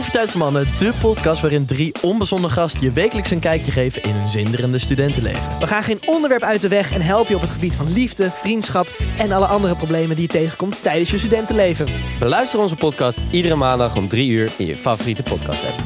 Koffietijd 0.00 0.30
voor 0.30 0.40
Mannen, 0.40 0.64
de 0.78 0.92
podcast 1.00 1.40
waarin 1.40 1.66
drie 1.66 2.02
onbezonnen 2.02 2.50
gasten 2.50 2.80
je 2.80 2.92
wekelijks 2.92 3.30
een 3.30 3.40
kijkje 3.40 3.72
geven 3.72 4.02
in 4.02 4.14
hun 4.14 4.28
zinderende 4.28 4.78
studentenleven. 4.78 5.58
We 5.58 5.66
gaan 5.66 5.82
geen 5.82 6.00
onderwerp 6.06 6.42
uit 6.42 6.60
de 6.60 6.68
weg 6.68 6.92
en 6.92 7.00
helpen 7.00 7.28
je 7.28 7.34
op 7.34 7.40
het 7.40 7.50
gebied 7.50 7.76
van 7.76 7.92
liefde, 7.92 8.30
vriendschap 8.30 8.86
en 9.18 9.32
alle 9.32 9.46
andere 9.46 9.76
problemen 9.76 10.16
die 10.16 10.26
je 10.26 10.32
tegenkomt 10.32 10.82
tijdens 10.82 11.10
je 11.10 11.18
studentenleven. 11.18 11.86
Beluister 12.18 12.60
onze 12.60 12.76
podcast 12.76 13.20
iedere 13.30 13.54
maandag 13.54 13.96
om 13.96 14.08
3 14.08 14.30
uur 14.30 14.52
in 14.58 14.66
je 14.66 14.76
favoriete 14.76 15.22
podcast 15.22 15.64
app. 15.66 15.82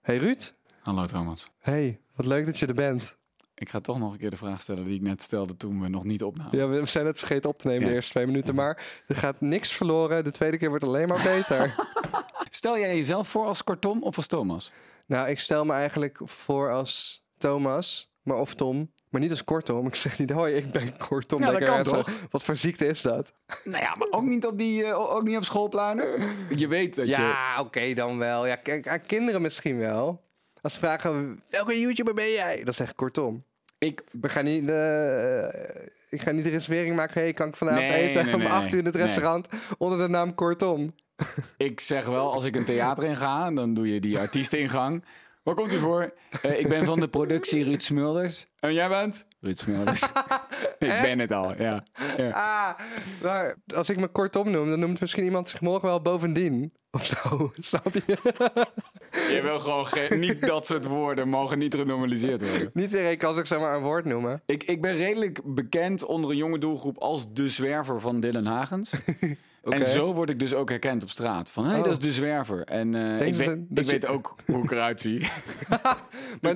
Hey 0.00 0.16
Ruud. 0.16 0.54
Hallo 0.80 1.06
Thomas. 1.06 1.46
Hey, 1.58 2.00
wat 2.14 2.26
leuk 2.26 2.46
dat 2.46 2.58
je 2.58 2.66
er 2.66 2.74
bent. 2.74 3.16
Ik 3.58 3.68
ga 3.68 3.80
toch 3.80 3.98
nog 3.98 4.12
een 4.12 4.18
keer 4.18 4.30
de 4.30 4.36
vraag 4.36 4.60
stellen 4.60 4.84
die 4.84 4.94
ik 4.94 5.00
net 5.02 5.22
stelde 5.22 5.56
toen 5.56 5.80
we 5.80 5.88
nog 5.88 6.04
niet 6.04 6.22
opnamen. 6.22 6.58
Ja, 6.58 6.66
we 6.68 6.86
zijn 6.86 7.04
net 7.04 7.18
vergeten 7.18 7.50
op 7.50 7.58
te 7.58 7.66
nemen 7.66 7.82
Ja. 7.82 7.88
de 7.88 7.94
eerste 7.94 8.10
twee 8.12 8.26
minuten, 8.26 8.54
maar 8.54 8.82
er 9.06 9.16
gaat 9.16 9.40
niks 9.40 9.72
verloren. 9.72 10.24
De 10.24 10.30
tweede 10.30 10.58
keer 10.58 10.68
wordt 10.68 10.84
alleen 10.84 11.08
maar 11.08 11.22
beter. 11.22 11.74
Stel 12.48 12.78
jij 12.78 12.96
jezelf 12.96 13.28
voor 13.28 13.46
als 13.46 13.64
Kortom 13.64 14.02
of 14.02 14.16
als 14.16 14.26
Thomas? 14.26 14.72
nou, 15.06 15.28
ik 15.28 15.38
stel 15.40 15.64
me 15.64 15.72
eigenlijk 15.72 16.18
voor 16.24 16.72
als 16.72 17.24
Thomas, 17.38 18.10
maar 18.22 18.36
of 18.36 18.54
Tom. 18.54 18.90
Maar 19.10 19.20
niet 19.20 19.30
als 19.30 19.44
kortom. 19.44 19.86
Ik 19.86 19.94
zeg 19.94 20.18
niet, 20.18 20.30
hoi, 20.30 20.54
ik 20.54 20.70
ben 20.70 20.96
kortom. 20.96 21.40
Ja, 21.42 21.50
dat 21.50 21.62
kan 21.62 21.78
ergens 21.78 22.06
toch? 22.06 22.10
Wat 22.30 22.42
voor 22.42 22.56
ziekte 22.56 22.86
is 22.86 23.02
dat? 23.02 23.32
Nou 23.64 23.82
ja, 23.82 23.94
maar 23.98 24.08
ook 24.10 24.22
niet 24.24 24.46
op, 24.46 24.58
die, 24.58 24.84
eh, 24.84 24.98
ook 25.14 25.22
niet 25.22 25.36
op 25.36 25.44
schoolpleinen. 25.44 26.06
Je 26.56 26.66
weet 26.68 26.94
dat 26.94 27.04
je... 27.08 27.10
Ja, 27.10 27.60
oké 27.60 27.94
dan 27.94 28.18
wel. 28.18 28.46
Ja, 28.46 28.56
k- 28.56 29.00
kinderen 29.06 29.42
misschien 29.42 29.78
wel. 29.78 30.20
Als 30.60 30.72
ze 30.72 30.78
vragen, 30.78 31.42
welke 31.48 31.80
YouTuber 31.80 32.14
ben 32.14 32.30
jij? 32.30 32.60
Dan 32.64 32.74
zeg 32.74 32.90
ik 32.90 32.96
kortom. 32.96 33.44
Ik, 33.78 34.02
gaan 34.22 34.44
niet, 34.44 34.68
eh, 34.68 35.44
ik 36.10 36.22
ga 36.22 36.30
niet 36.30 36.44
de 36.44 36.50
reservering 36.50 36.96
maken. 36.96 37.20
Hey, 37.20 37.32
kan 37.32 37.48
ik 37.48 37.56
vanavond 37.56 37.88
Nee, 37.88 38.08
eten 38.08 38.24
nee, 38.24 38.34
om 38.36 38.40
nee, 38.40 38.48
8 38.48 38.72
uur 38.72 38.78
in 38.78 38.84
het 38.84 38.96
restaurant 38.96 39.48
onder 39.78 39.98
de 39.98 40.08
naam 40.08 40.34
Kortom? 40.34 40.94
ik 41.56 41.80
zeg 41.80 42.06
wel, 42.06 42.32
als 42.32 42.44
ik 42.44 42.56
een 42.56 42.64
theater 42.64 43.04
inga, 43.04 43.50
dan 43.50 43.74
doe 43.74 43.94
je 43.94 44.00
die 44.00 44.18
artiestingang. 44.26 45.04
Waar 45.46 45.54
komt 45.54 45.72
u 45.72 45.78
voor? 45.78 46.14
Eh, 46.42 46.58
ik 46.58 46.68
ben 46.68 46.84
van 46.84 47.00
de 47.00 47.08
productie 47.08 47.64
Ruud 47.64 47.80
Smulders. 47.82 48.46
En 48.58 48.72
jij 48.74 48.88
bent? 48.88 49.26
Ruud 49.40 49.58
Smulders. 49.58 50.02
ik 50.78 50.98
ben 51.02 51.18
het 51.18 51.32
al, 51.32 51.54
ja. 51.62 51.84
ja. 52.16 52.30
Ah, 52.30 52.78
maar 53.22 53.54
als 53.74 53.88
ik 53.88 53.96
me 53.98 54.06
Kortom 54.08 54.50
noem, 54.50 54.68
dan 54.70 54.80
noemt 54.80 55.00
misschien 55.00 55.24
iemand 55.24 55.48
zich 55.48 55.60
morgen 55.60 55.88
wel 55.88 56.02
bovendien. 56.02 56.72
Of 56.90 57.04
zo, 57.04 57.52
snap 57.60 57.86
je? 57.92 58.02
Je 59.34 59.40
wil 59.42 59.58
gewoon 59.58 59.86
geen- 59.86 60.20
niet 60.20 60.40
dat 60.46 60.66
soort 60.66 60.84
woorden 60.86 61.28
mogen 61.28 61.58
niet 61.58 61.74
genormaliseerd 61.74 62.48
worden. 62.48 62.70
niet 62.72 62.90
iedereen 62.90 63.16
kan 63.18 63.34
zich 63.34 63.46
zomaar 63.46 63.76
een 63.76 63.82
woord 63.82 64.04
noemen. 64.04 64.42
Ik, 64.46 64.62
ik 64.62 64.80
ben 64.82 64.96
redelijk 64.96 65.40
bekend 65.44 66.04
onder 66.04 66.30
een 66.30 66.36
jonge 66.36 66.58
doelgroep 66.58 66.98
als 66.98 67.32
de 67.32 67.48
zwerver 67.48 68.00
van 68.00 68.20
Dylan 68.20 68.46
Hagens. 68.46 68.92
En 69.72 69.86
zo 69.86 70.12
word 70.14 70.30
ik 70.30 70.38
dus 70.38 70.54
ook 70.54 70.68
herkend 70.68 71.02
op 71.02 71.10
straat. 71.10 71.50
Van, 71.50 71.64
hé, 71.64 71.70
hey, 71.70 71.78
Oh. 71.78 71.84
dat 71.84 71.92
is 71.92 71.98
de 72.04 72.12
zwerver. 72.12 72.64
En 72.64 72.94
eh, 72.94 73.26
ik, 73.26 73.34
weet, 73.34 73.48
ik 73.48 73.84
je- 73.84 73.84
weet 73.84 74.06
ook 74.06 74.34
hoe 74.46 74.62
ik 74.64 74.70
eruit 74.70 75.00
zie. 75.00 75.20
Maar 76.40 76.54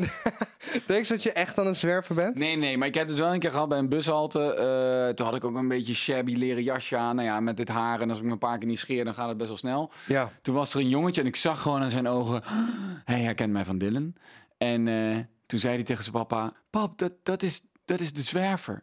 denk 0.86 1.04
je 1.06 1.12
dat 1.12 1.22
je 1.22 1.32
echt 1.32 1.58
aan 1.58 1.66
een 1.66 1.76
zwerver 1.76 2.14
bent? 2.14 2.38
Nee, 2.38 2.56
nee, 2.56 2.78
maar 2.78 2.88
ik 2.88 2.94
heb 2.94 3.08
het 3.08 3.18
wel 3.18 3.32
een 3.34 3.38
keer 3.40 3.50
gehad 3.50 3.68
bij 3.68 3.78
een 3.78 3.88
bushalte. 3.88 4.54
Eh, 4.54 5.14
toen 5.14 5.26
had 5.26 5.34
ik 5.36 5.44
ook 5.44 5.56
een 5.56 5.68
beetje 5.68 5.94
shabby 5.94 6.34
leren 6.34 6.62
jasje 6.62 6.96
aan. 6.96 7.16
Nou 7.16 7.28
ja, 7.28 7.40
met 7.40 7.56
dit 7.56 7.68
haar. 7.68 8.00
En 8.00 8.08
als 8.08 8.18
ik 8.18 8.24
me 8.24 8.30
een 8.32 8.38
paar 8.38 8.58
keer 8.58 8.68
niet 8.68 8.78
scheer, 8.78 9.04
dan 9.04 9.14
gaat 9.14 9.28
het 9.28 9.36
best 9.36 9.48
wel 9.48 9.58
snel. 9.58 9.90
Ja. 10.06 10.30
Toen 10.42 10.54
was 10.54 10.74
er 10.74 10.80
een 10.80 10.88
jongetje 10.88 11.20
en 11.20 11.26
ik 11.26 11.36
zag 11.36 11.62
gewoon 11.62 11.82
aan 11.82 11.90
zijn 11.90 12.08
ogen... 12.08 12.42
Hij 13.04 13.20
herkent 13.20 13.52
mij 13.52 13.64
van 13.64 13.78
Dylan. 13.78 14.14
En 14.58 14.88
eh, 14.88 15.18
toen 15.46 15.58
zei 15.58 15.74
hij 15.74 15.82
tegen 15.84 16.02
zijn 16.04 16.14
papa... 16.16 16.52
Pap, 16.70 16.98
dat, 16.98 17.12
dat, 17.22 17.42
is, 17.42 17.60
dat 17.84 18.00
is 18.00 18.12
de 18.12 18.22
zwerver. 18.22 18.82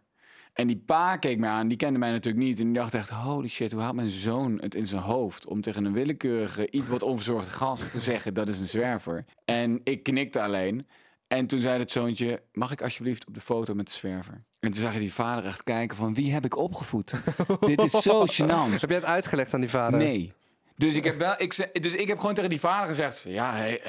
En 0.57 0.67
die 0.67 0.83
pa 0.85 1.17
keek 1.17 1.37
me 1.37 1.47
aan, 1.47 1.67
die 1.67 1.77
kende 1.77 1.99
mij 1.99 2.11
natuurlijk 2.11 2.45
niet. 2.45 2.59
En 2.59 2.65
die 2.65 2.73
dacht 2.73 2.93
echt, 2.93 3.09
holy 3.09 3.47
shit, 3.47 3.71
hoe 3.71 3.81
haalt 3.81 3.95
mijn 3.95 4.09
zoon 4.09 4.57
het 4.59 4.75
in 4.75 4.87
zijn 4.87 5.01
hoofd... 5.01 5.45
om 5.47 5.61
tegen 5.61 5.85
een 5.85 5.93
willekeurige, 5.93 6.71
iets 6.71 6.89
wat 6.89 7.01
onverzorgde 7.01 7.49
gast 7.49 7.91
te 7.91 7.99
zeggen... 7.99 8.33
dat 8.33 8.49
is 8.49 8.59
een 8.59 8.67
zwerver. 8.67 9.25
En 9.45 9.81
ik 9.83 10.03
knikte 10.03 10.41
alleen. 10.41 10.87
En 11.27 11.47
toen 11.47 11.59
zei 11.59 11.79
het 11.79 11.91
zoontje, 11.91 12.43
mag 12.51 12.71
ik 12.71 12.81
alsjeblieft 12.81 13.27
op 13.27 13.33
de 13.33 13.41
foto 13.41 13.73
met 13.73 13.87
de 13.87 13.93
zwerver? 13.93 14.43
En 14.59 14.71
toen 14.71 14.81
zag 14.81 14.93
je 14.93 14.99
die 14.99 15.13
vader 15.13 15.45
echt 15.45 15.63
kijken 15.63 15.97
van, 15.97 16.13
wie 16.13 16.33
heb 16.33 16.45
ik 16.45 16.57
opgevoed? 16.57 17.13
Dit 17.59 17.83
is 17.83 17.91
zo 17.91 18.25
gênant. 18.41 18.79
Heb 18.79 18.89
jij 18.89 18.97
het 18.97 19.05
uitgelegd 19.05 19.53
aan 19.53 19.61
die 19.61 19.69
vader? 19.69 19.99
Nee. 19.99 20.33
Dus 20.75 20.95
ik 20.95 21.03
heb 21.03 21.17
wel, 21.17 21.33
ik, 21.37 21.81
dus 21.81 21.95
ik 21.95 22.07
heb 22.07 22.19
gewoon 22.19 22.35
tegen 22.35 22.49
die 22.49 22.59
vader 22.59 22.87
gezegd: 22.87 23.23
ja, 23.25 23.55
hey, 23.55 23.81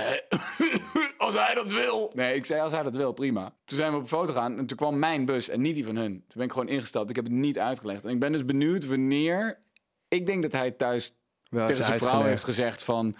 als 1.28 1.46
hij 1.46 1.54
dat 1.54 1.72
wil. 1.72 2.12
Nee, 2.14 2.34
ik 2.34 2.44
zei 2.44 2.60
als 2.60 2.72
hij 2.72 2.82
dat 2.82 2.96
wil, 2.96 3.12
prima. 3.12 3.52
Toen 3.64 3.76
zijn 3.76 3.90
we 3.90 3.96
op 3.96 4.02
de 4.02 4.08
foto 4.08 4.32
gegaan 4.32 4.58
en 4.58 4.66
toen 4.66 4.76
kwam 4.76 4.98
mijn 4.98 5.24
bus 5.24 5.48
en 5.48 5.60
niet 5.60 5.74
die 5.74 5.84
van 5.84 5.96
hun. 5.96 6.12
Toen 6.12 6.34
ben 6.34 6.44
ik 6.44 6.52
gewoon 6.52 6.68
ingestapt. 6.68 7.10
Ik 7.10 7.16
heb 7.16 7.24
het 7.24 7.34
niet 7.34 7.58
uitgelegd. 7.58 8.04
En 8.04 8.10
ik 8.10 8.18
ben 8.18 8.32
dus 8.32 8.44
benieuwd 8.44 8.86
wanneer. 8.86 9.58
Ik 10.08 10.26
denk 10.26 10.42
dat 10.42 10.52
hij 10.52 10.70
thuis 10.70 11.14
Wel 11.50 11.66
tegen 11.66 11.84
zijn 11.84 11.98
vrouw 11.98 12.22
heeft 12.22 12.44
gezegd 12.44 12.84
van. 12.84 13.16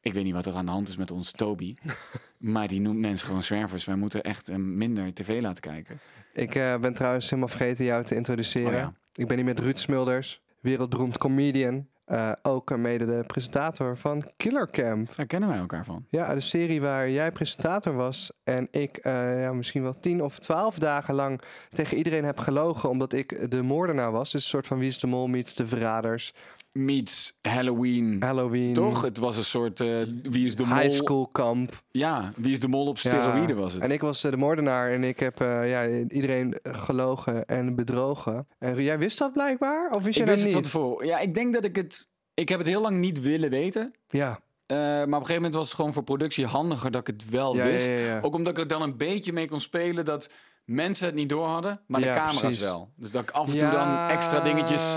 Ik 0.00 0.12
weet 0.12 0.24
niet 0.24 0.32
wat 0.32 0.46
er 0.46 0.54
aan 0.54 0.66
de 0.66 0.70
hand 0.70 0.88
is 0.88 0.96
met 0.96 1.10
onze 1.10 1.32
Toby. 1.32 1.74
maar 2.38 2.68
die 2.68 2.80
noemt 2.80 2.98
mensen 2.98 3.26
gewoon 3.26 3.42
zwervers. 3.42 3.84
Wij 3.84 3.96
moeten 3.96 4.22
echt 4.22 4.48
eh, 4.48 4.56
minder 4.56 5.14
tv 5.14 5.40
laten 5.40 5.62
kijken. 5.62 6.00
Ik 6.32 6.54
eh, 6.54 6.76
ben 6.76 6.94
trouwens 6.94 7.30
helemaal 7.30 7.48
vergeten 7.48 7.84
jou 7.84 8.04
te 8.04 8.14
introduceren. 8.14 8.72
Oh 8.72 8.78
ja. 8.78 8.94
Ik 9.14 9.26
ben 9.26 9.36
hier 9.36 9.44
met 9.44 9.60
Ruud 9.60 9.76
Smulders, 9.76 10.42
wereldberoemd 10.60 11.18
comedian. 11.18 11.88
Eh, 12.12 12.32
ook 12.42 12.76
mede 12.76 13.06
de 13.06 13.24
presentator 13.26 13.96
van 13.96 14.30
Killer 14.36 14.70
Camp. 14.70 15.16
Daar 15.16 15.26
kennen 15.26 15.48
wij 15.48 15.58
elkaar 15.58 15.84
van. 15.84 16.06
Ja, 16.08 16.34
de 16.34 16.40
serie 16.40 16.80
waar 16.80 17.10
jij 17.10 17.32
presentator 17.32 17.94
was 17.94 18.32
en 18.44 18.68
ik 18.70 18.96
eh, 18.96 19.40
ja, 19.42 19.52
misschien 19.52 19.82
wel 19.82 20.00
tien 20.00 20.22
of 20.22 20.38
twaalf 20.38 20.78
dagen 20.78 21.14
lang 21.14 21.40
tegen 21.70 21.96
iedereen 21.96 22.24
heb 22.24 22.38
gelogen 22.38 22.90
omdat 22.90 23.12
ik 23.12 23.50
de 23.50 23.62
moordenaar 23.62 24.12
was. 24.12 24.32
Dus 24.32 24.42
een 24.42 24.48
soort 24.48 24.66
van 24.66 24.78
Wie 24.78 24.88
is 24.88 24.98
de 24.98 25.06
Mol 25.06 25.26
meets 25.26 25.54
de 25.54 25.66
Verraders. 25.66 26.34
Meets 26.72 27.38
Halloween. 27.40 28.16
Halloween. 28.22 28.72
Toch? 28.72 29.02
Het 29.02 29.18
was 29.18 29.36
een 29.36 29.44
soort 29.44 29.80
eh, 29.80 29.88
wie 30.22 30.46
is 30.46 30.54
de 30.54 30.64
mol? 30.64 30.78
High 30.78 30.94
school 30.94 31.26
kamp. 31.26 31.82
Ja, 31.90 32.32
wie 32.36 32.52
is 32.52 32.60
de 32.60 32.68
mol 32.68 32.86
op 32.86 32.98
Ja. 32.98 33.10
steroïden 33.10 33.56
was 33.56 33.72
het. 33.72 33.82
En 33.82 33.90
ik 33.90 34.00
was 34.00 34.24
eh, 34.24 34.30
de 34.30 34.36
moordenaar 34.36 34.90
en 34.90 35.04
ik 35.04 35.20
heb 35.20 35.40
eh, 35.40 35.70
ja, 35.70 35.86
iedereen 36.08 36.58
gelogen 36.62 37.44
en 37.46 37.74
bedrogen. 37.74 38.46
En 38.58 38.82
jij 38.82 38.98
wist 38.98 39.18
dat 39.18 39.32
blijkbaar? 39.32 39.90
Of 39.90 40.02
wist 40.04 40.14
je 40.16 40.20
ik 40.20 40.26
dat 40.28 40.44
niet? 40.44 40.62
tevoren. 40.62 41.06
Ja, 41.06 41.18
ik 41.18 41.34
denk 41.34 41.54
dat 41.54 41.64
ik 41.64 41.76
het... 41.76 42.08
Ik 42.34 42.48
heb 42.48 42.58
het 42.58 42.68
heel 42.68 42.80
lang 42.80 42.98
niet 42.98 43.20
willen 43.20 43.50
weten. 43.50 43.94
Ja. 44.08 44.40
Maar 44.66 45.02
op 45.02 45.08
een 45.08 45.12
gegeven 45.14 45.34
moment 45.34 45.54
was 45.54 45.66
het 45.66 45.74
gewoon 45.74 45.92
voor 45.92 46.02
productie 46.02 46.46
handiger 46.46 46.90
dat 46.90 47.00
ik 47.00 47.06
het 47.06 47.30
wel 47.30 47.56
Ja, 47.56 47.64
wist. 47.64 47.86
ja, 47.92 47.98
ja, 47.98 48.04
ja. 48.06 48.20
Ook 48.20 48.34
omdat 48.34 48.52
ik 48.56 48.62
er 48.62 48.68
dan 48.68 48.82
een 48.82 48.96
beetje 48.96 49.32
mee 49.32 49.48
kon 49.48 49.60
spelen 49.60 50.04
dat 50.04 50.30
mensen 50.64 51.06
het 51.06 51.14
niet 51.14 51.28
door 51.28 51.46
hadden, 51.46 51.80
maar 51.86 52.00
de 52.00 52.06
camera's 52.06 52.38
precies. 52.40 52.60
wel. 52.62 52.90
Dus 52.96 53.10
dat 53.10 53.22
ik 53.22 53.30
af 53.30 53.52
en 53.52 53.58
toe 53.58 53.70
dan 53.70 54.08
extra 54.08 54.40
dingetjes... 54.40 54.96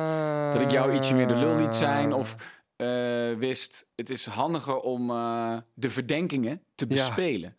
Dat 0.57 0.63
ik 0.63 0.71
jou 0.71 0.93
ietsje 0.93 1.15
meer 1.15 1.27
de 1.27 1.35
lul 1.35 1.55
liet 1.55 1.75
zijn 1.75 2.13
of 2.13 2.35
eh, 2.75 2.87
wist... 3.37 3.87
Het 3.95 4.09
is 4.09 4.25
handiger 4.25 4.79
om 4.79 5.09
eh, 5.11 5.53
de 5.73 5.89
verdenkingen 5.89 6.61
te 6.75 6.85
Ja. 6.89 6.95
bespelen. 6.95 7.57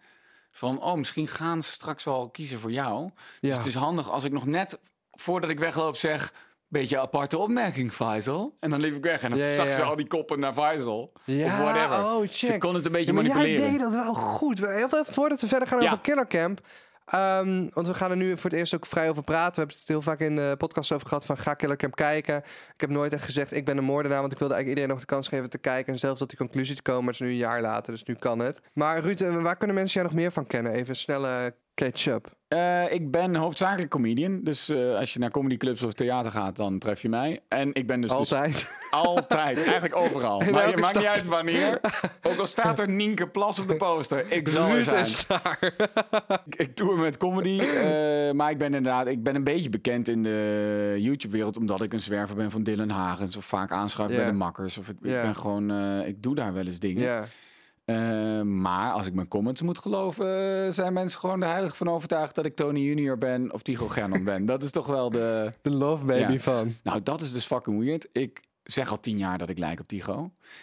Van, 0.51 0.83
oh, 0.83 0.95
misschien 0.95 1.29
gaan 1.29 1.63
ze 1.63 1.71
straks 1.71 2.05
wel 2.05 2.31
kiezen 2.31 2.59
voor 2.59 2.73
jou. 2.73 3.11
Dus 3.41 3.51
Ja. 3.51 3.57
het 3.57 3.67
is 3.67 3.75
handig 3.75 4.11
als 4.11 4.25
ik 4.25 4.33
nog 4.33 4.47
net, 4.47 4.81
voordat 5.11 5.51
ik 5.51 5.59
wegloop, 5.59 5.97
zeg... 5.97 6.33
Beetje 6.69 6.99
aparte 6.99 7.39
opmerking, 7.39 7.93
Faisal. 7.93 8.57
En 8.61 8.71
dan 8.71 8.81
liep 8.81 8.95
ik 8.95 9.03
weg 9.03 9.23
en 9.23 9.31
dan 9.31 9.39
Ja, 9.39 9.53
zag 9.53 9.75
ze 9.75 9.83
al 9.83 9.97
die 9.97 10.07
koppen 10.07 10.39
naar 10.39 10.53
Faisal. 10.53 11.13
Ja, 11.25 11.45
of 11.47 11.59
whatever. 11.59 12.05
oh, 12.05 12.21
Ze 12.29 12.47
check. 12.47 12.61
kon 12.61 12.75
het 12.75 12.85
een 12.87 12.93
beetje 12.93 13.13
manipuleren. 13.13 13.61
jij 13.61 13.71
deed 13.71 13.79
dat 13.79 13.93
wel 13.93 14.15
goed. 14.15 14.59
Veel 14.59 15.05
voordat 15.05 15.41
we 15.41 15.49
verder 15.49 15.69
gaan 15.69 15.83
over 15.83 16.01
Killer 16.01 16.27
Camp. 16.27 16.61
Ehm, 17.07 17.67
want 17.71 17.87
we 17.87 17.95
gaan 17.95 18.11
er 18.11 18.17
nu 18.17 18.39
voor 18.39 18.51
het 18.51 18.59
eerst 18.59 18.75
ook 18.75 18.87
vrij 18.87 19.11
over 19.11 19.23
praten. 19.23 19.53
We 19.53 19.59
hebben 19.59 19.77
het 19.77 19.89
heel 19.89 20.03
vaak 20.03 20.21
in 20.21 20.37
de 20.37 20.55
podcast 20.59 20.93
over 20.93 21.07
gehad 21.07 21.27
van 21.27 21.39
ga 21.39 21.55
Killer 21.55 21.77
Camp 21.77 21.97
kijken. 21.97 22.37
Ik 22.75 22.81
heb 22.81 22.91
nooit 22.91 23.13
echt 23.13 23.25
gezegd 23.25 23.53
ik 23.53 23.65
ben 23.65 23.77
een 23.77 23.85
moordenaar. 23.85 24.21
Want 24.21 24.33
ik 24.33 24.39
wilde 24.39 24.55
eigenlijk 24.55 24.69
iedereen 24.69 24.89
nog 24.89 25.01
de 25.09 25.15
kans 25.15 25.29
geven 25.29 25.51
te 25.51 25.59
kijken. 25.59 25.93
En 25.93 25.99
zelfs 25.99 26.19
tot 26.19 26.29
die 26.29 26.39
conclusie 26.39 26.77
te 26.77 26.83
komen. 26.83 27.05
Maar 27.05 27.13
het 27.13 27.23
is 27.23 27.27
nu 27.27 27.33
een 27.33 27.39
jaar 27.39 27.61
later, 27.61 27.93
dus 27.93 28.05
nu 28.05 28.15
kan 28.15 28.39
het. 28.39 28.61
Maar 28.73 28.99
Ruud, 28.99 29.21
eh, 29.21 29.43
waar 29.43 29.57
kunnen 29.57 29.77
mensen 29.77 30.01
jou 30.01 30.13
nog 30.13 30.23
meer 30.23 30.33
van 30.33 30.47
kennen? 30.47 30.73
Even 30.73 30.97
snelle 30.97 31.55
Ketchup. 31.77 32.35
Eh, 32.49 32.93
ik 32.93 33.11
ben 33.11 33.35
hoofdzakelijk 33.35 33.91
comedian. 33.91 34.41
Dus 34.43 34.69
eh, 34.69 34.95
als 34.99 35.13
je 35.13 35.19
naar 35.19 35.31
comedyclubs 35.31 35.83
of 35.83 35.93
theater 35.93 36.31
gaat, 36.31 36.57
dan 36.57 36.79
tref 36.79 37.03
je 37.03 37.09
mij. 37.09 37.41
En 37.49 37.71
ik 37.75 37.87
ben 37.87 38.01
dus... 38.01 38.11
dus- 38.11 38.19
Altijd. 38.19 38.69
altijd. 38.91 39.63
Eigenlijk 39.63 39.97
overal. 39.97 40.41
In 40.47 40.53
Maar 40.53 40.71
je 40.71 40.77
maakt 40.77 40.97
niet 40.97 41.05
uit 41.05 41.27
wanneer. 41.27 41.81
Ook 42.23 42.39
al 42.39 42.47
staat 42.47 42.79
er 42.79 42.89
Nienke 42.89 43.29
Plas 43.29 43.59
op 43.59 43.69
de 43.69 43.77
poster. 43.77 44.33
Ik 44.33 44.49
zal 44.49 44.69
er 44.69 44.85
zijn. 44.85 45.03
is 45.05 45.27
daar. 45.27 45.59
Ik, 46.47 46.55
ik 46.57 46.75
tour 46.75 46.99
met 46.99 47.17
comedy. 47.17 47.61
eh, 47.61 48.33
maar 48.33 48.51
ik 48.51 48.59
ben 48.59 48.75
inderdaad 48.75 49.07
ik 49.07 49.23
ben 49.23 49.35
een 49.35 49.45
beetje 49.45 49.69
bekend 49.69 50.09
in 50.09 50.23
de 50.23 50.95
YouTube-wereld. 50.99 51.57
Omdat 51.57 51.83
ik 51.83 51.93
een 51.93 52.01
zwerver 52.01 52.37
ben 52.37 52.51
van 52.51 52.63
Dylan 52.63 52.91
Hagens. 52.91 53.37
Of 53.37 53.45
vaak 53.45 53.71
aanschuif 53.71 54.17
bij 54.17 54.27
de 54.27 54.33
makkers. 54.33 54.79
Of 54.79 54.89
ik, 54.89 54.97
ik 55.03 55.23
ben 55.23 55.37
gewoon... 55.37 55.71
ik 56.03 56.23
doe 56.23 56.35
daar 56.35 56.53
wel 56.53 56.67
eens 56.67 56.79
dingen. 56.79 57.03
Ja. 57.03 57.25
Eh, 57.87 58.41
maar 58.43 58.93
als 58.93 59.07
ik 59.07 59.15
mijn 59.15 59.29
comments 59.29 59.63
moet 59.63 59.79
geloven, 59.79 60.65
eh, 60.65 60.73
zijn 60.73 60.93
mensen 60.93 61.19
gewoon 61.21 61.43
er 61.43 61.49
heilig 61.49 61.77
van 61.77 61.89
overtuigd 61.89 62.35
dat 62.35 62.45
ik 62.45 62.55
Tony 62.55 62.81
Junior 62.81 63.19
ben 63.19 63.53
of 63.53 63.63
Tycho 63.63 63.89
Gernon 63.89 64.25
ben. 64.25 64.47
Dat 64.47 64.63
is 64.63 64.71
toch 64.71 64.87
wel 64.87 65.11
de. 65.11 65.53
De 65.63 65.71
love 65.71 66.05
baby 66.05 66.33
Ja. 66.33 66.39
van. 66.41 66.75
Nou, 66.83 67.03
dat 67.03 67.21
is 67.21 67.33
dus 67.33 67.47
fucking 67.47 67.79
weird. 67.85 68.09
Ik 68.13 68.41
zeg 68.63 68.91
al 68.91 69.01
tien 69.01 69.19
jaar 69.19 69.39
dat 69.39 69.49
ik 69.49 69.59
lijk 69.59 69.81
op. 69.81 69.91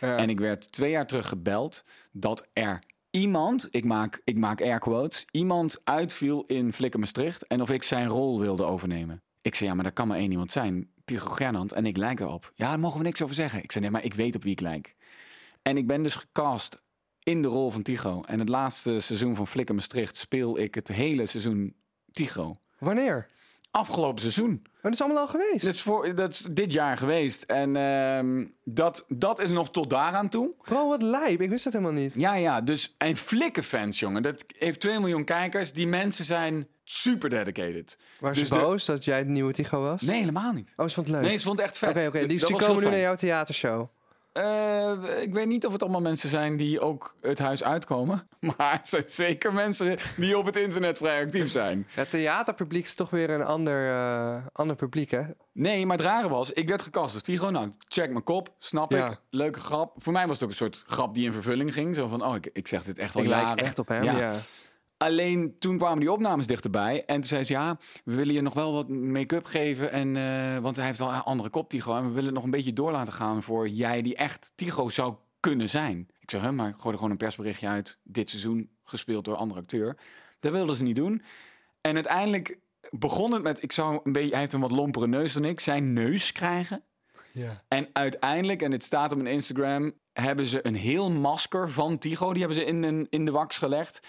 Ja. 0.02 0.18
En 0.18 0.30
ik 0.30 0.40
werd 0.40 0.72
twee 0.72 0.92
jaar 0.92 1.08
terug 1.08 1.28
gebeld 1.28 1.84
dat 2.12 2.48
er 2.54 2.80
iemand, 3.10 3.68
ik 3.72 3.86
maak, 3.86 4.22
ik 4.24 4.38
maak 4.38 4.62
air 4.62 4.80
quotes, 4.80 5.26
iemand 5.32 5.82
uitviel 5.84 6.44
in 6.48 6.74
Flikker 6.74 7.00
Maastricht 7.00 7.48
en 7.48 7.62
of 7.62 7.70
ik 7.70 7.84
zijn 7.84 8.08
rol 8.08 8.40
wilde 8.40 8.64
overnemen. 8.64 9.22
Ik 9.42 9.56
zei, 9.56 9.70
ja, 9.70 9.76
maar 9.76 9.84
dat 9.84 9.94
kan 9.94 10.08
maar 10.08 10.18
één 10.18 10.32
iemand 10.32 10.52
zijn. 10.52 10.90
Tycho 11.06 11.30
Gernand 11.30 11.72
en 11.72 11.86
ik 11.86 11.98
lijk 11.98 12.20
erop. 12.20 12.52
Ja, 12.56 12.68
daar 12.70 12.80
mogen 12.80 12.98
we 12.98 13.04
niks 13.06 13.22
over 13.22 13.36
zeggen. 13.36 13.64
Ik 13.64 13.72
zei, 13.72 13.84
nee, 13.84 13.94
maar 13.94 14.04
ik 14.04 14.14
weet 14.14 14.36
op 14.36 14.44
wie 14.44 14.52
ik 14.52 14.60
lijk. 14.60 14.96
En 15.62 15.78
ik 15.78 15.88
ben 15.88 16.04
dus 16.04 16.16
gecast 16.16 16.82
in 17.24 17.42
de 17.42 17.48
rol 17.48 17.72
van 17.72 17.82
Tycho. 17.82 18.22
En 18.22 18.40
het 18.40 18.50
laatste 18.50 19.00
seizoen 19.00 19.36
van 19.36 19.48
Flikker 19.48 19.76
Maastricht 19.76 20.18
speel 20.18 20.60
ik 20.60 20.76
het 20.76 20.88
hele 20.88 21.26
seizoen 21.26 21.76
Tycho. 22.12 22.56
Wanneer? 22.80 23.26
Afgelopen 23.72 24.22
seizoen. 24.22 24.62
Oh, 24.66 24.82
dat 24.82 24.94
is 24.94 25.02
allemaal 25.02 25.22
al 25.22 25.28
geweest. 25.28 25.66
Dat 25.66 25.74
is, 25.74 25.82
voor, 25.82 26.16
dat 26.16 26.32
is 26.32 26.48
dit 26.52 26.72
jaar 26.74 26.98
geweest. 26.98 27.44
En 27.44 27.76
ehm, 27.76 28.46
dat, 28.64 29.06
dat 29.08 29.40
is 29.40 29.52
nog 29.52 29.72
tot 29.72 29.90
daaraan 29.90 30.30
toe. 30.30 30.56
Bro, 30.62 30.88
wat 30.88 31.02
lijp. 31.02 31.42
Ik 31.42 31.50
wist 31.50 31.64
dat 31.64 31.74
helemaal 31.74 32.02
niet. 32.02 32.14
Ja, 32.16 32.36
ja. 32.36 32.62
Dus, 32.62 32.96
en 32.98 33.18
flikkenfans, 33.18 34.00
jongen. 34.00 34.24
Dat 34.24 34.46
heeft 34.58 34.80
2 34.80 35.00
miljoen 35.00 35.24
kijkers. 35.24 35.74
Die 35.74 35.88
mensen 35.88 36.26
zijn 36.26 36.68
super 36.84 37.30
dedicated. 37.30 37.98
Was 38.20 38.38
Dus 38.38 38.48
je 38.48 38.54
de- 38.54 38.60
boos 38.60 38.86
dat 38.86 39.06
jij 39.06 39.18
het 39.18 39.28
nieuwe 39.28 39.54
Tycho 39.54 39.82
was? 39.82 40.02
Nee, 40.02 40.20
helemaal 40.20 40.54
niet. 40.54 40.74
Oh, 40.78 40.88
ze 40.88 40.94
vond 40.94 41.08
het 41.08 41.16
leuk. 41.16 41.26
Nee, 41.26 41.38
ze 41.38 41.46
vond 41.46 41.58
het 41.58 41.68
echt 41.68 41.78
vet. 41.78 41.90
Oké, 41.90 42.08
oké. 42.08 42.26
Die, 42.26 42.56
komen 42.56 42.84
nu 42.84 42.90
naar 42.90 43.00
jouw 43.00 43.16
theatershow. 43.16 43.88
Eh, 44.34 45.22
ik 45.22 45.34
weet 45.34 45.48
niet 45.48 45.66
of 45.66 45.72
het 45.74 45.82
allemaal 45.82 46.02
mensen 46.02 46.30
zijn 46.30 46.58
die 46.58 46.80
ook 46.80 47.16
het 47.22 47.40
huis 47.40 47.64
uitkomen. 47.64 48.28
Maar 48.58 48.72
het 48.78 48.88
zijn 48.90 49.04
zeker 49.06 49.54
mensen 49.54 49.98
die 50.18 50.38
op 50.38 50.46
het 50.46 50.56
internet 50.56 50.98
vrij 50.98 51.24
actief 51.24 51.50
zijn. 51.50 51.88
Het 51.94 52.10
theaterpubliek 52.10 52.84
is 52.84 52.96
toch 52.96 53.10
weer 53.10 53.30
een 53.30 53.44
ander, 53.44 53.90
eh, 53.92 54.46
ander 54.54 54.76
publiek, 54.76 55.12
hè? 55.12 55.22
Nee, 55.54 55.86
maar 55.86 55.98
het 55.98 56.06
rare 56.06 56.30
was, 56.30 56.52
ik 56.52 56.68
werd 56.68 56.82
gecast 56.82 57.14
als 57.14 57.24
Tigo. 57.24 57.50
Nou, 57.50 57.72
check 57.88 58.10
mijn 58.10 58.24
kop, 58.24 58.50
snap 58.58 58.92
Ja. 58.92 59.10
ik. 59.10 59.18
Leuke 59.30 59.60
grap. 59.60 59.94
Voor 59.98 60.14
mij 60.14 60.24
was 60.28 60.34
het 60.36 60.44
ook 60.44 60.50
een 60.50 60.56
soort 60.56 60.84
grap 60.86 61.14
die 61.14 61.26
in 61.26 61.34
vervulling 61.34 61.74
ging. 61.74 61.96
Zo 61.96 62.08
van, 62.08 62.26
oh, 62.26 62.36
ik, 62.36 62.50
ik 62.54 62.68
zeg 62.68 62.84
dit 62.84 62.98
echt 62.98 63.16
al 63.16 63.22
Ik 63.22 63.28
jaren. 63.28 63.48
lijk 63.48 63.62
echt 63.62 63.80
op 63.80 63.88
hem, 63.88 64.04
ja. 64.04 64.34
Alleen 65.04 65.56
toen 65.60 65.78
kwamen 65.78 66.00
die 66.00 66.12
opnames 66.12 66.48
dichterbij. 66.48 67.06
En 67.06 67.16
toen 67.16 67.24
zei 67.24 67.44
ze, 67.44 67.54
ja, 67.54 67.78
we 68.04 68.16
willen 68.16 68.34
je 68.34 68.42
nog 68.42 68.54
wel 68.54 68.74
wat 68.74 68.90
make-up 68.90 69.46
geven. 69.46 69.92
En, 69.92 70.16
eh, 70.16 70.58
want 70.58 70.76
hij 70.76 70.86
heeft 70.86 71.00
al 71.00 71.14
een 71.14 71.22
andere 71.22 71.50
kop, 71.50 71.70
Tigo. 71.70 71.98
En 71.98 72.04
we 72.04 72.10
willen 72.10 72.26
het 72.26 72.34
nog 72.34 72.44
een 72.44 72.52
beetje 72.52 72.74
door 72.74 72.92
laten 72.92 73.14
gaan 73.14 73.44
voor 73.44 73.68
jij 73.68 74.02
die 74.02 74.16
echt 74.16 74.52
Tigo 74.56 74.90
zou 74.90 75.16
kunnen 75.40 75.70
zijn. 75.70 76.08
Ik 76.20 76.32
zeg, 76.32 76.42
hè, 76.42 76.52
maar 76.52 76.74
gooi 76.74 76.90
er 76.90 76.96
gewoon 76.96 77.12
een 77.12 77.18
persberichtje 77.18 77.68
uit. 77.68 78.00
Dit 78.04 78.30
seizoen 78.30 78.70
gespeeld 78.84 79.26
door 79.26 79.34
een 79.34 79.40
andere 79.40 79.60
acteur. 79.60 79.98
Dat 80.40 80.52
wilden 80.52 80.76
ze 80.76 80.84
niet 80.84 80.96
doen. 80.96 81.22
En 81.82 81.96
uiteindelijk 81.96 82.58
begon 82.90 83.32
het 83.32 83.44
met, 83.44 83.64
ik 83.64 83.72
zou 83.72 84.00
een 84.04 84.12
beetje, 84.12 84.30
hij 84.30 84.40
heeft 84.40 84.54
een 84.54 84.60
wat 84.60 84.72
lompere 84.72 85.08
neus 85.08 85.34
dan 85.34 85.46
ik, 85.46 85.60
zijn 85.60 85.94
neus 85.94 86.32
krijgen. 86.32 86.84
Ja. 87.32 87.64
En 87.68 87.90
uiteindelijk, 87.94 88.62
en 88.62 88.72
het 88.72 88.84
staat 88.84 89.12
op 89.12 89.18
mijn 89.18 89.34
Instagram, 89.34 89.94
hebben 90.14 90.46
ze 90.46 90.68
een 90.68 90.76
heel 90.76 91.12
masker 91.12 91.70
van 91.70 91.98
Tigo. 91.98 92.32
Die 92.32 92.44
hebben 92.44 92.58
ze 92.58 92.66
in, 92.66 92.84
een, 92.84 93.08
in 93.10 93.26
de 93.26 93.32
wax 93.32 93.58
gelegd. 93.58 94.00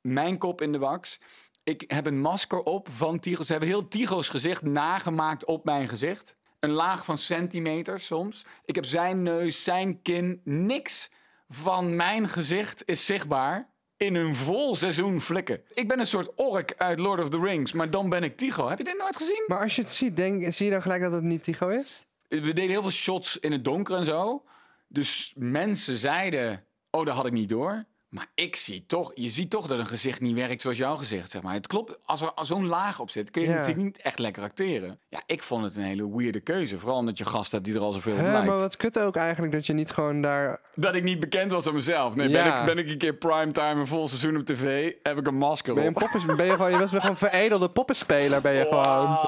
Mijn 0.00 0.38
kop 0.38 0.60
in 0.60 0.72
de 0.72 0.78
wax. 0.78 1.20
Ik 1.62 1.84
heb 1.86 2.06
een 2.06 2.20
masker 2.20 2.60
op 2.60 2.88
van 2.90 3.18
Tigo. 3.18 3.42
Ze 3.42 3.50
hebben 3.50 3.68
heel 3.68 3.88
Tigo's 3.88 4.28
gezicht 4.28 4.62
nagemaakt 4.62 5.44
op 5.44 5.64
mijn 5.64 5.88
gezicht. 5.88 6.36
Een 6.58 6.70
laag 6.70 7.04
van 7.04 7.18
centimeters 7.18 8.06
soms. 8.06 8.44
Ik 8.64 8.74
heb 8.74 8.84
zijn 8.84 9.22
neus, 9.22 9.64
zijn 9.64 10.02
kin. 10.02 10.40
Niks 10.44 11.10
van 11.48 11.96
mijn 11.96 12.28
gezicht 12.28 12.82
is 12.86 13.06
zichtbaar 13.06 13.70
in 13.96 14.14
een 14.14 14.34
vol 14.34 14.76
seizoen 14.76 15.20
flikken. 15.20 15.62
Ik 15.74 15.88
ben 15.88 15.98
een 15.98 16.06
soort 16.06 16.34
ork 16.34 16.74
uit 16.76 16.98
Lord 16.98 17.22
of 17.22 17.28
the 17.28 17.40
Rings, 17.40 17.72
maar 17.72 17.90
dan 17.90 18.08
ben 18.08 18.22
ik 18.22 18.36
Tigo. 18.36 18.68
Heb 18.68 18.78
je 18.78 18.84
dit 18.84 18.98
nooit 18.98 19.16
gezien? 19.16 19.44
Maar 19.46 19.62
als 19.62 19.76
je 19.76 19.82
het 19.82 19.90
ziet, 19.90 20.16
denk, 20.16 20.52
zie 20.52 20.66
je 20.66 20.72
dan 20.72 20.82
gelijk 20.82 21.02
dat 21.02 21.12
het 21.12 21.22
niet 21.22 21.42
Tycho 21.42 21.68
is? 21.68 22.04
we 22.28 22.40
deden 22.40 22.70
heel 22.70 22.82
veel 22.82 22.90
shots 22.90 23.38
in 23.38 23.52
het 23.52 23.64
donker 23.64 23.96
en 23.96 24.04
zo. 24.04 24.44
Dus 24.88 25.34
mensen 25.36 25.96
zeiden, 25.96 26.64
oh, 26.90 27.04
dat 27.04 27.14
had 27.14 27.26
ik 27.26 27.32
niet 27.32 27.48
door. 27.48 27.84
Maar 28.10 28.26
ik 28.34 28.56
zie 28.56 28.84
toch, 28.86 29.12
je 29.14 29.30
ziet 29.30 29.50
toch 29.50 29.66
dat 29.66 29.78
een 29.78 29.86
gezicht 29.86 30.20
niet 30.20 30.34
werkt 30.34 30.62
zoals 30.62 30.76
jouw 30.76 30.96
gezicht, 30.96 31.30
zeg 31.30 31.42
maar. 31.42 31.52
Het 31.54 31.66
klopt, 31.66 31.98
als 32.04 32.20
er 32.20 32.32
zo'n 32.42 32.66
laag 32.66 33.00
op 33.00 33.10
zit, 33.10 33.30
kun 33.30 33.42
je 33.42 33.48
Ja. 33.48 33.54
natuurlijk 33.54 33.84
niet 33.84 33.98
echt 33.98 34.18
lekker 34.18 34.42
acteren. 34.42 34.98
Ja, 35.08 35.22
ik 35.26 35.42
vond 35.42 35.64
het 35.64 35.76
een 35.76 35.82
hele 35.82 36.16
weirde 36.16 36.40
keuze. 36.40 36.78
Vooral 36.78 36.96
omdat 36.98 37.18
je 37.18 37.24
gast 37.24 37.52
hebt 37.52 37.64
die 37.64 37.74
er 37.74 37.80
al 37.80 37.92
zoveel 37.92 38.12
op 38.14 38.20
lijkt. 38.20 38.46
maar 38.46 38.58
wat 38.58 38.76
kut 38.76 38.98
ook 38.98 39.16
eigenlijk 39.16 39.52
dat 39.52 39.66
je 39.66 39.72
niet 39.72 39.90
gewoon 39.90 40.22
daar... 40.22 40.60
Dat 40.74 40.94
ik 40.94 41.02
niet 41.02 41.20
bekend 41.20 41.50
was 41.50 41.66
aan 41.66 41.74
mezelf. 41.74 42.14
Nee, 42.14 42.30
ben, 42.30 42.44
Ja. 42.44 42.60
ik, 42.60 42.66
ben 42.66 42.78
ik 42.78 42.88
een 42.88 42.98
keer 42.98 43.14
primetime, 43.14 43.68
een 43.80 43.86
vol 43.86 44.08
seizoen 44.08 44.36
op 44.36 44.44
tv, 44.44 44.92
heb 45.02 45.18
ik 45.18 45.26
een 45.26 45.34
masker 45.34 45.74
Ben 45.74 45.82
je, 45.82 45.88
een 45.88 46.30
op. 46.30 46.36
ben 46.36 46.46
je 46.46 46.52
gewoon, 46.52 46.70
je 46.70 46.78
was 46.78 46.90
gewoon 46.90 47.10
een 47.10 47.16
veredelde 47.16 47.70
poppenspeler, 47.70 48.40
ben 48.40 48.52
je 48.54 48.64
gewoon. 48.66 49.18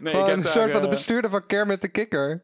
Nee, 0.00 0.12
Gewoon 0.12 0.20
ik 0.20 0.34
heb 0.36 0.44
een 0.44 0.50
soort 0.50 0.70
van 0.70 0.80
de 0.80 0.86
eh, 0.86 0.92
bestuurder 0.92 1.30
van 1.30 1.46
Kermit 1.46 1.80
de 1.80 1.88
Kikker. 1.88 2.42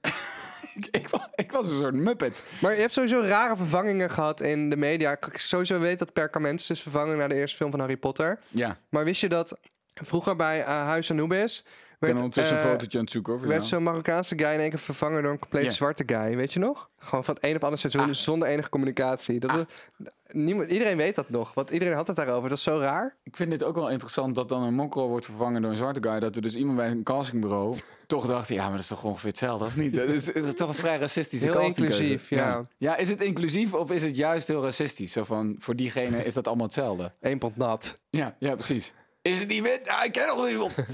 Ik, 0.75 0.87
ik, 1.01 1.09
wa- 1.09 1.31
ik 1.35 1.53
was 1.53 1.71
een 1.71 1.79
soort 1.79 1.95
muppet. 1.95 2.45
Maar 2.61 2.75
je 2.75 2.81
hebt 2.81 2.93
sowieso 2.93 3.21
rare 3.21 3.57
vervangingen 3.57 4.11
gehad 4.11 4.41
in 4.41 4.71
de 4.71 4.77
media. 4.77 5.11
Ik 5.13 5.39
sowieso 5.39 5.79
weet 5.79 5.99
dat 5.99 6.13
Perkament 6.13 6.71
is 6.71 6.83
vervangen 6.83 7.17
na 7.17 7.29
de 7.29 7.35
eerste 7.35 7.57
film 7.57 7.71
van 7.71 7.81
Harry 7.81 7.97
Potter. 7.97 8.39
Ja, 8.49 8.79
Maar 8.89 9.05
wist 9.05 9.21
je 9.21 9.29
dat 9.29 9.59
vroeger 9.95 10.37
bij 10.37 10.61
eh, 10.61 10.67
Huis 10.67 11.11
Anubis... 11.11 11.59
ik 11.59 11.65
werd, 11.99 12.15
ben 12.15 12.23
ondertussen 12.23 12.57
eh, 12.57 12.63
een 12.65 12.71
fotootje 12.71 12.99
aan 12.99 13.05
het 13.05 13.13
zoeken. 13.13 13.33
Over 13.33 13.49
werd 13.49 13.65
zo'n 13.65 13.83
Marokkaanse 13.83 14.39
guy 14.39 14.53
in 14.53 14.61
één 14.61 14.71
keer 14.71 14.79
vervangen 14.79 15.23
door 15.23 15.33
een 15.33 15.39
compleet 15.39 15.73
zwarte 15.73 16.03
guy. 16.07 16.37
Weet 16.37 16.53
je 16.53 16.59
nog? 16.59 16.91
Gewoon 16.99 17.25
van 17.25 17.35
het 17.35 17.45
een 17.45 17.57
op 17.57 17.65
ander 17.65 17.79
seizoen, 17.79 18.01
Ah. 18.03 18.07
dus 18.07 18.23
zonder 18.23 18.49
enige 18.49 18.69
communicatie. 18.69 19.41
Dat 19.41 19.51
is- 19.57 20.07
niemand, 20.33 20.71
iedereen 20.71 20.97
weet 20.97 21.15
dat 21.15 21.29
nog, 21.31 21.55
want 21.55 21.71
iedereen 21.71 21.95
had 21.95 22.07
het 22.07 22.17
daarover. 22.17 22.49
Dat 22.49 22.59
is 22.59 22.65
zo 22.65 22.79
raar. 22.79 23.17
Ik 23.23 23.37
vind 23.37 23.51
dit 23.51 23.63
ook 23.65 23.75
wel 23.75 23.91
interessant 23.91 24.35
dat 24.35 24.49
dan 24.49 24.63
een 24.63 24.75
mokro 24.75 25.09
wordt 25.09 25.25
vervangen 25.25 25.63
door 25.63 25.71
een 25.71 25.77
zwarte 25.77 26.09
guy. 26.09 26.19
Dat 26.21 26.37
er 26.37 26.43
dus 26.43 26.55
iemand 26.55 26.77
bij 26.77 26.91
een 26.91 27.03
castingbureau 27.03 27.77
toch 28.13 28.27
dacht, 28.27 28.49
ja, 28.49 28.63
maar 28.63 28.71
dat 28.71 28.81
is 28.81 28.87
toch 28.87 29.05
ongeveer 29.05 29.29
hetzelfde, 29.29 29.65
of 29.65 29.77
niet? 29.77 29.95
Dat 29.95 30.09
is, 30.09 30.31
is 30.31 30.47
het 30.47 30.57
toch 30.57 30.69
een 30.69 30.75
vrij 30.75 30.99
racistische 30.99 31.47
Heel 31.47 31.61
inclusief, 31.61 32.31
ja. 32.31 32.67
ja. 32.79 32.97
is 32.97 33.09
het 33.09 33.21
inclusief 33.21 33.75
of 33.75 33.91
is 33.91 34.03
het 34.03 34.17
juist 34.17 34.49
heel 34.49 34.63
racistisch? 34.63 35.13
Zo 35.13 35.25
van, 35.25 35.57
voor 35.59 35.77
diegene 35.77 36.25
is 36.25 36.35
dat 36.35 36.47
allemaal 36.47 36.67
hetzelfde. 36.67 37.13
Eén 37.21 37.39
pot 37.39 37.57
nat. 37.57 38.01
Ja, 38.11 38.37
ja, 38.39 38.55
precies. 38.55 38.95
Is 39.23 39.39
het 39.39 39.49
niet 39.49 39.63
wit? 39.63 39.81
Ik 40.05 40.13
ken 40.13 40.27
nog 40.27 40.49
iemand. 40.49 40.75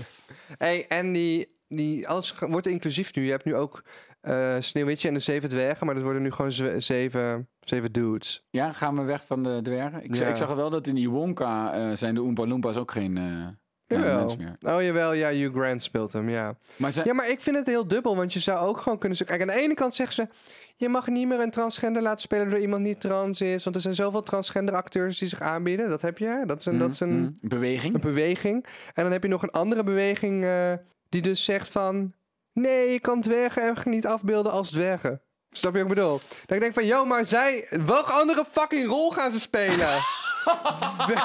Hey, 0.58 0.86
en 0.88 1.12
die, 1.12 1.56
die, 1.68 2.08
alles 2.08 2.34
wordt 2.38 2.66
inclusief 2.66 3.14
nu. 3.14 3.24
Je 3.24 3.30
hebt 3.30 3.44
nu 3.44 3.54
ook 3.54 3.82
eh 4.20 4.56
Sneeuwwitje 4.58 5.08
en 5.08 5.14
de 5.14 5.20
Zeven 5.20 5.48
Dwergen, 5.48 5.86
maar 5.86 5.94
dat 5.94 6.04
worden 6.04 6.22
nu 6.22 6.30
gewoon 6.30 6.52
zeven, 6.82 7.48
zeven 7.60 7.92
dudes. 7.92 8.44
Ja, 8.50 8.72
gaan 8.72 8.96
we 8.96 9.02
weg 9.02 9.26
van 9.26 9.42
de 9.42 9.60
dwergen? 9.62 10.04
Ik, 10.04 10.14
Ja. 10.14 10.26
ik 10.26 10.36
zag 10.36 10.54
wel 10.54 10.70
dat 10.70 10.87
in 10.87 10.94
die 10.94 11.10
Wonka 11.10 11.72
eh, 11.72 11.96
zijn 11.96 12.14
de 12.14 12.22
Oompa 12.22 12.46
Loompas 12.46 12.76
ook 12.76 12.90
geen 12.90 13.16
eh 13.16 13.46
Jawel. 13.88 14.37
meer. 14.38 14.75
Oh 14.76 14.83
jawel, 14.83 15.12
ja, 15.12 15.30
Hugh 15.30 15.59
Grant 15.59 15.83
speelt 15.83 16.12
hem, 16.12 16.28
ja. 16.28 16.54
Maar 16.76 17.00
Ja, 17.04 17.14
maar 17.14 17.28
ik 17.28 17.40
vind 17.40 17.57
het 17.57 17.66
heel 17.66 17.87
dubbel, 17.88 18.16
want 18.16 18.33
je 18.33 18.38
zou 18.38 18.66
ook 18.68 18.78
gewoon 18.80 18.99
kunnen 18.99 19.18
zeggen... 19.18 19.38
Kijk, 19.38 19.50
aan 19.50 19.57
de 19.57 19.62
ene 19.62 19.75
kant 19.75 19.95
zeggen 19.95 20.14
ze... 20.14 20.28
je 20.76 20.88
mag 20.88 21.07
niet 21.07 21.28
meer 21.28 21.40
een 21.40 21.50
transgender 21.50 22.02
laten 22.02 22.21
spelen 22.21 22.50
door 22.50 22.59
iemand 22.59 22.85
die 22.85 22.99
trans 22.99 23.40
is... 23.40 23.64
want 23.64 23.76
er 23.76 23.83
zijn 23.83 23.95
zoveel 23.95 24.23
transgender 24.23 24.75
acteurs 24.75 25.18
die 25.18 25.28
zich 25.28 25.40
aanbieden. 25.40 25.88
Dat 25.88 26.02
heb 26.02 26.18
je, 26.18 26.42
dat 26.47 26.61
is 26.61 26.66
een, 26.66 26.78
dat 26.78 26.92
is 26.92 27.00
een, 27.00 27.11
Mm, 27.18 27.35
beweging. 27.40 27.95
een 27.95 28.00
beweging. 28.00 28.66
En 28.95 29.02
dan 29.02 29.12
heb 29.12 29.23
je 29.23 29.28
nog 29.28 29.42
een 29.42 29.50
andere 29.50 29.83
beweging 29.83 30.45
eh, 30.45 30.73
die 31.09 31.23
dus 31.23 31.45
zegt 31.45 31.68
van... 31.68 32.12
nee, 32.52 32.92
je 32.92 33.00
kan 33.00 33.21
dwergen 33.21 33.62
echt 33.71 33.87
niet 33.87 34.07
afbeelden 34.07 34.52
als 34.52 34.71
dwergen. 34.71 35.23
Snap 35.50 35.73
je 35.75 35.78
wat 35.83 35.88
ik 35.90 35.95
bedoel? 35.95 36.18
Dat 36.47 36.57
ik 36.57 36.61
denk 36.61 36.73
van, 36.75 36.87
yo, 36.87 37.04
maar 37.04 37.26
zij... 37.26 37.66
welke 37.87 38.12
andere 38.12 38.45
fucking 38.50 38.87
rol 38.87 39.11
gaan 39.11 39.33
ze 39.33 39.40
spelen? 39.40 39.76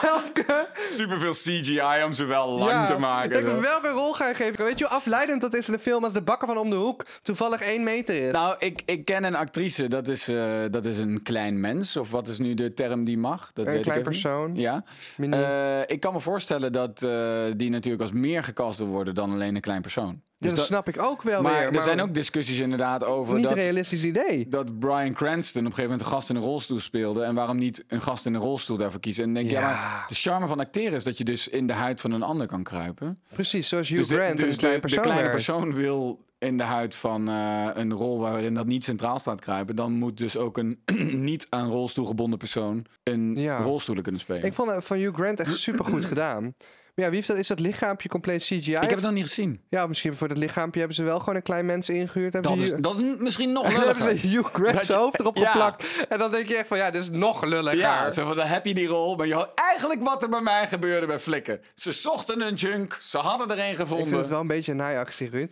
welke... 0.01 0.67
Superveel 0.87 1.31
CGI 1.31 2.03
om 2.05 2.13
ze 2.13 2.25
wel 2.25 2.49
lang 2.49 2.71
Ja, 2.71 2.85
te 2.85 2.93
ik 2.93 2.99
maken. 2.99 3.41
zo. 3.41 3.61
welke 3.61 3.89
rol 3.89 4.13
ga 4.13 4.27
je 4.27 4.35
geven? 4.35 4.65
Weet 4.65 4.79
je 4.79 4.85
hoe 4.85 4.93
afleidend 4.93 5.41
dat 5.41 5.53
is 5.55 5.67
in 5.67 5.73
de 5.73 5.79
film 5.79 6.03
als 6.03 6.13
de 6.13 6.21
bakker 6.21 6.47
van 6.47 6.57
om 6.57 6.69
de 6.69 6.75
hoek 6.75 7.05
toevallig 7.21 7.61
één 7.61 7.83
meter 7.83 8.27
is? 8.27 8.31
Nou, 8.33 8.55
ik, 8.59 8.81
ik 8.85 9.05
ken 9.05 9.23
een 9.23 9.35
actrice, 9.35 9.87
dat 9.87 10.07
is, 10.07 10.27
eh, 10.27 10.45
dat 10.71 10.85
is 10.85 10.97
een 10.97 11.21
klein 11.23 11.59
mens. 11.59 11.97
Of 11.97 12.11
wat 12.11 12.27
is 12.27 12.37
nu 12.39 12.53
de 12.53 12.73
term 12.73 13.05
die 13.05 13.17
mag? 13.17 13.51
Dat 13.53 13.65
Een 13.65 13.71
weet 13.71 13.81
klein 13.81 13.99
ik 13.99 14.05
niet. 14.05 14.13
persoon. 14.21 14.55
Ja. 14.55 14.83
Eh, 15.17 15.79
ik 15.85 15.99
kan 15.99 16.13
me 16.13 16.19
voorstellen 16.19 16.71
dat 16.71 17.01
eh, 17.01 17.11
die 17.55 17.69
natuurlijk 17.69 18.03
als 18.03 18.11
meer 18.11 18.43
gecast 18.43 18.79
worden 18.79 19.15
dan 19.15 19.31
alleen 19.31 19.55
een 19.55 19.61
klein 19.61 19.81
persoon. 19.81 20.21
Dus 20.43 20.51
dat, 20.51 20.59
dat- 20.59 20.65
snap 20.67 20.87
ik 20.87 21.01
ook 21.01 21.21
wel 21.21 21.41
maar 21.41 21.69
weer. 21.69 21.77
er 21.79 21.83
zijn 21.83 22.01
ook 22.01 22.13
discussies 22.13 22.59
inderdaad 22.59 23.03
over 23.03 23.33
niet 23.35 23.43
dat, 23.43 23.51
een 23.51 23.59
realistisch 23.59 24.03
idee. 24.03 24.47
dat 24.49 24.79
Brian 24.79 25.13
Cranston 25.13 25.61
op 25.61 25.67
een 25.67 25.73
gegeven 25.75 25.83
moment 25.83 26.01
een 26.01 26.13
gast 26.13 26.29
in 26.29 26.35
een 26.35 26.41
rolstoel 26.41 26.79
speelde. 26.79 27.23
En 27.23 27.35
waarom 27.35 27.57
niet 27.57 27.83
een 27.87 28.01
gast 28.01 28.25
in 28.25 28.33
een 28.33 28.41
rolstoel 28.41 28.77
daarvoor 28.77 28.99
kiezen? 28.99 29.23
En 29.23 29.33
denk 29.33 29.45
je, 29.45 29.51
Ja. 29.51 29.59
ja, 29.59 29.67
maar 29.67 30.05
de 30.07 30.15
charme 30.15 30.47
van 30.47 30.59
acteren 30.59 30.93
is 30.93 31.03
dat 31.03 31.17
je 31.17 31.23
dus 31.23 31.47
in 31.47 31.67
de 31.67 31.73
huid 31.73 32.01
van 32.01 32.11
een 32.11 32.23
ander 32.23 32.47
kan 32.47 32.63
kruipen. 32.63 33.17
Precies, 33.33 33.67
zoals 33.67 33.87
Hugh 33.89 33.99
Dus 34.01 34.09
de, 34.09 34.15
Grant 34.15 34.37
dus 34.37 34.45
een 34.45 34.51
de- 34.51 34.57
kleine 34.57 34.75
de, 34.79 34.85
persoon 34.87 35.01
kleine 35.03 35.21
werd. 35.23 35.35
persoon 35.35 35.73
wil 35.73 36.25
in 36.39 36.57
de 36.57 36.63
huid 36.63 36.95
van 36.95 37.27
eh, 37.29 37.67
een 37.73 37.93
rol 37.93 38.19
waarin 38.19 38.53
dat 38.53 38.65
niet 38.65 38.83
centraal 38.83 39.19
staat 39.19 39.41
kruipen. 39.41 39.75
Dan 39.75 39.91
moet 39.93 40.17
dus 40.17 40.37
ook 40.37 40.57
een 40.57 40.79
niet 41.29 41.47
aan 41.49 41.69
rolstoel 41.69 42.05
gebonden 42.05 42.39
persoon 42.39 42.85
een 43.03 43.35
Ja. 43.35 43.57
rolstoelen 43.61 44.03
kunnen 44.03 44.21
spelen. 44.21 44.43
Ik 44.43 44.53
vond 44.53 44.85
van 44.85 44.97
Hugh 44.97 45.15
Grant 45.15 45.39
echt 45.39 45.57
super 45.57 45.85
goed 45.85 46.05
gedaan. 46.13 46.53
Maar 46.95 47.05
ja, 47.05 47.11
wie 47.11 47.15
heeft 47.21 47.27
dat? 47.31 47.37
Is 47.41 47.47
dat 47.47 47.59
lichaampje 47.59 48.09
compleet 48.09 48.41
CGI? 48.43 48.55
Ik 48.71 48.79
heb 48.81 48.89
het 48.89 49.01
nog 49.01 49.11
niet 49.11 49.23
gezien. 49.25 49.61
Ja, 49.69 49.87
misschien 49.87 50.15
voor 50.15 50.27
dat 50.27 50.37
lichaampje 50.37 50.79
hebben 50.79 50.97
ze 50.97 51.03
wel 51.03 51.19
gewoon 51.19 51.35
een 51.35 51.41
klein 51.41 51.65
mens 51.65 51.89
ingehuurd. 51.89 52.33
Hebben 52.33 52.51
Dat 52.51 52.65
ze 52.67 52.73
is, 52.75 52.81
dat 52.81 52.99
is 52.99 53.03
misschien 53.17 53.51
nog 53.51 53.65
en 53.65 53.73
dan 53.73 53.79
hebben 53.83 54.03
lulliger. 54.05 54.29
ze 54.29 54.35
Hugh 54.35 54.49
Grant 54.53 54.85
zijn 54.85 54.97
je- 54.97 55.03
hoofd 55.03 55.19
erop 55.19 55.37
ja. 55.37 55.51
geplakt. 55.51 56.05
En 56.09 56.17
dan 56.17 56.31
denk 56.31 56.47
je 56.47 56.55
echt 56.57 56.67
van, 56.67 56.77
ja, 56.77 56.91
dit 56.91 57.01
is 57.01 57.09
nog 57.09 57.43
lulliger. 57.43 57.77
Ja, 57.79 58.11
zo 58.11 58.25
van, 58.27 58.35
dan 58.35 58.47
heb 58.47 58.65
je 58.65 58.73
die 58.73 58.87
rol. 58.87 59.15
Maar 59.15 59.27
je 59.27 59.33
had 59.33 59.49
eigenlijk 59.55 60.01
wat 60.03 60.23
er 60.23 60.29
bij 60.29 60.41
mij 60.41 60.67
gebeurde 60.67 61.05
bij 61.05 61.19
Flikken. 61.19 61.61
Ze 61.75 61.91
zochten 61.91 62.41
een 62.41 62.53
junk, 62.55 62.97
ze 63.01 63.17
hadden 63.17 63.49
er 63.57 63.63
een 63.63 63.69
ik 63.69 63.75
gevonden. 63.75 64.07
vind 64.07 64.19
het 64.19 64.29
wel 64.29 64.39
een 64.39 64.47
beetje 64.47 64.71
een 64.71 64.77
naaiactie, 64.77 65.29
Ruud. 65.29 65.51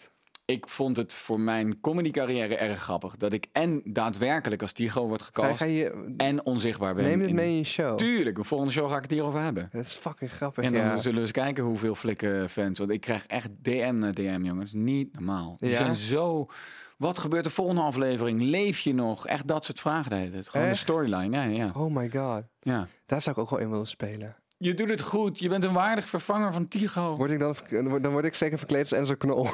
Ik 0.52 0.68
vond 0.68 0.98
het 0.98 1.14
voor 1.14 1.40
mijn 1.40 1.80
comedy 1.80 2.12
carrière 2.12 2.56
erg 2.56 2.80
grappig. 2.80 3.16
Dat 3.18 3.34
ik 3.34 3.48
en 3.52 3.82
daadwerkelijk 3.86 4.62
als 4.62 4.72
Tigo 4.72 5.08
wordt 5.08 5.24
gecast 5.24 5.58
ga 5.58 5.66
je, 5.66 6.14
en 6.18 6.46
onzichtbaar 6.46 6.96
ben. 6.96 7.04
neem 7.04 7.20
dit 7.20 7.28
in- 7.28 7.36
mee 7.36 7.50
in 7.50 7.58
je 7.58 7.64
show. 7.64 7.98
Tuurlijk, 7.98 8.36
de 8.36 8.44
volgende 8.44 8.74
show 8.74 8.90
ga 8.90 8.96
ik 8.96 9.02
het 9.02 9.12
hierover 9.12 9.40
hebben. 9.42 9.70
Dat 9.72 9.86
is 9.86 9.94
fucking 9.94 10.32
grappig, 10.32 10.64
En 10.64 10.74
dan 10.74 10.82
ja. 10.82 10.98
zullen 10.98 11.16
we 11.18 11.22
eens 11.24 11.32
kijken 11.32 11.64
hoeveel 11.64 11.96
flikken 11.96 12.50
fans. 12.50 12.80
Want 12.80 12.92
ik 12.92 13.02
krijg 13.02 13.26
echt 13.28 13.50
DM 13.62 13.96
na 13.98 14.12
DM, 14.12 14.42
jongens. 14.44 14.74
Niet 14.74 15.14
normaal. 15.14 15.58
Die 15.60 15.70
Ja? 15.70 15.76
zijn 15.78 15.96
zo. 15.96 16.48
Wat 16.98 17.18
gebeurt 17.18 17.44
de 17.44 17.50
volgende 17.50 17.82
aflevering? 17.82 18.42
Leef 18.42 18.80
je 18.80 18.94
nog? 18.94 19.28
Echt 19.28 19.48
dat 19.48 19.66
soort 19.66 19.80
vragen 19.80 20.10
de 20.10 20.16
hele 20.16 20.32
tijd. 20.32 20.50
Gewoon 20.50 20.66
de 20.66 20.72
Echt? 20.72 20.82
storyline. 20.82 21.36
Ja, 21.38 21.44
ja, 21.44 21.72
Oh 21.76 21.96
my 21.96 22.10
god. 22.14 22.44
ja. 22.60 22.88
Daar 23.06 23.22
zou 23.22 23.36
ik 23.36 23.42
ook 23.42 23.50
wel 23.50 23.60
in 23.60 23.70
willen 23.70 23.88
spelen. 23.88 24.36
Je 24.64 24.74
doet 24.74 24.90
het 24.90 25.02
goed. 25.02 25.40
Je 25.40 25.50
bent 25.50 25.64
een 25.64 25.74
waardig 25.74 26.06
vervanger 26.06 26.54
van 26.54 26.68
Tigo. 26.68 27.16
Word 27.16 27.32
ik 27.32 27.40
dan, 27.40 27.56
dan 28.02 28.12
word 28.12 28.26
ik 28.26 28.36
zeker 28.36 28.58
verkleed 28.58 28.82
als 28.82 28.92
Enzo 28.92 29.16
Knol. 29.16 29.48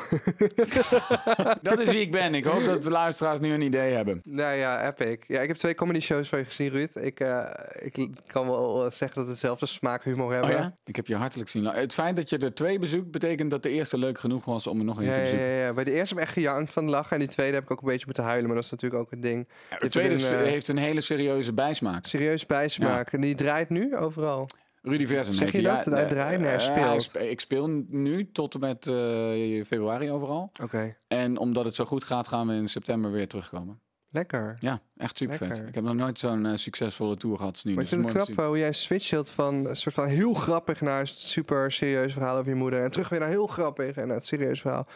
Dat 1.61 1.79
is 1.79 1.91
wie 1.91 1.99
ik 2.01 2.11
ben. 2.11 2.35
Ik 2.35 2.45
hoop 2.45 2.65
dat 2.65 2.83
de 2.83 2.91
luisteraars 2.91 3.39
nu 3.39 3.53
een 3.53 3.61
idee 3.61 3.93
hebben. 3.93 4.21
nou 4.23 4.55
ja, 4.55 4.87
epic. 4.87 5.17
Ja, 5.27 5.41
ik 5.41 5.47
heb 5.47 5.57
twee 5.57 5.75
comedy 5.75 5.99
shows 5.99 6.29
van 6.29 6.39
je 6.39 6.45
gezien, 6.45 6.69
Ruud. 6.69 6.89
Ik, 6.93 7.19
eh, 7.19 7.43
ik 7.79 8.07
kan 8.27 8.47
wel 8.47 8.85
eh, 8.85 8.91
zeggen 8.91 9.13
dat 9.17 9.25
we 9.25 9.31
hetzelfde 9.31 9.65
smaakhumor 9.65 10.25
Oh 10.27 10.31
hebben. 10.31 10.51
ja? 10.51 10.75
Ik 10.85 10.95
heb 10.95 11.07
je 11.07 11.15
hartelijk 11.15 11.49
zien. 11.49 11.65
Het 11.65 11.93
feit 11.93 12.15
dat 12.15 12.29
je 12.29 12.37
er 12.37 12.53
twee 12.53 12.79
bezoekt, 12.79 13.11
betekent 13.11 13.49
dat 13.51 13.63
de 13.63 13.69
eerste 13.69 13.97
leuk 13.97 14.19
genoeg 14.19 14.45
was 14.45 14.67
om 14.67 14.79
er 14.79 14.85
nog 14.85 14.97
een 14.97 15.03
Ja, 15.05 15.13
te 15.13 15.19
bezoeken. 15.19 15.45
ja, 15.47 15.65
ja. 15.65 15.73
Bij 15.73 15.83
de 15.83 15.91
eerste 15.91 16.13
heb 16.13 16.17
ik 16.23 16.29
echt 16.29 16.33
gejankt 16.37 16.73
van 16.73 16.89
lachen. 16.89 17.11
En 17.11 17.19
die 17.19 17.27
tweede 17.27 17.53
heb 17.53 17.63
ik 17.63 17.71
ook 17.71 17.81
een 17.81 17.87
beetje 17.87 18.05
moeten 18.05 18.23
huilen. 18.23 18.45
Maar 18.45 18.55
dat 18.55 18.65
is 18.65 18.71
natuurlijk 18.71 19.01
ook 19.01 19.11
een 19.11 19.21
ding. 19.21 19.47
De 19.79 19.89
tweede 19.89 20.27
een, 20.27 20.35
eh, 20.37 20.41
heeft 20.47 20.67
een 20.67 20.77
hele 20.77 21.01
serieuze 21.01 21.53
bijsmaak. 21.53 22.05
Serieus 22.05 22.45
bijsmaak. 22.45 23.11
En 23.11 23.21
die 23.21 23.35
draait 23.35 23.69
nu 23.69 23.95
overal. 23.97 24.47
Rudy 24.87 25.05
Versum 25.07 25.33
Zeg 25.33 25.51
je 25.51 25.61
dat? 25.61 25.85
Hij 25.85 26.07
draait? 26.07 26.39
Nee, 26.39 26.49
hij 26.49 26.59
speelt. 26.59 27.01
spe- 27.01 27.29
ik 27.29 27.39
speel 27.39 27.67
nu 27.87 28.31
tot 28.31 28.53
en 28.53 28.59
met 28.59 28.87
eh, 28.87 29.65
februari 29.65 30.11
overal. 30.11 30.51
Oké. 30.61 30.97
En 31.07 31.37
omdat 31.37 31.65
het 31.65 31.75
zo 31.75 31.85
goed 31.85 32.03
gaat, 32.03 32.27
gaan 32.27 32.47
we 32.47 32.53
in 32.53 32.67
september 32.67 33.11
weer 33.11 33.27
terugkomen. 33.27 33.79
Lekker. 34.09 34.57
Ja, 34.59 34.81
echt 34.97 35.17
super 35.17 35.37
vet. 35.37 35.63
Ik 35.67 35.75
heb 35.75 35.83
nog 35.83 35.95
nooit 35.95 36.19
zo'n 36.19 36.45
eh, 36.45 36.55
succesvolle 36.55 37.17
tour 37.17 37.37
gehad 37.37 37.51
als 37.51 37.63
nu. 37.63 37.73
Maar 37.73 37.83
dus 37.83 37.91
het 37.91 38.05
knap 38.05 38.29
eh, 38.39 38.45
hoe 38.45 38.57
jij 38.57 38.71
switcht 38.73 39.29
van 39.29 39.65
een 39.65 39.75
soort 39.75 39.95
van 39.95 40.07
heel 40.07 40.33
grappig 40.33 40.81
naar 40.81 40.99
een 40.99 41.07
super 41.07 41.71
serieus 41.71 42.13
verhaal 42.13 42.37
over 42.37 42.51
je 42.51 42.57
moeder. 42.57 42.83
En 42.83 42.91
terug 42.91 43.09
weer 43.09 43.19
naar 43.19 43.29
heel 43.29 43.47
grappig 43.47 43.95
en 43.95 44.07
naar 44.07 44.15
het 44.15 44.25
serieus 44.25 44.61
verhaal. 44.61 44.87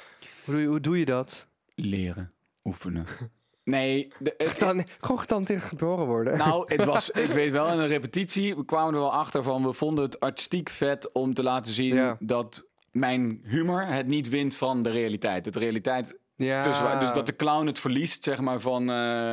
Hoe 0.45 0.53
doe 0.53 0.62
je, 0.63 0.67
hoe 0.67 0.79
doe 0.79 1.00
je 1.00 1.05
dat? 1.05 1.48
Leren, 1.75 2.31
oefenen. 2.63 3.05
Nee, 3.63 4.12
de, 4.20 4.34
het, 4.38 4.60
Dan, 4.60 4.86
gewoon 5.00 5.20
getanteerd 5.20 5.63
geboren 5.63 6.06
worden. 6.06 6.38
Nou, 6.38 6.75
het 6.75 6.86
was, 6.94 7.10
ik 7.10 7.32
weet 7.32 7.51
wel, 7.51 7.72
in 7.72 7.80
een 7.80 7.88
repetitie 7.88 8.56
we 8.56 8.65
kwamen 8.65 8.94
er 8.94 9.00
wel 9.00 9.13
achter 9.13 9.44
van... 9.44 9.65
we 9.65 9.74
vonden 9.74 10.03
het 10.03 10.20
artistiek 10.20 10.70
vet 10.70 11.12
om 11.12 11.34
te 11.34 11.44
laten 11.44 11.72
zien 11.72 11.96
Ja. 11.96 12.18
dat 12.20 12.68
mijn 12.91 13.41
humor 13.44 13.86
het 13.86 14.08
niet 14.08 14.30
wint 14.30 14.56
van 14.56 14.84
de 14.84 14.89
realiteit. 14.89 15.53
De 15.53 15.60
realiteit 15.60 16.20
ja. 16.36 16.63
tussen, 16.63 17.00
dus 17.00 17.13
dat 17.13 17.25
de 17.25 17.36
clown 17.36 17.65
het 17.65 17.80
verliest 17.80 18.24
zeg 18.24 18.39
maar, 18.39 18.60
van 18.60 18.82
eh, 18.82 18.88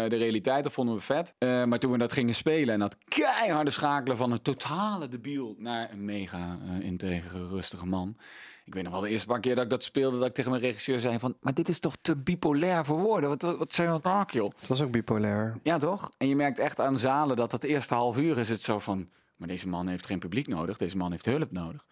de 0.08 0.16
realiteit, 0.16 0.64
dat 0.64 0.72
vonden 0.72 0.94
we 0.94 1.00
vet. 1.00 1.34
Eh, 1.38 1.64
maar 1.64 1.78
toen 1.78 1.92
we 1.92 1.98
dat 1.98 2.12
gingen 2.12 2.34
spelen 2.34 2.74
en 2.74 2.80
dat 2.80 2.96
keiharde 3.08 3.70
schakelen 3.70 4.16
van 4.16 4.32
een 4.32 4.42
totale 4.42 5.08
debiel... 5.08 5.54
naar 5.58 5.90
een 5.92 6.04
mega 6.04 6.58
eh 6.62 6.84
integere, 6.86 7.48
rustige 7.48 7.86
man... 7.86 8.16
Ik 8.68 8.74
weet 8.74 8.82
nog 8.82 8.92
wel 8.92 9.00
de 9.02 9.08
eerste 9.08 9.26
paar 9.26 9.40
keer 9.40 9.54
dat 9.54 9.64
ik 9.64 9.70
dat 9.70 9.84
speelde, 9.84 10.18
dat 10.18 10.28
ik 10.28 10.34
tegen 10.34 10.50
mijn 10.50 10.62
regisseur 10.62 11.00
zei 11.00 11.18
van... 11.18 11.36
maar 11.40 11.54
dit 11.54 11.68
is 11.68 11.80
toch 11.80 11.96
te 12.00 12.16
bipolair 12.16 12.84
voor 12.84 12.98
woorden? 12.98 13.28
Wat, 13.28 13.42
wat, 13.42 13.58
wat 13.58 13.72
zijn 13.72 13.88
dat 13.88 14.02
nou, 14.02 14.24
joh? 14.30 14.50
Het 14.58 14.68
was 14.68 14.80
ook 14.82 14.90
bipolair. 14.90 15.58
Ja, 15.62 15.78
toch? 15.78 16.10
En 16.18 16.28
je 16.28 16.36
merkt 16.36 16.58
echt 16.58 16.80
aan 16.80 16.98
zalen 16.98 17.36
dat 17.36 17.50
dat 17.50 17.62
eerste 17.62 17.94
half 17.94 18.18
uur 18.18 18.38
is 18.38 18.48
het 18.48 18.62
zo 18.62 18.78
van... 18.78 19.08
maar 19.36 19.48
deze 19.48 19.68
man 19.68 19.86
heeft 19.86 20.06
geen 20.06 20.18
publiek 20.18 20.46
nodig, 20.46 20.76
deze 20.76 20.96
man 20.96 21.10
heeft 21.10 21.24
hulp 21.24 21.52
nodig. 21.52 21.86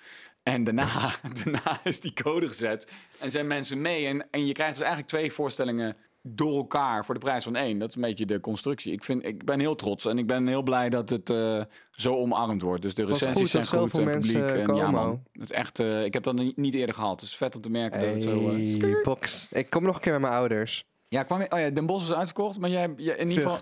En 0.47 0.65
daarna, 0.65 1.11
daarna 1.45 1.81
is 1.85 2.01
die 2.01 2.13
code 2.13 2.49
gezet 2.49 2.93
en 3.21 3.31
zijn 3.31 3.47
mensen 3.47 3.81
mee. 3.81 4.07
En, 4.07 4.31
en 4.31 4.47
je 4.47 4.53
krijgt 4.53 4.73
dus 4.75 4.85
eigenlijk 4.85 5.13
twee 5.13 5.33
voorstellingen 5.33 5.97
door 6.23 6.57
elkaar 6.57 7.05
voor 7.05 7.15
de 7.15 7.21
prijs 7.21 7.45
van 7.45 7.57
één. 7.57 7.79
Dat 7.79 7.89
is 7.89 7.95
een 7.95 8.01
beetje 8.01 8.27
de 8.27 8.41
constructie. 8.41 8.93
Ik, 8.93 9.05
vind, 9.05 9.25
ik 9.27 9.45
ben 9.45 9.61
heel 9.61 9.75
trots 9.75 10.07
en 10.07 10.19
ik 10.19 10.27
ben 10.27 10.47
heel 10.47 10.63
blij 10.63 10.89
dat 10.91 11.09
het 11.09 11.31
eh, 11.31 11.61
zo 11.91 12.15
omarmd 12.17 12.63
wordt. 12.63 12.83
Dus 12.83 12.95
de 12.95 13.05
recensies 13.05 13.51
zijn 13.51 13.65
goed 13.67 13.99
en 13.99 14.05
publiek. 14.11 14.37
mensen 14.37 14.69
En 14.69 14.75
ja 14.75 14.91
man, 14.91 15.23
dat 15.33 15.43
is 15.43 15.53
echt, 15.53 15.81
eh, 15.81 16.05
ik 16.05 16.13
heb 16.13 16.23
dat 16.23 16.35
niet 16.57 16.75
eerder 16.75 16.95
gehad. 16.95 17.21
Dus 17.21 17.37
vet 17.37 17.57
om 17.57 17.63
te 17.63 17.71
merken 17.71 18.01
dat 18.01 18.09
het 18.11 18.23
zo... 18.23 18.49
eh, 18.51 18.81
Hey, 18.81 19.01
box. 19.03 19.49
Ik 19.51 19.71
kom 19.71 19.83
nog 19.83 19.95
een 19.95 20.01
keer 20.01 20.13
met 20.13 20.21
mijn 20.21 20.33
ouders. 20.33 20.85
ja, 21.09 21.23
kwam 21.23 21.41
je, 21.41 21.51
oh 21.53 21.59
ja, 21.59 21.71
Den 21.71 21.87
Bosch 21.87 22.05
is 22.09 22.15
uitverkocht, 22.15 22.59
maar 22.59 22.71
jij, 22.71 22.93
jij 22.97 23.17
in 23.17 23.29
ieder 23.29 23.43
geval... 23.43 23.61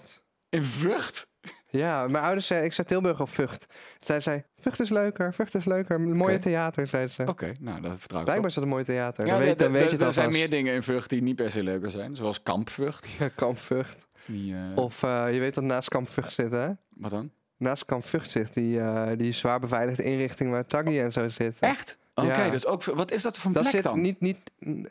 In 0.48 0.64
Vught? 0.64 1.32
Ja, 1.70 2.06
mijn 2.08 2.24
ouders 2.24 2.46
zei, 2.46 2.64
ik 2.64 2.72
zei 2.72 2.86
Tilburg 2.86 3.20
of 3.20 3.30
Vught. 3.30 3.66
Zij 4.00 4.20
zei, 4.20 4.42
Vught 4.60 4.80
is 4.80 4.88
leuker, 4.90 5.34
Vught 5.34 5.54
is 5.54 5.64
leuker. 5.64 6.00
Mooie 6.00 6.38
theater, 6.38 6.86
zei 6.86 7.06
ze. 7.06 7.24
Oké, 7.26 7.54
nou, 7.60 7.80
dat 7.80 7.92
vertrouw 7.98 8.18
ik. 8.18 8.24
Blijkbaar 8.24 8.48
is 8.48 8.54
dat 8.54 8.64
een 8.64 8.70
mooi 8.70 8.84
theater. 8.84 9.26
Ja, 9.26 9.32
dan 9.32 9.40
weet, 9.42 9.58
dan 9.58 9.72
weet 9.72 9.84
je 9.84 9.90
het 9.90 10.00
Er 10.00 10.12
zijn 10.12 10.30
meer 10.30 10.50
dingen 10.50 10.74
in 10.74 10.82
Vught 10.82 11.08
die 11.08 11.22
niet 11.22 11.36
per 11.36 11.50
se 11.50 11.62
leuker 11.62 11.90
zijn. 11.90 12.16
Zoals 12.16 12.42
Kamp 12.42 12.70
Vught. 12.70 13.08
Ja, 13.18 13.28
Kamp 13.34 13.58
Vught. 13.58 14.06
Die, 14.26 14.54
eh, 14.54 14.60
Of 14.74 15.02
eh, 15.02 15.32
je 15.32 15.40
weet 15.40 15.54
dat 15.54 15.64
naast 15.64 15.88
Kamp 15.88 16.08
Vught 16.08 16.32
zit, 16.32 16.50
hè? 16.52 16.68
Wat 16.88 17.10
dan? 17.10 17.30
Naast 17.56 17.84
Kamp 17.84 18.04
Vught 18.06 18.30
zit 18.30 18.54
die, 18.54 18.80
eh, 18.80 19.06
die 19.16 19.32
zwaar 19.32 19.60
beveiligde 19.60 20.02
inrichting 20.02 20.50
waar 20.50 20.66
Taggy 20.66 20.98
en 20.98 21.12
zo 21.12 21.28
zit. 21.28 21.56
Echt? 21.60 21.98
Oké, 22.14 22.26
Ja. 22.44 22.50
dus 22.50 22.66
ook... 22.66 22.84
Wat 22.84 23.10
is 23.10 23.22
dat 23.22 23.38
voor 23.38 23.46
een 23.46 23.52
Dat 23.52 23.62
plek 23.62 23.74
zit 23.74 23.84
dan? 23.84 24.00
niet, 24.00 24.20
niet, 24.20 24.38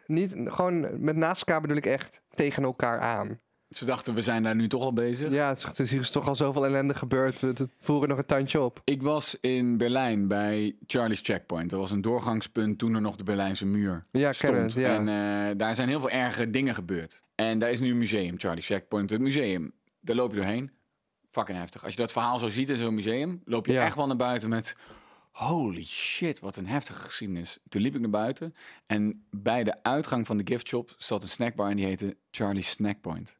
niet, 0.05 0.35
gewoon 0.45 1.03
met 1.03 1.15
naast 1.15 1.39
elkaar 1.41 1.61
bedoel 1.61 1.77
ik 1.77 1.85
echt 1.85 2.21
tegen 2.33 2.63
elkaar 2.63 2.99
aan. 2.99 3.39
Ze 3.77 3.85
dachten, 3.85 4.13
we 4.13 4.21
zijn 4.21 4.43
daar 4.43 4.55
nu 4.55 4.67
toch 4.67 4.81
al 4.83 4.93
bezig. 4.93 5.31
Ja, 5.31 5.49
het 5.49 5.79
is, 5.79 5.91
hier 5.91 5.99
is 5.99 6.09
toch 6.11 6.27
al 6.27 6.35
zoveel 6.35 6.65
ellende 6.65 6.95
gebeurd. 6.95 7.39
We 7.39 7.67
voeren 7.79 8.09
nog 8.09 8.17
een 8.17 8.25
tandje 8.25 8.61
op. 8.61 8.81
Ik 8.83 9.01
was 9.01 9.37
in 9.41 9.77
Berlijn 9.77 10.27
bij 10.27 10.75
Charlie's 10.87 11.19
Checkpoint. 11.23 11.69
Dat 11.69 11.79
was 11.79 11.91
een 11.91 12.01
doorgangspunt 12.01 12.77
toen 12.77 12.95
er 12.95 13.01
nog 13.01 13.15
de 13.15 13.23
Berlijnse 13.23 13.65
muur 13.65 14.03
Ja, 14.11 14.33
stond. 14.33 14.53
het, 14.53 14.73
ja. 14.73 14.95
En 14.95 15.07
eh, 15.49 15.57
daar 15.57 15.75
zijn 15.75 15.87
heel 15.89 15.99
veel 15.99 16.09
erge 16.09 16.49
dingen 16.49 16.75
gebeurd. 16.75 17.21
En 17.35 17.59
daar 17.59 17.71
is 17.71 17.79
nu 17.79 17.91
een 17.91 17.97
museum, 17.97 18.39
Charlie's 18.39 18.65
Checkpoint. 18.67 19.09
Het 19.09 19.21
museum, 19.21 19.71
daar 20.01 20.15
loop 20.15 20.31
je 20.31 20.37
doorheen. 20.37 20.71
Fucking 21.29 21.57
heftig. 21.57 21.83
Als 21.83 21.93
je 21.93 21.99
dat 22.01 22.11
verhaal 22.11 22.39
zo 22.39 22.49
ziet 22.49 22.69
in 22.69 22.77
zo'n 22.77 22.93
museum, 22.93 23.41
loop 23.45 23.65
je 23.65 23.73
Ja. 23.73 23.85
echt 23.85 23.95
wel 23.95 24.07
naar 24.07 24.15
buiten 24.15 24.49
met... 24.49 24.75
Holy 25.31 25.83
shit, 25.83 26.39
wat 26.39 26.55
een 26.55 26.67
heftige 26.67 26.99
geschiedenis. 26.99 27.57
Toen 27.69 27.81
liep 27.81 27.95
ik 27.95 28.01
naar 28.01 28.09
buiten 28.09 28.55
en 28.85 29.25
bij 29.31 29.63
de 29.63 29.83
uitgang 29.83 30.25
van 30.25 30.37
de 30.37 30.43
giftshop 30.45 30.95
zat 30.97 31.23
een 31.23 31.29
snackbar 31.29 31.69
en 31.69 31.75
die 31.75 31.85
heette 31.85 32.17
Charlie's 32.31 32.69
Snackpoint. 32.69 33.37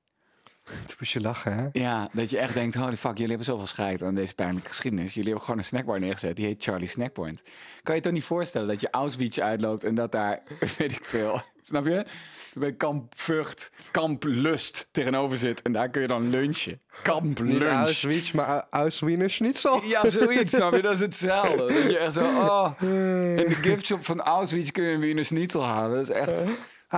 Toen 0.88 0.96
moest 1.00 1.12
je 1.12 1.22
lachen, 1.22 1.58
hè? 1.58 1.68
Ja, 1.72 2.10
dat 2.14 2.30
je 2.30 2.38
echt 2.38 2.54
denkt, 2.54 2.76
holy 2.76 2.98
fuck, 2.98 3.12
jullie 3.12 3.28
hebben 3.28 3.46
zoveel 3.46 3.68
scheid 3.68 4.02
aan 4.02 4.16
deze 4.16 4.36
pijnlijke 4.36 4.70
geschiedenis. 4.70 5.14
Jullie 5.14 5.24
hebben 5.30 5.46
gewoon 5.46 5.60
een 5.60 5.66
snackbar 5.68 6.00
neergezet, 6.00 6.36
die 6.36 6.46
heet 6.46 6.64
Charlie 6.64 6.88
Snackpoint. 6.88 7.42
Kan 7.84 7.96
je 7.96 8.02
toch 8.02 8.14
niet 8.14 8.24
voorstellen 8.24 8.68
dat 8.68 8.82
je 8.82 8.88
Auschwitz 8.92 9.38
uitloopt 9.40 9.84
en 9.84 9.96
dat 9.96 10.12
daar, 10.12 10.42
weet 10.78 10.92
ik 10.92 11.06
veel, 11.06 11.42
snap 11.62 11.86
je? 11.86 12.06
Bij 12.54 12.74
Kamp 12.74 13.14
Vught, 13.18 13.72
Kamp 13.92 14.24
Lust 14.24 14.88
tegenover 14.92 15.38
zit 15.38 15.62
en 15.62 15.72
daar 15.72 15.90
kun 15.90 16.02
je 16.02 16.08
dan 16.08 16.30
lunchen. 16.30 16.82
Kamp 17.02 17.40
Niet 17.42 17.58
Lunch. 17.58 17.72
Auschwitz, 17.72 18.32
maar 18.32 18.46
Au- 18.48 18.62
Auschwiener 18.70 19.30
Schnitzel. 19.30 19.84
Ja, 19.84 20.08
zoiets, 20.10 20.52
snap 20.56 20.74
je? 20.74 20.82
Dat 20.82 20.94
is 20.94 21.00
hetzelfde. 21.00 21.58
Dat 21.74 21.92
je 21.92 21.98
echt 21.98 22.14
zo, 22.14 22.22
oh, 22.24 22.72
in 22.82 23.48
de 23.48 23.58
giftshop 23.62 24.06
van 24.06 24.22
Auschwitz 24.22 24.72
kun 24.72 24.84
je 24.84 24.94
een 24.94 25.00
Wiener 25.00 25.26
Schnitzel 25.26 25.64
halen. 25.66 25.98
Dat 25.98 26.10
is 26.10 26.16
echt, 26.16 26.44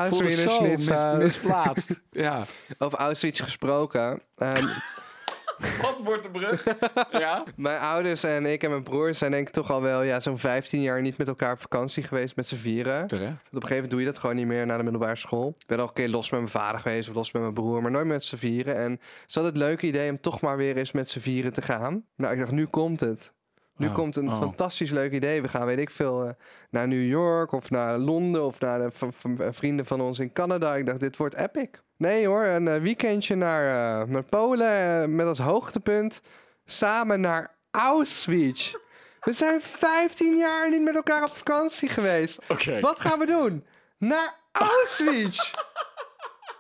voelde 0.09 0.23
Auschwiener 0.25 0.51
zo 0.53 0.61
mis- 0.61 0.83
Schnitzel. 0.83 1.15
misplaatst. 1.17 2.01
Ja. 2.11 2.43
Over 2.77 2.97
Auschwitz 2.99 3.41
gesproken. 3.43 4.21
Ehm, 4.37 4.65
Wat 5.81 5.99
wordt 6.03 6.23
de 6.23 6.29
brug? 6.29 6.63
Ja? 7.11 7.43
mijn 7.55 7.79
ouders 7.79 8.23
en 8.23 8.45
ik 8.45 8.63
en 8.63 8.69
mijn 8.69 8.83
broers 8.83 9.17
zijn 9.17 9.31
denk 9.31 9.47
ik 9.47 9.53
toch 9.53 9.71
al 9.71 9.81
wel 9.81 10.01
ja, 10.01 10.19
zo'n 10.19 10.37
15 10.37 10.81
jaar 10.81 11.01
niet 11.01 11.17
met 11.17 11.27
elkaar 11.27 11.51
op 11.53 11.61
vakantie 11.61 12.03
geweest 12.03 12.35
met 12.35 12.47
z'n 12.47 12.55
vieren. 12.55 13.07
Terecht. 13.07 13.27
Want 13.27 13.45
op 13.47 13.53
een 13.53 13.61
gegeven 13.61 13.73
moment 13.75 13.91
doe 13.91 13.99
je 13.99 14.05
dat 14.05 14.17
gewoon 14.17 14.35
niet 14.35 14.45
meer 14.47 14.65
na 14.65 14.77
de 14.77 14.83
middelbare 14.83 15.15
school. 15.15 15.55
Ik 15.59 15.65
ben 15.67 15.79
al 15.79 15.87
een 15.87 15.93
keer 15.93 16.09
los 16.09 16.29
met 16.29 16.39
mijn 16.39 16.51
vader 16.51 16.79
geweest 16.81 17.09
of 17.09 17.15
los 17.15 17.31
met 17.31 17.41
mijn 17.41 17.53
broer, 17.53 17.81
maar 17.81 17.91
nooit 17.91 18.05
met 18.05 18.23
z'n 18.23 18.35
vieren. 18.35 18.75
En 18.75 18.99
ze 19.25 19.39
hadden 19.39 19.59
het 19.59 19.69
leuke 19.69 19.87
idee 19.87 20.09
om 20.09 20.21
toch 20.21 20.41
maar 20.41 20.57
weer 20.57 20.77
eens 20.77 20.91
met 20.91 21.09
z'n 21.09 21.19
vieren 21.19 21.53
te 21.53 21.61
gaan. 21.61 22.05
Nou, 22.15 22.33
ik 22.33 22.39
dacht, 22.39 22.51
nu 22.51 22.65
komt 22.65 22.99
het. 22.99 23.33
Nu 23.77 23.87
Oh, 23.87 23.93
komt 23.93 24.15
een 24.15 24.27
oh. 24.27 24.39
fantastisch 24.39 24.89
leuk 24.91 25.11
idee. 25.11 25.41
We 25.41 25.47
gaan, 25.49 25.65
weet 25.65 25.79
ik 25.79 25.89
veel, 25.89 26.23
eh, 26.25 26.29
naar 26.69 26.87
New 26.87 27.05
York 27.07 27.51
of 27.51 27.69
naar 27.69 27.97
Londen 27.97 28.45
of 28.45 28.59
naar 28.59 28.79
de 28.79 28.91
v- 28.91 29.03
v- 29.19 29.55
vrienden 29.55 29.85
van 29.85 30.01
ons 30.01 30.19
in 30.19 30.31
Canada. 30.33 30.75
Ik 30.75 30.85
dacht, 30.85 30.99
dit 30.99 31.17
wordt 31.17 31.35
epic. 31.35 31.67
Nee 31.97 32.27
hoor, 32.27 32.45
een 32.45 32.67
eh, 32.67 32.81
weekendje 32.81 33.35
naar, 33.35 33.63
eh, 34.01 34.07
naar 34.07 34.23
Polen 34.23 35.01
eh, 35.01 35.07
met 35.07 35.27
als 35.27 35.39
hoogtepunt 35.39 36.21
samen 36.65 37.21
naar 37.21 37.55
Auschwitz. 37.71 38.73
We 39.21 39.31
zijn 39.33 39.61
15 39.61 40.35
jaar 40.35 40.69
niet 40.69 40.81
met 40.81 40.95
elkaar 40.95 41.23
op 41.23 41.35
vakantie 41.35 41.89
geweest. 41.89 42.37
Wat 42.81 42.99
gaan 42.99 43.19
we 43.19 43.25
doen? 43.25 43.65
Naar 43.97 44.33
Auschwitz! 44.51 45.53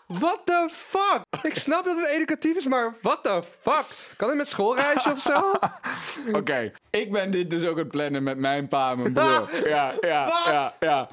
What 0.07 0.39
the 0.43 0.67
fuck? 0.71 1.21
Ik 1.41 1.55
snap 1.55 1.85
dat 1.85 1.97
het 1.97 2.07
educatief 2.07 2.57
is, 2.57 2.65
maar 2.65 2.95
what 3.01 3.23
the 3.23 3.41
fuck? 3.61 3.85
Kan 4.17 4.27
het 4.27 4.37
met 4.37 4.47
schoolreisje 4.47 5.11
of 5.11 5.19
zo? 5.19 5.51
Oké, 6.39 6.71
ik 6.89 7.11
ben 7.11 7.31
dit 7.31 7.49
dus 7.49 7.65
ook 7.65 7.71
aan 7.71 7.77
het 7.77 7.87
plannen 7.87 8.23
met 8.23 8.37
mijn 8.37 8.67
pa 8.67 8.91
en 8.91 8.99
mijn 8.99 9.13
broer. 9.13 9.49
Ja, 9.69 9.93
ja, 10.01 10.31
ja, 10.45 10.73
ja. 10.79 11.07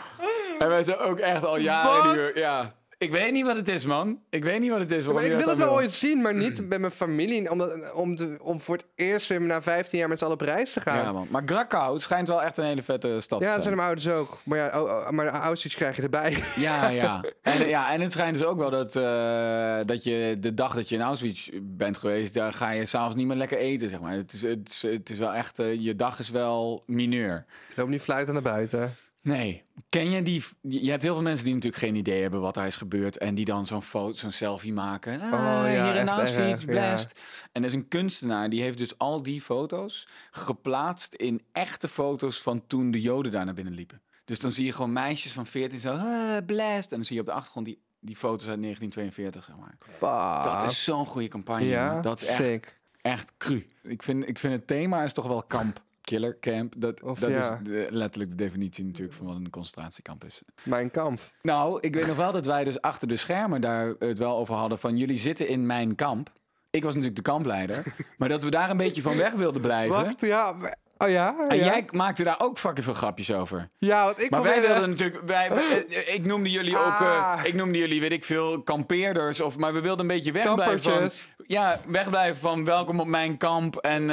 En 0.58 0.68
wij 0.68 0.82
zijn 0.82 0.98
ook 0.98 1.18
echt 1.18 1.44
al 1.44 1.56
jaren 1.56 2.04
Wat? 2.04 2.14
nu... 2.14 2.40
Ja. 2.40 2.72
Ik 3.02 3.10
weet 3.10 3.32
niet 3.32 3.46
wat 3.46 3.56
het 3.56 3.68
is, 3.68 3.84
man. 3.84 4.20
Ik 4.30 4.44
weet 4.44 4.60
niet 4.60 4.70
wat 4.70 4.80
het 4.80 4.90
is. 4.92 5.06
Maar 5.06 5.24
ik 5.24 5.36
wil 5.36 5.48
het 5.48 5.58
wel 5.58 5.72
ooit 5.72 5.92
zien, 5.92 6.20
maar 6.20 6.34
niet 6.34 6.60
met 6.68 6.80
mijn 6.80 6.92
familie. 6.92 7.50
Omdat, 7.50 7.92
om, 7.92 8.16
te, 8.16 8.38
om 8.42 8.60
voor 8.60 8.76
het 8.76 8.86
eerst 8.94 9.28
weer 9.28 9.40
na 9.40 9.62
15 9.62 9.98
jaar 9.98 10.08
met 10.08 10.18
z'n 10.18 10.24
allen 10.24 10.36
op 10.36 10.42
reis 10.42 10.72
te 10.72 10.80
gaan. 10.80 10.96
Ja, 10.96 11.12
man. 11.12 11.26
Maar 11.30 11.44
Krakau 11.44 11.98
schijnt 11.98 12.28
wel 12.28 12.42
echt 12.42 12.56
een 12.56 12.64
hele 12.64 12.82
vette 12.82 13.20
stad 13.20 13.38
te 13.38 13.44
Ja, 13.46 13.54
dat 13.54 13.62
zijn. 13.62 13.62
zijn 13.62 13.74
mijn 13.74 13.86
ouders 13.86 14.08
ook. 14.08 14.38
Maar 14.44 14.58
ja, 14.58 15.10
maar 15.10 15.24
de 15.24 15.38
Auschwitz 15.38 15.76
krijg 15.76 15.96
je 15.96 16.02
erbij. 16.02 16.36
Ja, 16.56 16.88
ja. 16.88 17.24
En, 17.42 17.68
ja. 17.68 17.92
en 17.92 18.00
het 18.00 18.12
schijnt 18.12 18.38
dus 18.38 18.44
ook 18.44 18.58
wel 18.58 18.70
dat, 18.70 18.96
eh, 18.96 19.78
dat 19.86 20.04
je 20.04 20.36
de 20.40 20.54
dag 20.54 20.74
dat 20.74 20.88
je 20.88 20.94
in 20.94 21.00
Auschwitz 21.02 21.48
bent 21.62 21.98
geweest, 21.98 22.34
daar 22.34 22.52
ga 22.52 22.70
je 22.70 22.86
s'avonds 22.86 23.16
niet 23.16 23.26
meer 23.26 23.36
lekker 23.36 23.58
eten, 23.58 23.88
zeg 23.88 24.00
maar. 24.00 24.12
Het 24.12 24.32
is, 24.32 24.42
het 24.42 24.68
is, 24.68 24.82
het 24.82 25.10
is 25.10 25.18
wel 25.18 25.34
echt, 25.34 25.58
eh, 25.58 25.74
je 25.74 25.96
dag 25.96 26.18
is 26.18 26.30
wel 26.30 26.82
mineur. 26.86 27.44
Ik 27.70 27.76
loop 27.76 27.88
niet 27.88 28.02
fluiten 28.02 28.32
naar 28.34 28.42
buiten. 28.42 28.94
Nee. 29.22 29.64
Ken 29.88 30.10
je 30.10 30.22
die... 30.22 30.44
Je 30.60 30.90
hebt 30.90 31.02
heel 31.02 31.12
veel 31.14 31.22
mensen 31.22 31.44
die 31.44 31.54
natuurlijk 31.54 31.82
geen 31.82 31.94
idee 31.94 32.22
hebben 32.22 32.40
wat 32.40 32.54
daar 32.54 32.66
is 32.66 32.76
gebeurd. 32.76 33.18
En 33.18 33.34
die 33.34 33.44
dan 33.44 33.66
zo'n 33.66 33.82
foto, 33.82 34.12
zo'n 34.12 34.32
selfie 34.32 34.72
maken. 34.72 35.20
Ah, 35.20 35.32
Oh, 35.32 35.72
ja, 35.72 35.84
hier 35.92 36.00
in 36.00 36.08
Auschwitz, 36.08 36.60
ja. 36.62 36.66
blast. 36.66 37.20
En 37.52 37.62
er 37.62 37.68
is 37.68 37.74
een 37.74 37.88
kunstenaar, 37.88 38.48
die 38.50 38.62
heeft 38.62 38.78
dus 38.78 38.98
al 38.98 39.22
die 39.22 39.40
foto's 39.40 40.08
geplaatst 40.30 41.14
in 41.14 41.42
echte 41.52 41.88
foto's 41.88 42.42
van 42.42 42.66
toen 42.66 42.90
de 42.90 43.00
Joden 43.00 43.32
daar 43.32 43.44
naar 43.44 43.54
binnen 43.54 43.74
liepen. 43.74 44.00
Dus 44.24 44.38
dan 44.38 44.52
zie 44.52 44.64
je 44.64 44.72
gewoon 44.72 44.92
meisjes 44.92 45.32
van 45.32 45.46
14 45.46 45.78
zo, 45.78 45.90
ah, 45.90 46.36
blast. 46.46 46.90
En 46.90 46.96
dan 46.96 47.04
zie 47.04 47.14
je 47.14 47.20
op 47.20 47.26
de 47.26 47.32
achtergrond 47.32 47.66
die, 47.66 47.78
die 48.00 48.16
foto's 48.16 48.46
uit 48.48 48.62
1942, 48.62 49.44
zeg 49.44 49.56
maar. 49.56 49.74
Fuck. 49.78 50.52
Dat 50.60 50.70
is 50.70 50.84
zo'n 50.84 51.06
goede 51.06 51.28
campagne. 51.28 51.66
ja. 51.66 52.00
Dat 52.00 52.20
is 52.20 52.26
echt, 52.26 52.44
sick. 52.44 52.78
echt 53.02 53.32
cru. 53.36 53.66
Ik 53.82 54.02
vind, 54.02 54.28
ik 54.28 54.38
vind 54.38 54.52
het 54.52 54.66
thema 54.66 55.02
is 55.02 55.12
toch 55.12 55.26
wel 55.26 55.42
kamp. 55.42 55.82
Killer 56.12 56.38
camp. 56.40 56.74
Dat, 56.78 57.02
Of 57.02 57.18
dat 57.18 57.30
ja. 57.30 57.36
is 57.36 57.68
de- 57.68 57.86
letterlijk 57.90 58.30
de 58.30 58.36
definitie 58.36 58.84
natuurlijk 58.84 59.16
van 59.16 59.26
wat 59.26 59.36
een 59.36 59.50
concentratiekamp 59.50 60.24
is. 60.24 60.42
Mijn 60.62 60.90
kamp. 60.90 61.20
Nou, 61.42 61.78
ik 61.80 61.94
weet 61.94 62.06
nog 62.06 62.16
wel 62.16 62.32
dat 62.32 62.46
wij 62.46 62.64
dus 62.64 62.80
achter 62.80 63.08
de 63.08 63.16
schermen 63.16 63.60
daar 63.60 63.94
het 63.98 64.18
wel 64.18 64.36
over 64.36 64.54
hadden 64.54 64.78
van 64.78 64.96
jullie 64.96 65.18
zitten 65.18 65.48
in 65.48 65.66
mijn 65.66 65.94
kamp. 65.94 66.30
Ik 66.70 66.82
was 66.82 66.94
natuurlijk 66.94 67.24
de 67.24 67.30
kampleider, 67.30 67.82
maar 68.18 68.28
dat 68.28 68.42
we 68.42 68.50
daar 68.50 68.70
een 68.70 68.76
beetje 68.76 69.02
van 69.02 69.16
weg 69.16 69.32
wilden 69.32 69.60
blijven. 69.60 70.04
Wat? 70.04 70.20
Ja. 70.20 70.54
Oh 70.98 71.08
ja? 71.08 71.34
En 71.48 71.56
jij 71.56 71.84
maakte 71.92 72.22
daar 72.24 72.40
ook 72.40 72.58
fucking 72.58 72.84
veel 72.84 72.94
grapjes 72.94 73.32
over. 73.32 73.68
Ja, 73.78 74.04
want 74.04 74.22
ik 74.22 74.30
Maar 74.30 74.42
wij 74.42 74.60
wilden 74.60 74.88
natuurlijk, 74.88 75.20
wij, 75.26 75.48
eh, 75.50 76.14
ik 76.14 76.24
noemde 76.26 76.50
jullie 76.50 76.78
ook, 76.78 77.00
eh, 77.00 77.32
Ah. 77.32 77.44
ik 77.44 77.54
noemde 77.54 77.78
jullie, 77.78 78.00
weet 78.00 78.12
ik 78.12 78.24
veel, 78.24 78.62
kampeerders. 78.62 79.40
Of, 79.40 79.58
maar 79.58 79.72
we 79.72 79.80
wilden 79.80 80.00
een 80.00 80.14
beetje 80.16 80.32
wegblijven 80.32 80.80
van, 80.80 81.10
ja, 81.46 81.80
wegblijven 81.86 82.40
van 82.40 82.64
welkom 82.64 83.00
op 83.00 83.06
mijn 83.06 83.36
kamp 83.36 83.76
en 83.76 84.10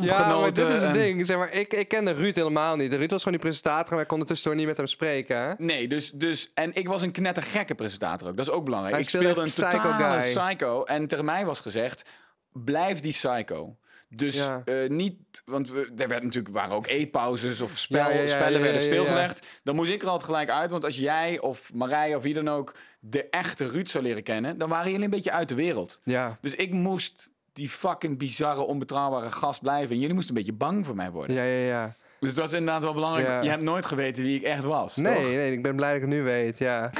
Ja, 0.00 0.38
maar 0.40 0.52
dit 0.52 0.68
is 0.68 0.82
het 0.82 0.94
ding. 0.94 1.26
Zeg 1.26 1.36
maar, 1.36 1.52
ik, 1.52 1.72
ik 1.72 1.88
kende 1.88 2.12
Ruud 2.12 2.34
helemaal 2.34 2.76
niet. 2.76 2.94
Ruud 2.94 3.10
was 3.10 3.22
gewoon 3.22 3.38
die 3.38 3.46
presentator, 3.48 3.92
maar 3.92 4.02
ik 4.02 4.08
kon 4.08 4.20
er 4.20 4.26
tussendoor 4.26 4.58
niet 4.58 4.66
met 4.66 4.76
hem 4.76 4.86
spreken. 4.86 5.36
Hè? 5.36 5.52
Nee, 5.58 5.88
dus, 5.88 6.10
dus... 6.10 6.50
En 6.54 6.74
ik 6.74 6.88
was 6.88 7.02
een 7.02 7.12
knettergekke 7.12 7.74
presentator 7.74 8.28
ook. 8.28 8.36
Dat 8.36 8.46
is 8.46 8.52
ook 8.52 8.64
belangrijk. 8.64 8.94
Hij 8.94 9.02
ik 9.04 9.08
speelde 9.08 9.40
een 9.40 9.46
psycho 9.46 9.70
totale 9.70 10.20
guy. 10.20 10.44
psycho. 10.46 10.84
En 10.84 11.06
tegen 11.06 11.24
mij 11.24 11.44
was 11.44 11.58
gezegd, 11.60 12.04
blijf 12.52 13.00
die 13.00 13.12
psycho. 13.12 13.76
Dus 14.14 14.36
Ja. 14.36 14.62
eh, 14.64 14.88
niet... 14.88 15.16
Want 15.44 15.70
we, 15.70 15.92
er 15.96 16.08
werd 16.08 16.22
natuurlijk, 16.22 16.54
waren 16.54 16.76
ook 16.76 16.86
eetpauzes 16.86 17.60
of 17.60 17.78
spel, 17.78 18.08
Ja, 18.08 18.14
ja, 18.14 18.20
ja, 18.20 18.28
spellen 18.28 18.60
werden 18.60 18.80
stilgelegd. 18.80 19.46
Dan 19.62 19.74
moest 19.74 19.90
ik 19.90 20.02
er 20.02 20.08
altijd 20.08 20.30
gelijk 20.30 20.50
uit. 20.50 20.70
Want 20.70 20.84
als 20.84 20.96
jij 20.96 21.40
of 21.40 21.72
Marij 21.74 22.14
of 22.14 22.22
wie 22.22 22.34
dan 22.34 22.48
ook 22.48 22.74
de 23.00 23.28
echte 23.30 23.66
Ruud 23.66 23.88
zou 23.88 24.04
leren 24.04 24.22
kennen... 24.22 24.58
dan 24.58 24.68
waren 24.68 24.90
jullie 24.90 25.04
een 25.04 25.10
beetje 25.10 25.30
uit 25.32 25.48
de 25.48 25.54
wereld. 25.54 26.00
Ja. 26.04 26.38
Dus 26.40 26.54
ik 26.54 26.72
moest 26.72 27.31
die 27.52 27.68
fucking 27.68 28.18
bizarre, 28.18 28.60
onbetrouwbare 28.60 29.30
gast 29.30 29.60
blijven. 29.62 29.90
En 29.94 30.00
jullie 30.00 30.14
moesten 30.14 30.36
een 30.36 30.42
beetje 30.42 30.56
bang 30.58 30.86
voor 30.86 30.94
mij 30.96 31.10
worden. 31.10 31.36
Ja, 31.36 31.42
ja, 31.42 31.66
ja. 31.66 31.94
Dus 32.20 32.34
dat 32.34 32.44
is 32.46 32.52
inderdaad 32.52 32.82
wel 32.82 32.94
belangrijk. 32.94 33.26
Ja. 33.28 33.42
Je 33.42 33.48
hebt 33.48 33.62
nooit 33.62 33.86
geweten 33.86 34.22
wie 34.22 34.36
ik 34.36 34.42
echt 34.42 34.64
was, 34.64 34.96
Nee, 34.96 35.14
toch? 35.14 35.22
nee, 35.24 35.52
ik 35.52 35.62
ben 35.62 35.76
blij 35.76 35.88
dat 35.88 35.96
ik 36.02 36.02
het 36.08 36.10
nu 36.18 36.22
weet, 36.22 36.58
ja. 36.58 36.90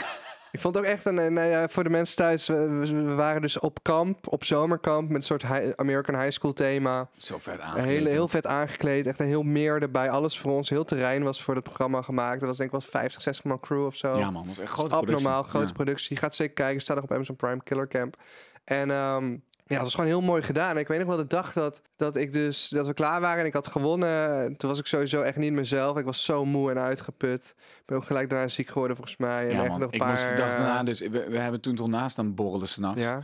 ik 0.51 0.61
vond 0.61 0.77
ook 0.77 0.85
echt 0.85 1.07
een, 1.07 1.15
nou 1.15 1.49
ja, 1.49 1.69
voor 1.69 1.85
de 1.85 1.91
mensen 1.91 2.17
thuis, 2.17 2.47
we, 2.49 3.15
waren 3.15 3.43
dus 3.43 3.59
op 3.59 3.79
kamp, 3.83 4.33
op 4.33 4.45
zomerkamp, 4.45 5.09
met 5.09 5.17
een 5.17 5.23
soort 5.23 5.45
American 5.77 6.19
High 6.21 6.31
School 6.31 6.53
thema. 6.53 7.09
Zo 7.17 7.39
vet 7.39 7.61
aangekleed. 7.61 8.01
hoor. 8.01 8.09
heel 8.09 8.29
vet 8.29 8.47
aangekleed, 8.47 9.07
echt 9.07 9.21
een 9.21 9.27
heel 9.27 9.43
meer 9.43 9.83
erbij, 9.83 10.11
alles 10.11 10.39
voor 10.39 10.53
ons. 10.53 10.69
Heel 10.69 10.85
terrein 10.85 11.23
was 11.23 11.43
voor 11.43 11.55
het 11.55 11.65
programma 11.65 12.03
gemaakt. 12.03 12.39
Dat 12.39 12.49
was 12.49 12.57
denk 12.57 12.73
ik 12.73 12.81
wel 12.81 12.91
50, 12.91 13.23
60 13.23 13.45
man 13.45 13.61
crew 13.61 13.85
of 13.87 13.97
zo. 13.97 14.19
Ja, 14.19 14.25
man, 14.31 14.35
dat 14.35 14.47
was 14.47 14.59
echt 14.59 14.71
grote 14.73 14.95
Abnormaal, 14.95 15.23
productie. 15.23 15.51
grote 15.51 15.67
Ja. 15.67 15.73
productie. 15.73 16.17
Gaat 16.17 16.35
zeker 16.35 16.55
kijken, 16.55 16.81
staat 16.83 16.97
nog 16.97 17.05
op 17.05 17.13
Amazon 17.13 17.37
Prime, 17.37 17.63
Killer 17.65 17.89
Camp. 17.89 18.17
En 18.65 18.91
ehm, 18.91 19.37
ja, 19.73 19.77
het 19.77 19.85
was 19.87 19.95
gewoon 19.95 20.11
heel 20.11 20.21
mooi 20.21 20.43
gedaan. 20.43 20.79
Ik 20.79 20.89
weet 20.89 20.99
nog 20.99 21.07
wel 21.09 21.17
de 21.17 21.27
dag 21.27 21.53
dat, 21.53 21.83
dat 21.97 22.17
ik 22.17 22.33
dus 22.33 22.69
dat 22.69 22.87
we 22.87 22.95
klaar 22.95 23.21
waren 23.21 23.41
en 23.41 23.47
ik 23.47 23.53
had 23.53 23.67
gewonnen. 23.67 24.57
Toen 24.57 24.71
was 24.71 24.79
ik 24.79 24.87
sowieso 24.87 25.23
echt 25.23 25.37
niet 25.37 25.53
mezelf. 25.53 25.99
Ik 25.99 26.05
was 26.05 26.25
zo 26.25 26.45
moe 26.45 26.71
en 26.71 26.79
uitgeput. 26.79 27.55
Ik 27.59 27.83
ben 27.87 27.97
ook 27.97 28.05
gelijk 28.05 28.31
daarna 28.31 28.49
ziek 28.49 28.69
geworden 28.69 28.97
volgens 28.97 29.17
mij. 29.19 29.49
En 29.49 29.55
Ja, 29.55 29.61
echt 29.61 29.69
man. 29.69 29.79
nog 29.81 29.89
een 29.89 29.95
Ik 29.95 30.01
paar. 30.01 30.11
moest 30.11 30.29
de 30.29 30.35
dag 30.35 30.51
eh, 30.51 30.57
daarna, 30.57 30.83
dus 30.83 31.01
we, 31.01 31.09
we 31.29 31.39
hebben 31.39 31.61
toen 31.61 31.75
toch 31.75 31.89
naast 31.89 32.19
aan 32.19 32.35
borrelen 32.35 32.69
s'nachts. 32.69 33.01
Ja. 33.03 33.23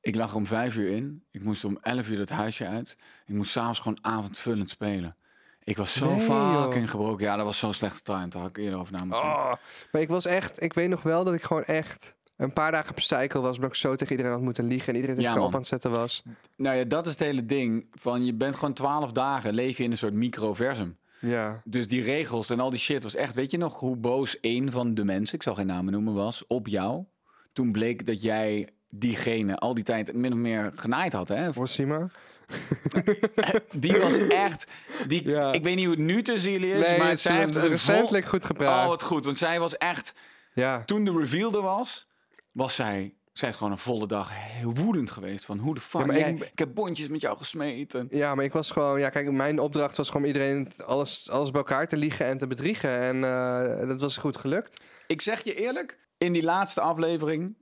Ik 0.00 0.14
lag 0.14 0.30
er 0.30 0.36
om 0.36 0.46
vijf 0.46 0.74
uur 0.74 0.90
in. 0.96 1.24
Ik 1.30 1.42
moest 1.42 1.64
om 1.64 1.78
elf 1.82 2.08
uur 2.08 2.18
het 2.18 2.30
huisje 2.30 2.66
uit. 2.66 2.96
Ik 3.26 3.34
moest 3.34 3.50
s'avonds 3.50 3.78
gewoon 3.78 3.98
avondvullend 4.00 4.70
spelen. 4.70 5.16
Ik 5.64 5.76
was 5.76 5.92
zo 5.92 6.10
Nee, 6.16 6.26
joh. 6.26 6.62
fucking 6.62 6.90
gebroken. 6.90 7.24
Ja, 7.24 7.36
dat 7.36 7.44
was 7.44 7.58
zo 7.58 7.72
slecht 7.72 7.96
getimed. 7.96 8.32
Daar 8.32 8.40
had 8.40 8.50
ik 8.50 8.56
eerder 8.56 8.78
over 8.78 8.92
na. 8.92 9.16
Oh. 9.16 9.52
Maar 9.92 10.00
ik 10.02 10.08
was 10.08 10.26
echt, 10.26 10.62
ik 10.62 10.72
weet 10.72 10.88
nog 10.88 11.02
wel 11.02 11.24
dat 11.24 11.34
ik 11.34 11.42
gewoon 11.42 11.64
echt 11.64 12.16
een 12.40 12.52
paar 12.52 12.72
dagen 12.72 12.90
op 12.90 13.00
cycle 13.00 13.40
was. 13.40 13.54
Omdat 13.56 13.70
ik 13.70 13.76
zo 13.76 13.94
tegen 13.94 14.10
iedereen 14.10 14.32
had 14.32 14.42
moeten 14.42 14.66
liegen. 14.66 14.88
En 14.88 14.94
iedereen 14.94 15.16
tegen 15.16 15.32
Ja, 15.32 15.40
op 15.40 15.52
aan 15.52 15.58
het 15.58 15.68
zetten 15.68 15.90
was. 15.90 16.22
Nou 16.56 16.76
ja, 16.76 16.84
dat 16.84 17.06
is 17.06 17.12
het 17.12 17.20
hele 17.20 17.46
ding. 17.46 17.86
Van 17.92 18.24
je 18.24 18.34
bent 18.34 18.54
gewoon 18.56 18.74
twaalf 18.74 19.12
dagen, 19.12 19.54
leef 19.54 19.76
je 19.76 19.82
in 19.84 19.90
een 19.90 19.98
soort 19.98 20.12
microversum. 20.12 20.98
Ja. 21.20 21.60
Dus 21.64 21.88
die 21.88 22.02
regels 22.02 22.50
en 22.50 22.60
al 22.60 22.70
die 22.70 22.78
shit 22.78 23.02
was 23.02 23.14
echt... 23.14 23.34
Weet 23.34 23.50
je 23.50 23.58
nog 23.58 23.78
hoe 23.80 23.96
boos 23.96 24.40
één 24.40 24.70
van 24.70 24.94
de 24.94 25.04
mensen, 25.04 25.34
ik 25.36 25.42
zal 25.42 25.54
geen 25.54 25.66
namen 25.66 25.92
noemen, 25.92 26.14
was 26.14 26.44
op 26.46 26.66
jou? 26.66 27.04
Toen 27.52 27.72
bleek 27.72 28.06
dat 28.06 28.22
jij 28.22 28.68
diegene 28.90 29.56
al 29.56 29.74
die 29.74 29.84
tijd 29.84 30.14
min 30.14 30.32
of 30.32 30.38
meer 30.38 30.72
genaaid 30.76 31.12
had, 31.12 31.28
hè? 31.28 31.52
Voor 31.52 31.68
Sima. 31.68 32.10
Die 33.72 33.96
was 33.98 34.18
echt... 34.28 34.66
Die, 35.06 35.28
Ja. 35.28 35.52
Ik 35.52 35.62
weet 35.62 35.76
niet 35.76 35.84
hoe 35.86 35.94
het 35.94 36.04
nu 36.04 36.22
tussen 36.22 36.50
jullie 36.50 36.72
is, 36.72 36.88
Nee, 36.88 36.98
maar 36.98 37.18
zij 37.18 37.36
heeft 37.36 37.54
een 37.54 37.68
recentelijk 37.68 38.24
vol- 38.24 38.32
goed 38.38 38.44
gepraat. 38.44 38.82
Oh, 38.82 38.88
wat 38.88 39.02
goed. 39.02 39.24
Want 39.24 39.38
zij 39.38 39.60
was 39.60 39.76
echt... 39.76 40.14
Ja. 40.52 40.84
Toen 40.84 41.04
de 41.04 41.12
reveal 41.12 41.54
er 41.54 41.62
was, 41.62 42.06
was 42.52 42.74
zij... 42.74 43.14
Zij 43.32 43.48
is 43.48 43.56
gewoon 43.56 43.72
een 43.72 43.78
volle 43.78 44.06
dag 44.06 44.30
heel 44.32 44.74
woedend 44.74 45.10
geweest. 45.10 45.44
Van 45.44 45.58
hoe 45.58 45.74
de 45.74 45.80
fuck... 45.80 46.00
Ja, 46.00 46.06
maar 46.06 46.18
jij- 46.18 46.30
ik- 46.32 46.42
ik, 46.44 46.58
heb 46.58 46.74
bondjes 46.74 47.08
met 47.08 47.20
jou 47.20 47.38
gesmeten. 47.38 48.06
Ja, 48.10 48.34
maar 48.34 48.44
ik 48.44 48.52
was 48.52 48.70
gewoon... 48.70 48.98
Ja, 49.00 49.08
kijk, 49.08 49.30
mijn 49.32 49.58
opdracht 49.58 49.96
was 49.96 50.10
gewoon 50.10 50.26
iedereen 50.26 50.72
alles, 50.84 51.30
alles 51.30 51.50
bij 51.50 51.60
elkaar 51.60 51.88
te 51.88 51.96
liegen 51.96 52.26
en 52.26 52.38
te 52.38 52.46
bedriegen. 52.46 52.98
En 53.00 53.24
eh, 53.24 53.88
dat 53.88 54.00
was 54.00 54.16
goed 54.16 54.36
gelukt. 54.36 54.82
Ik 55.06 55.20
zeg 55.20 55.40
je 55.44 55.54
eerlijk, 55.54 55.98
in 56.18 56.32
die 56.32 56.42
laatste 56.42 56.80
aflevering... 56.80 57.56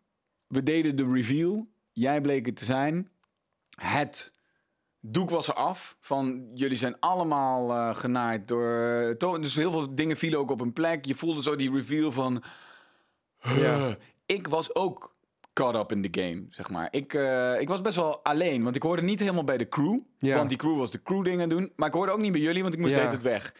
We 0.46 0.62
deden 0.62 0.96
de 0.96 1.10
reveal. 1.12 1.66
Jij 1.92 2.20
bleek 2.20 2.46
het 2.46 2.56
te 2.56 2.64
zijn. 2.64 3.10
Het 3.80 4.32
doek 5.00 5.30
was 5.30 5.48
er 5.48 5.54
af. 5.54 5.96
Van 6.00 6.50
jullie 6.54 6.76
zijn 6.78 6.96
allemaal 7.00 7.70
eh, 7.70 7.94
genaaid 7.94 8.48
door... 8.48 9.14
to- 9.18 9.38
Dus 9.38 9.54
heel 9.56 9.70
veel 9.72 9.94
dingen 9.94 10.16
vielen 10.16 10.38
ook 10.38 10.50
op 10.50 10.60
een 10.60 10.72
plek. 10.72 11.04
Je 11.04 11.14
voelde 11.14 11.42
zo 11.42 11.56
die 11.56 11.70
reveal 11.70 12.12
van... 12.12 12.42
Ja. 13.56 13.96
Ik 14.36 14.48
was 14.48 14.74
ook 14.74 15.16
caught 15.52 15.76
up 15.76 15.92
in 15.92 16.10
the 16.10 16.20
game, 16.20 16.46
zeg 16.50 16.70
maar. 16.70 16.88
Ik, 16.90 17.14
eh, 17.14 17.60
ik 17.60 17.68
was 17.68 17.80
best 17.80 17.96
wel 17.96 18.22
alleen, 18.24 18.62
want 18.62 18.76
ik 18.76 18.82
hoorde 18.82 19.02
niet 19.02 19.20
helemaal 19.20 19.44
bij 19.44 19.58
de 19.58 19.68
crew. 19.68 19.98
Ja. 20.18 20.36
Want 20.36 20.48
die 20.48 20.58
crew 20.58 20.76
was 20.78 20.90
de 20.90 21.02
crew 21.02 21.24
dingen 21.24 21.48
doen. 21.48 21.72
Maar 21.76 21.88
ik 21.88 21.94
hoorde 21.94 22.12
ook 22.12 22.18
niet 22.18 22.32
bij 22.32 22.40
jullie, 22.40 22.62
want 22.62 22.74
ik 22.74 22.80
moest 22.80 22.94
Ja. 22.94 23.10
het 23.10 23.22
weg. 23.22 23.54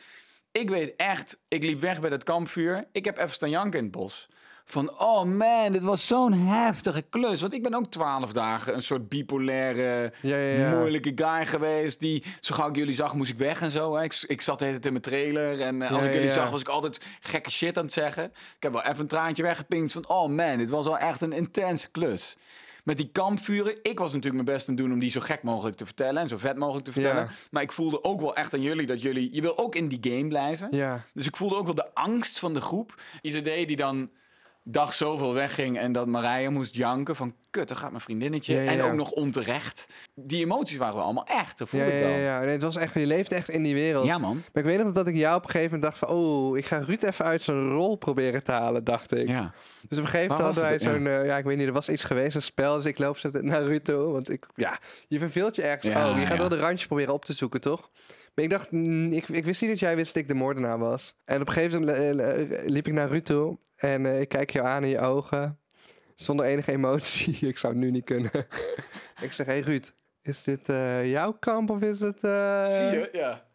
Ik 0.52 0.68
weet 0.68 0.96
echt, 0.96 1.40
ik 1.48 1.62
liep 1.62 1.80
weg 1.80 2.00
bij 2.00 2.10
dat 2.10 2.24
kampvuur. 2.24 2.88
Ik 2.92 3.04
heb 3.04 3.18
even 3.18 3.30
staan 3.30 3.50
janken 3.50 3.78
in 3.78 3.84
het 3.84 3.94
bos. 3.94 4.28
Van, 4.70 5.00
oh 5.00 5.22
man, 5.24 5.72
dit 5.72 5.82
was 5.82 6.06
zo'n 6.06 6.32
heftige 6.32 7.02
klus. 7.02 7.40
Want 7.40 7.52
ik 7.52 7.62
ben 7.62 7.74
ook 7.74 7.86
twaalf 7.86 8.32
dagen 8.32 8.74
een 8.74 8.82
soort 8.82 9.08
bipolaire, 9.08 10.12
Ja, 10.22 10.36
ja, 10.36 10.58
ja. 10.58 10.76
moeilijke 10.78 11.12
guy 11.14 11.46
geweest. 11.46 12.00
Die, 12.00 12.24
zo 12.40 12.54
gauw 12.54 12.68
ik 12.68 12.76
jullie 12.76 12.94
zag, 12.94 13.14
moest 13.14 13.30
ik 13.30 13.38
weg 13.38 13.60
en 13.60 13.70
zo. 13.70 13.94
Hè. 13.96 14.02
Ik, 14.02 14.24
ik 14.26 14.40
zat 14.40 14.58
de 14.58 14.64
hele 14.64 14.78
tijd 14.78 14.94
in 14.94 15.00
mijn 15.00 15.04
trailer. 15.14 15.60
En 15.60 15.82
eh, 15.82 15.90
als 15.92 16.04
ik 16.04 16.12
jullie 16.12 16.30
zag, 16.30 16.50
was 16.50 16.60
ik 16.60 16.68
altijd 16.68 17.00
gekke 17.20 17.50
shit 17.50 17.78
aan 17.78 17.84
het 17.84 17.92
zeggen. 17.92 18.24
Ik 18.24 18.62
heb 18.62 18.72
wel 18.72 18.82
even 18.82 19.00
een 19.00 19.06
traantje 19.06 19.42
weggepinkt 19.42 19.92
van, 19.92 20.08
oh 20.08 20.28
man, 20.28 20.56
dit 20.58 20.70
was 20.70 20.84
wel 20.86 20.98
echt 20.98 21.20
een 21.20 21.32
intense 21.32 21.90
klus. 21.90 22.36
met 22.84 22.96
die 22.96 23.10
kampvuren. 23.12 23.78
Ik 23.82 23.98
was 23.98 24.12
natuurlijk 24.12 24.44
mijn 24.44 24.56
best 24.56 24.68
aan 24.68 24.74
het 24.74 24.84
doen 24.84 24.92
om 24.92 25.00
die 25.00 25.10
zo 25.10 25.20
gek 25.20 25.42
mogelijk 25.42 25.76
te 25.76 25.84
vertellen 25.84 26.22
en 26.22 26.28
zo 26.28 26.36
vet 26.36 26.56
mogelijk 26.56 26.84
te 26.84 26.92
vertellen. 26.92 27.28
Maar 27.50 27.62
ik 27.62 27.72
voelde 27.72 28.04
ook 28.04 28.20
wel 28.20 28.34
echt 28.36 28.54
aan 28.54 28.62
jullie 28.62 28.86
dat 28.86 29.02
jullie, 29.02 29.34
je 29.34 29.40
wil 29.40 29.58
ook 29.58 29.74
in 29.74 29.88
die 29.88 29.98
game 30.12 30.28
blijven. 30.28 30.68
Dus 31.14 31.26
ik 31.26 31.36
voelde 31.36 31.56
ook 31.56 31.66
wel 31.66 31.74
de 31.74 31.94
angst 31.94 32.38
van 32.38 32.54
de 32.54 32.60
groep. 32.60 32.94
IZD 33.20 33.44
die 33.44 33.76
dan 33.76 34.10
dag 34.70 34.92
zoveel 34.94 35.32
wegging 35.34 35.78
en 35.78 35.92
dat 35.92 36.06
Marije 36.06 36.50
moest 36.50 36.74
janken 36.74 37.16
van 37.16 37.34
kut, 37.50 37.68
daar 37.68 37.76
gaat 37.76 37.90
mijn 37.90 38.02
vriendinnetje. 38.02 38.54
Ja, 38.54 38.60
ja, 38.60 38.70
En 38.70 38.82
ook 38.82 38.92
nog 38.92 39.10
onterecht. 39.10 39.86
Die 40.14 40.44
emoties 40.44 40.76
waren 40.76 40.94
wel 40.94 41.04
allemaal 41.04 41.26
echt, 41.26 41.58
dat 41.58 41.68
voelde 41.68 41.86
Ja, 41.86 41.92
ik 41.92 42.02
wel. 42.04 42.10
ja. 42.16 42.40
Nee, 42.40 42.48
het 42.48 42.62
was 42.62 42.76
echt, 42.76 42.94
je 42.94 43.06
leeft 43.06 43.32
echt 43.32 43.48
in 43.48 43.62
die 43.62 43.74
wereld. 43.74 44.06
Ja, 44.06 44.18
man. 44.18 44.34
Maar 44.52 44.62
ik 44.62 44.68
weet 44.68 44.84
nog 44.84 44.92
dat 44.92 45.08
ik 45.08 45.14
jou 45.14 45.36
op 45.36 45.44
een 45.44 45.50
gegeven 45.50 45.72
moment 45.74 45.82
dacht 45.92 45.98
van... 45.98 46.08
Oh, 46.18 46.56
ik 46.56 46.66
ga 46.66 46.78
Ruud 46.78 47.02
even 47.02 47.24
uit 47.24 47.42
zijn 47.42 47.68
rol 47.68 47.96
proberen 47.96 48.42
te 48.42 48.52
halen, 48.52 48.84
dacht 48.84 49.14
ik. 49.16 49.28
Ja. 49.28 49.52
Dus 49.88 49.98
op 49.98 50.04
een 50.04 50.10
gegeven 50.10 50.36
moment 50.36 50.56
hadden 50.56 50.62
was 50.78 50.82
wij 50.82 50.92
zo'n... 50.92 51.06
eh, 51.06 51.26
Ja. 51.26 51.36
ik 51.36 51.44
weet 51.44 51.56
niet, 51.56 51.66
er 51.66 51.72
was 51.72 51.88
iets 51.88 52.04
geweest, 52.04 52.34
een 52.34 52.42
spel. 52.42 52.74
Dus 52.76 52.84
ik 52.84 52.98
loop 52.98 53.18
zo 53.18 53.30
naar 53.32 53.62
Ruud 53.62 53.84
toe. 53.84 54.12
Want 54.12 54.32
ik, 54.32 54.46
ja, 54.54 54.78
je 55.08 55.18
verveelt 55.18 55.56
je 55.56 55.62
ergens. 55.62 55.96
Oh, 55.96 56.18
je 56.18 56.26
gaat 56.26 56.38
wel 56.38 56.48
de 56.48 56.58
randjes 56.58 56.86
proberen 56.86 57.12
op 57.14 57.24
te 57.24 57.32
zoeken, 57.32 57.60
toch? 57.60 57.90
Ik 58.44 58.50
dacht, 58.50 58.70
mm, 58.70 59.12
ik, 59.12 59.28
ik 59.28 59.44
wist 59.44 59.60
niet 59.60 59.70
dat 59.70 59.78
jij 59.80 59.96
wist 59.96 60.14
dat 60.14 60.22
ik 60.22 60.28
de 60.28 60.34
moordenaar 60.34 60.78
was. 60.78 61.16
En 61.24 61.40
op 61.40 61.46
een 61.46 61.52
gegeven 61.52 61.80
moment 61.80 62.70
liep 62.70 62.86
ik 62.86 62.92
naar 62.92 63.08
Ruud 63.08 63.24
toe. 63.24 63.58
En 63.76 64.06
eh, 64.06 64.20
ik 64.20 64.28
kijk 64.28 64.50
jou 64.50 64.66
aan 64.66 64.82
in 64.82 64.88
je 64.90 64.98
ogen. 65.00 65.58
Zonder 66.14 66.46
enige 66.46 66.72
emotie. 66.72 67.38
ik 67.48 67.58
zou 67.58 67.72
het 67.72 67.82
nu 67.82 67.90
niet 67.90 68.04
kunnen. 68.04 68.30
ik 69.20 69.32
zeg, 69.32 69.46
hey 69.46 69.60
Ruud, 69.60 69.90
is 70.22 70.42
dit 70.42 70.68
eh, 70.68 71.10
jouw 71.10 71.32
kamp 71.32 71.70
of 71.70 71.80
is 71.82 72.00
het... 72.00 72.24
eh, 72.24 72.66
Zie 72.66 72.98
je? 72.98 73.08
Ja. 73.12 73.46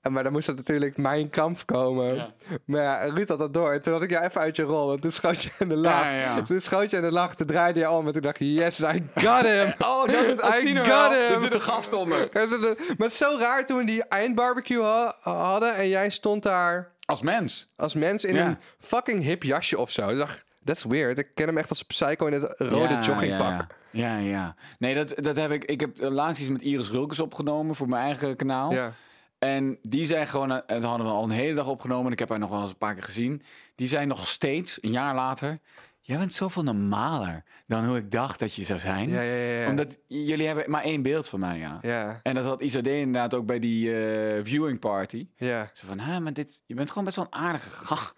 En 0.00 0.12
Maar 0.12 0.22
dan 0.22 0.32
moest 0.32 0.46
dat 0.46 0.56
natuurlijk 0.56 0.96
mijn 0.96 1.30
kamp 1.30 1.58
komen. 1.64 2.14
Ja. 2.14 2.32
Maar 2.64 2.82
ja, 2.82 3.04
Ruud 3.04 3.28
had 3.28 3.38
dat 3.38 3.54
door. 3.54 3.72
En 3.72 3.82
toen 3.82 3.92
had 3.92 4.02
ik 4.02 4.10
jou 4.10 4.24
even 4.24 4.40
uit 4.40 4.56
je 4.56 4.62
rol. 4.62 4.92
En 4.92 5.00
toen 5.00 5.10
schoot 5.12 5.42
je 5.42 5.50
in 5.58 5.68
de 5.68 5.76
lach. 5.76 6.02
Ja, 6.02 6.10
ja. 6.10 6.42
Toen 6.42 6.60
schoot 6.60 6.90
je 6.90 6.96
in 6.96 7.02
de 7.02 7.12
lach. 7.12 7.34
Toen 7.34 7.46
draaide 7.46 7.78
je 7.80 7.90
om. 7.90 8.06
En 8.06 8.12
toen 8.12 8.22
dacht 8.22 8.38
je, 8.38 8.52
yes, 8.52 8.80
I 8.80 9.02
got 9.14 9.46
him. 9.52 9.72
Oh, 9.78 10.06
dat 10.06 10.24
is 10.24 10.62
I 10.64 10.76
got 10.76 10.86
wel. 10.86 11.10
him. 11.10 11.32
Er 11.32 11.40
zit 11.40 11.52
een 11.52 11.60
gast 11.60 11.92
onder. 11.92 12.28
Er 12.32 12.48
Maar 12.48 12.58
het 12.96 13.10
is 13.12 13.16
zo 13.16 13.36
raar 13.38 13.66
toen 13.66 13.78
we 13.78 13.84
die 13.84 14.04
eindbarbecue 14.04 14.82
ha- 14.82 15.16
hadden. 15.20 15.74
En 15.74 15.88
jij 15.88 16.10
stond 16.10 16.42
daar 16.42 16.92
Als 17.04 17.22
mens. 17.22 17.66
als 17.76 17.94
mens 17.94 18.24
in 18.24 18.36
een 18.36 18.58
fucking 18.78 19.22
hip 19.22 19.42
jasje 19.42 19.78
of 19.78 19.90
zo. 19.90 20.08
Ik 20.08 20.16
dacht, 20.18 20.44
that's 20.64 20.84
weird. 20.84 21.18
Ik 21.18 21.28
ken 21.34 21.46
hem 21.46 21.58
echt 21.58 21.68
als 21.68 21.82
psycho 21.82 22.26
in 22.26 22.32
het 22.32 22.54
rode 22.58 22.98
joggingpak. 23.02 23.66
Ja, 23.90 24.16
ja, 24.16 24.28
ja. 24.28 24.54
Nee, 24.78 24.94
dat, 24.94 25.12
dat 25.16 25.36
heb 25.36 25.50
ik. 25.50 25.64
Ik 25.64 25.80
heb 25.80 25.90
laatst 25.98 26.40
iets 26.40 26.50
met 26.50 26.62
Iris 26.62 26.90
Rulkes 26.90 27.20
opgenomen 27.20 27.74
voor 27.74 27.88
mijn 27.88 28.04
eigen 28.04 28.36
kanaal. 28.36 28.72
Ja. 28.72 28.92
En 29.38 29.78
die 29.82 30.04
zei 30.06 30.26
gewoon, 30.26 30.50
eh, 30.52 30.58
dat 30.66 30.82
hadden 30.82 31.06
we 31.06 31.12
al 31.12 31.24
een 31.24 31.30
hele 31.30 31.54
dag 31.54 31.66
opgenomen. 31.68 32.06
En 32.06 32.12
ik 32.12 32.18
heb 32.18 32.28
haar 32.28 32.38
nog 32.38 32.50
wel 32.50 32.60
eens 32.60 32.70
een 32.70 32.76
paar 32.78 32.94
keer 32.94 33.02
gezien. 33.02 33.42
Die 33.74 33.88
zei 33.88 34.06
nog 34.06 34.28
steeds, 34.28 34.78
een 34.80 34.90
jaar 34.90 35.14
later... 35.14 35.58
Jij 36.00 36.18
bent 36.18 36.32
zoveel 36.32 36.62
normaler 36.62 37.42
dan 37.66 37.84
hoe 37.86 37.96
ik 37.96 38.10
dacht 38.10 38.38
dat 38.38 38.54
je 38.54 38.64
zou 38.64 38.78
zijn. 38.78 39.08
Ja, 39.08 39.20
ja, 39.20 39.34
ja. 39.60 39.68
Omdat 39.68 39.98
jullie 40.06 40.46
hebben 40.46 40.70
maar 40.70 40.82
één 40.82 41.02
beeld 41.02 41.28
van 41.28 41.40
mij, 41.40 41.58
ja. 41.58 41.78
Ja, 41.82 42.20
En 42.22 42.34
dat 42.34 42.44
had 42.44 42.62
Isade 42.62 42.98
inderdaad 42.98 43.34
ook 43.34 43.46
bij 43.46 43.58
die 43.58 44.04
eh, 44.04 44.40
viewing 44.44 44.78
party. 44.78 45.28
ja. 45.36 45.70
Ze 45.72 45.86
van, 45.86 45.98
hè, 45.98 46.20
maar 46.20 46.32
dit, 46.32 46.62
je 46.66 46.74
bent 46.74 46.88
gewoon 46.88 47.04
best 47.04 47.16
wel 47.16 47.26
een 47.30 47.38
aardige 47.38 47.70
ga- 47.70 48.12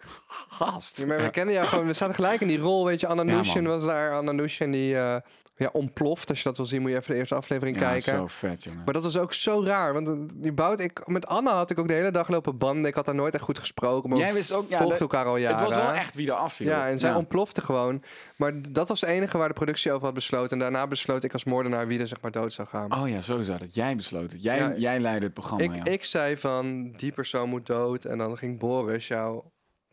gast. 0.49 0.97
Ja, 0.97 1.05
maar 1.05 1.17
we 1.21 1.29
kennen 1.29 1.53
jou 1.53 1.67
gewoon. 1.67 1.85
We 1.85 1.93
zaten 1.93 2.15
gelijk 2.15 2.41
in 2.41 2.47
die 2.47 2.57
rol, 2.59 2.85
weet 2.85 2.99
je. 2.99 3.07
Anna 3.07 3.23
Ja, 3.23 3.37
Nushin 3.37 3.63
man. 3.63 3.71
was 3.71 3.83
daar. 3.83 4.13
Anna 4.15 4.31
Nushin 4.31 4.71
die 4.71 4.97
eh, 4.97 5.15
ja, 5.59 5.69
ontploft. 5.71 6.29
Als 6.29 6.37
je 6.37 6.43
dat 6.43 6.57
wil 6.57 6.65
zien, 6.65 6.81
moet 6.81 6.89
je 6.91 6.97
even 6.97 7.11
de 7.13 7.17
eerste 7.19 7.35
aflevering 7.35 7.79
Ja, 7.79 7.83
kijken. 7.89 8.15
zo 8.15 8.27
vet, 8.27 8.63
jongen. 8.63 8.81
Maar 8.85 8.93
dat 8.93 9.03
was 9.03 9.17
ook 9.17 9.33
zo 9.33 9.63
raar. 9.63 9.93
Want 9.93 10.07
eh, 10.07 10.13
die 10.35 10.53
bout, 10.53 10.79
ik, 10.79 11.07
met 11.07 11.25
Anna 11.27 11.51
had 11.51 11.69
ik 11.71 11.79
ook 11.79 11.87
de 11.87 11.93
hele 11.93 12.11
dag 12.11 12.27
lopen 12.29 12.57
banden. 12.57 12.85
Ik 12.85 12.93
had 12.95 13.05
daar 13.05 13.15
nooit 13.15 13.33
echt 13.33 13.43
goed 13.43 13.59
gesproken. 13.59 14.09
Maar 14.09 14.19
Jij 14.19 14.33
wist 14.33 14.51
ook, 14.53 14.69
ja, 14.69 14.79
dat- 14.85 14.99
elkaar 14.99 15.25
al 15.25 15.37
jaren. 15.37 15.57
Het 15.65 15.67
was 15.67 15.83
wel 15.83 15.93
echt 15.93 16.15
wie 16.15 16.27
er 16.27 16.33
afviel. 16.33 16.67
Ja, 16.67 16.87
en 16.87 16.99
zij 16.99 17.13
ontplofte 17.13 17.61
gewoon. 17.61 18.03
Maar 18.37 18.53
dat 18.71 18.87
was 18.87 19.01
het 19.01 19.09
enige 19.09 19.37
waar 19.37 19.47
de 19.47 19.53
productie 19.53 19.91
over 19.91 20.05
had 20.05 20.13
besloten. 20.13 20.51
En 20.51 20.59
daarna 20.59 20.87
besloot 20.87 21.23
ik 21.23 21.33
als 21.33 21.43
moordenaar 21.43 21.87
wie 21.87 21.99
er 21.99 22.07
zeg 22.07 22.21
maar 22.21 22.31
dood 22.31 22.53
zou 22.53 22.67
gaan. 22.67 23.01
Oh 23.01 23.09
ja, 23.09 23.21
zo 23.21 23.41
zat 23.41 23.59
het. 23.59 23.75
Jij 23.75 23.95
besloot 23.95 24.31
het. 24.31 24.43
Jij, 24.43 24.57
Ja, 24.57 24.73
jij 24.77 24.99
leidde 24.99 25.25
het 25.25 25.33
programma, 25.33 25.63
ik, 25.63 25.75
ja. 25.75 25.91
ik 25.91 26.03
zei 26.03 26.37
van, 26.37 26.91
die 26.97 27.11
persoon 27.11 27.49
moet 27.49 27.65
dood. 27.65 28.03
En 28.05 28.17
dan 28.17 28.37
ging 28.37 28.59
Boris, 28.59 29.07
jouw 29.07 29.51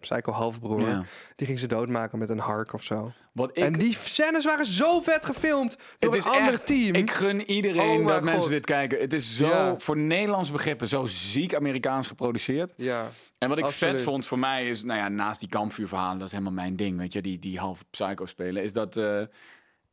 psycho 0.08 0.32
halfbroer, 0.32 0.80
Ja. 0.88 1.04
die 1.36 1.46
ging 1.46 1.58
ze 1.58 1.66
doodmaken 1.66 2.18
met 2.18 2.28
een 2.28 2.38
hark 2.38 2.72
of 2.72 2.82
zo. 2.82 3.10
Wat 3.32 3.50
ik, 3.50 3.64
en 3.64 3.72
die 3.72 3.94
scènes 3.94 4.44
waren 4.44 4.66
zo 4.66 5.00
vet 5.00 5.24
gefilmd 5.24 5.76
door 5.98 6.10
het 6.12 6.18
is 6.20 6.24
een 6.26 6.32
ander 6.38 6.52
echt, 6.52 6.66
team. 6.66 6.94
Ik 6.94 7.10
gun 7.10 7.40
iedereen 7.50 8.00
Oh 8.00 8.06
dat 8.06 8.22
mensen 8.22 8.42
God. 8.42 8.50
dit 8.50 8.64
kijken. 8.66 8.98
Het 8.98 9.12
is 9.12 9.36
zo, 9.36 9.46
Ja. 9.46 9.78
voor 9.78 9.96
Nederlands 9.96 10.50
begrippen, 10.52 10.88
zo 10.88 11.06
ziek 11.06 11.54
Amerikaans 11.54 12.06
geproduceerd. 12.06 12.72
Ja, 12.76 13.08
En 13.38 13.48
wat 13.48 13.58
ik 13.58 13.64
Absoluut. 13.64 13.94
vet 13.94 14.02
vond 14.02 14.26
voor 14.26 14.38
mij 14.38 14.68
is, 14.68 14.82
nou 14.82 14.98
ja, 14.98 15.08
naast 15.08 15.40
die 15.40 15.48
kampvuurverhalen, 15.48 16.16
dat 16.18 16.26
is 16.26 16.32
helemaal 16.32 16.52
mijn 16.52 16.76
ding, 16.76 16.98
weet 16.98 17.12
je, 17.12 17.22
die, 17.22 17.38
die 17.38 17.58
halve 17.58 17.84
psycho 17.90 18.26
spelen, 18.26 18.62
is 18.62 18.72
dat 18.72 18.96
eh, 18.96 19.22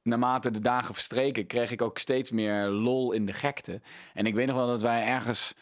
naarmate 0.03 0.51
de 0.51 0.59
dagen 0.59 0.93
verstreken, 0.93 1.47
kreeg 1.47 1.71
ik 1.71 1.81
ook 1.81 1.97
steeds 1.97 2.31
meer 2.31 2.67
lol 2.67 3.11
in 3.11 3.25
de 3.25 3.33
gekte. 3.33 3.81
En 4.13 4.25
ik 4.25 4.33
weet 4.35 4.47
nog 4.47 4.55
wel 4.55 4.67
dat 4.67 4.81
wij 4.81 5.03
ergens, 5.05 5.53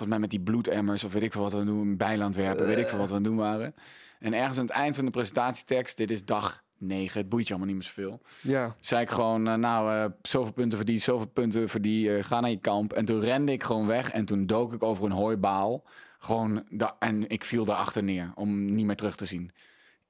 volgens 0.00 0.18
mij 0.18 0.18
met 0.18 0.30
die 0.30 0.40
bloedemmers 0.40 1.04
of 1.04 1.12
weet 1.12 1.22
ik 1.22 1.32
veel 1.32 1.42
wat 1.42 1.52
we 1.52 1.64
doen, 1.64 1.88
een 1.88 1.96
bijland 1.96 2.36
werpen, 2.36 2.66
weet 2.66 2.78
ik 2.78 2.88
veel 2.88 2.98
wat 2.98 3.08
we 3.08 3.14
aan 3.14 3.22
doen 3.22 3.36
waren. 3.36 3.74
En 4.18 4.34
ergens 4.34 4.58
aan 4.58 4.64
het 4.64 4.74
eind 4.74 4.96
van 4.96 5.04
de 5.04 5.10
presentatietekst, 5.10 5.96
dit 5.96 6.10
is 6.10 6.24
dag 6.24 6.62
9, 6.78 7.20
het 7.20 7.28
boeit 7.28 7.46
je 7.46 7.54
allemaal 7.54 7.74
niet 7.74 7.82
meer 7.82 7.92
zoveel 7.92 8.20
ja. 8.40 8.76
zei 8.80 9.02
ik 9.02 9.10
gewoon, 9.10 9.48
eh, 9.48 9.54
nou, 9.54 9.92
eh, 9.92 10.10
zoveel 10.22 10.52
punten 10.52 10.78
voor 10.78 10.86
die, 10.86 10.98
zoveel 10.98 11.28
punten 11.28 11.68
voor 11.68 11.80
die, 11.80 12.16
eh, 12.16 12.24
ga 12.24 12.40
naar 12.40 12.50
je 12.50 12.60
kamp. 12.60 12.92
En 12.92 13.04
toen 13.04 13.20
rende 13.20 13.52
ik 13.52 13.62
gewoon 13.62 13.86
weg 13.86 14.10
en 14.10 14.24
toen 14.24 14.46
dook 14.46 14.72
ik 14.72 14.82
over 14.82 15.04
een 15.04 15.10
hooibaal. 15.10 15.84
Gewoon, 16.18 16.64
en 16.98 17.28
ik 17.28 17.44
viel 17.44 17.64
daarachter 17.64 18.02
neer 18.02 18.32
om 18.34 18.74
niet 18.74 18.86
meer 18.86 18.96
terug 18.96 19.16
te 19.16 19.24
zien. 19.24 19.50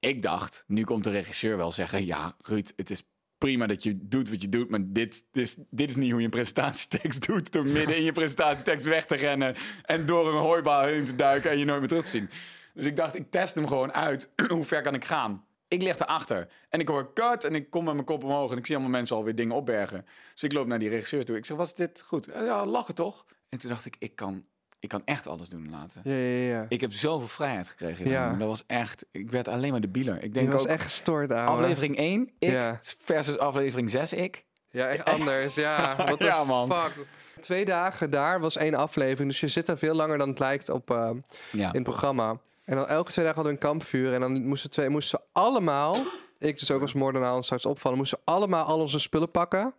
Ik 0.00 0.22
dacht, 0.22 0.64
nu 0.66 0.84
komt 0.84 1.04
de 1.04 1.10
regisseur 1.10 1.56
wel 1.56 1.72
zeggen, 1.72 2.06
ja, 2.06 2.34
Ruud, 2.42 2.72
het 2.76 2.90
is 2.90 3.02
prima 3.40 3.66
dat 3.66 3.82
je 3.82 3.98
doet 4.08 4.30
wat 4.30 4.42
je 4.42 4.48
doet, 4.48 4.70
maar 4.70 4.80
dit, 4.82 5.24
dit, 5.32 5.58
is, 5.88 5.96
niet 5.96 6.10
hoe 6.10 6.18
je 6.18 6.24
een 6.24 6.30
presentatietekst 6.30 7.26
doet. 7.26 7.52
Door 7.52 7.64
midden 7.66 7.96
in 7.96 8.02
je 8.02 8.12
presentatietekst 8.12 8.86
weg 8.86 9.06
te 9.06 9.16
rennen 9.16 9.54
en 9.84 10.06
door 10.06 10.28
een 10.28 10.40
hooibaal 10.40 10.84
heen 10.84 11.04
te 11.04 11.14
duiken 11.14 11.50
en 11.50 11.58
je 11.58 11.64
nooit 11.64 11.78
meer 11.78 11.88
terug 11.88 12.04
te 12.04 12.10
zien. 12.10 12.28
Dus 12.74 12.84
ik 12.86 12.96
dacht, 12.96 13.14
ik 13.14 13.30
test 13.30 13.54
hem 13.54 13.66
gewoon 13.66 13.92
uit. 13.92 14.30
hoe 14.48 14.64
ver 14.64 14.82
kan 14.82 14.94
ik 14.94 15.04
gaan? 15.04 15.44
Ik 15.68 15.82
lig 15.82 15.98
erachter 15.98 16.48
en 16.68 16.80
ik 16.80 16.88
hoor 16.88 17.12
cut 17.14 17.44
en 17.44 17.54
ik 17.54 17.70
kom 17.70 17.84
met 17.84 17.94
mijn 17.94 18.06
kop 18.06 18.24
omhoog 18.24 18.50
en 18.52 18.58
ik 18.58 18.66
zie 18.66 18.74
allemaal 18.74 18.92
mensen 18.98 19.16
alweer 19.16 19.34
dingen 19.34 19.56
opbergen. 19.56 20.06
Dus 20.32 20.42
ik 20.42 20.52
loop 20.52 20.66
naar 20.66 20.78
die 20.78 20.88
regisseur 20.88 21.24
toe. 21.24 21.36
Ik 21.36 21.44
zeg, 21.46 21.56
was 21.56 21.74
dit 21.74 22.02
goed? 22.06 22.26
"Eh, 22.28 22.44
Ja, 22.44 22.66
lachen 22.66 22.94
toch? 22.94 23.26
En 23.48 23.58
toen 23.58 23.70
dacht 23.70 23.84
ik, 23.84 23.96
ik 23.98 24.16
kan, 24.16 24.44
ik 24.80 24.88
kan 24.88 25.02
echt 25.04 25.28
alles 25.28 25.48
doen 25.48 25.64
en 25.64 25.70
laten. 25.70 26.00
Ja, 26.04 26.12
ja, 26.14 26.56
ja. 26.58 26.66
Ik 26.68 26.80
heb 26.80 26.92
zoveel 26.92 27.28
vrijheid 27.28 27.68
gekregen. 27.68 28.08
Ja. 28.08 28.32
Dat 28.34 28.48
was 28.48 28.64
echt, 28.66 29.04
ik 29.10 29.30
werd 29.30 29.48
alleen 29.48 29.70
maar 29.70 29.80
de 29.80 29.88
bieler. 29.88 30.22
Ik 30.22 30.34
denk 30.34 30.52
was 30.52 30.62
ook, 30.62 30.68
echt 30.68 30.82
gestoord, 30.82 31.32
ouwe. 31.32 31.50
aflevering 31.62 31.96
1, 31.96 32.30
ik, 32.38 32.50
Ja. 32.50 32.78
versus 32.80 33.38
aflevering 33.38 33.90
6, 33.90 34.12
ik. 34.12 34.44
Ja, 34.70 34.86
echt 34.86 35.04
anders. 35.04 35.54
Ja, 35.54 35.94
the 36.04 36.24
Ja, 36.24 36.44
man. 36.44 36.72
fuck. 36.72 37.06
Twee 37.40 37.64
dagen 37.64 38.10
daar 38.10 38.40
was 38.40 38.56
één 38.56 38.74
aflevering. 38.74 39.30
Dus 39.30 39.40
je 39.40 39.48
zit 39.48 39.68
er 39.68 39.78
veel 39.78 39.94
langer 39.94 40.18
dan 40.18 40.28
het 40.28 40.38
lijkt 40.38 40.68
op 40.68 40.90
eh, 40.90 41.10
Ja. 41.52 41.68
in 41.68 41.74
het 41.74 41.82
programma. 41.82 42.38
En 42.64 42.76
dan 42.76 42.86
elke 42.86 43.10
twee 43.10 43.24
dagen 43.24 43.42
hadden 43.42 43.58
we 43.58 43.60
een 43.66 43.70
kampvuur. 43.70 44.14
En 44.14 44.20
dan 44.20 44.44
moesten, 44.46 44.70
twee, 44.70 44.88
moesten 44.88 45.18
we 45.18 45.24
allemaal... 45.32 45.96
Ik 46.38 46.58
dus 46.58 46.70
ook 46.70 46.80
als 46.82 46.92
moordenaar 46.92 47.44
straks 47.44 47.66
opvallen... 47.66 47.98
moesten 47.98 48.18
we 48.24 48.32
allemaal 48.32 48.64
al 48.64 48.78
onze 48.80 48.98
spullen 48.98 49.30
pakken. 49.30 49.74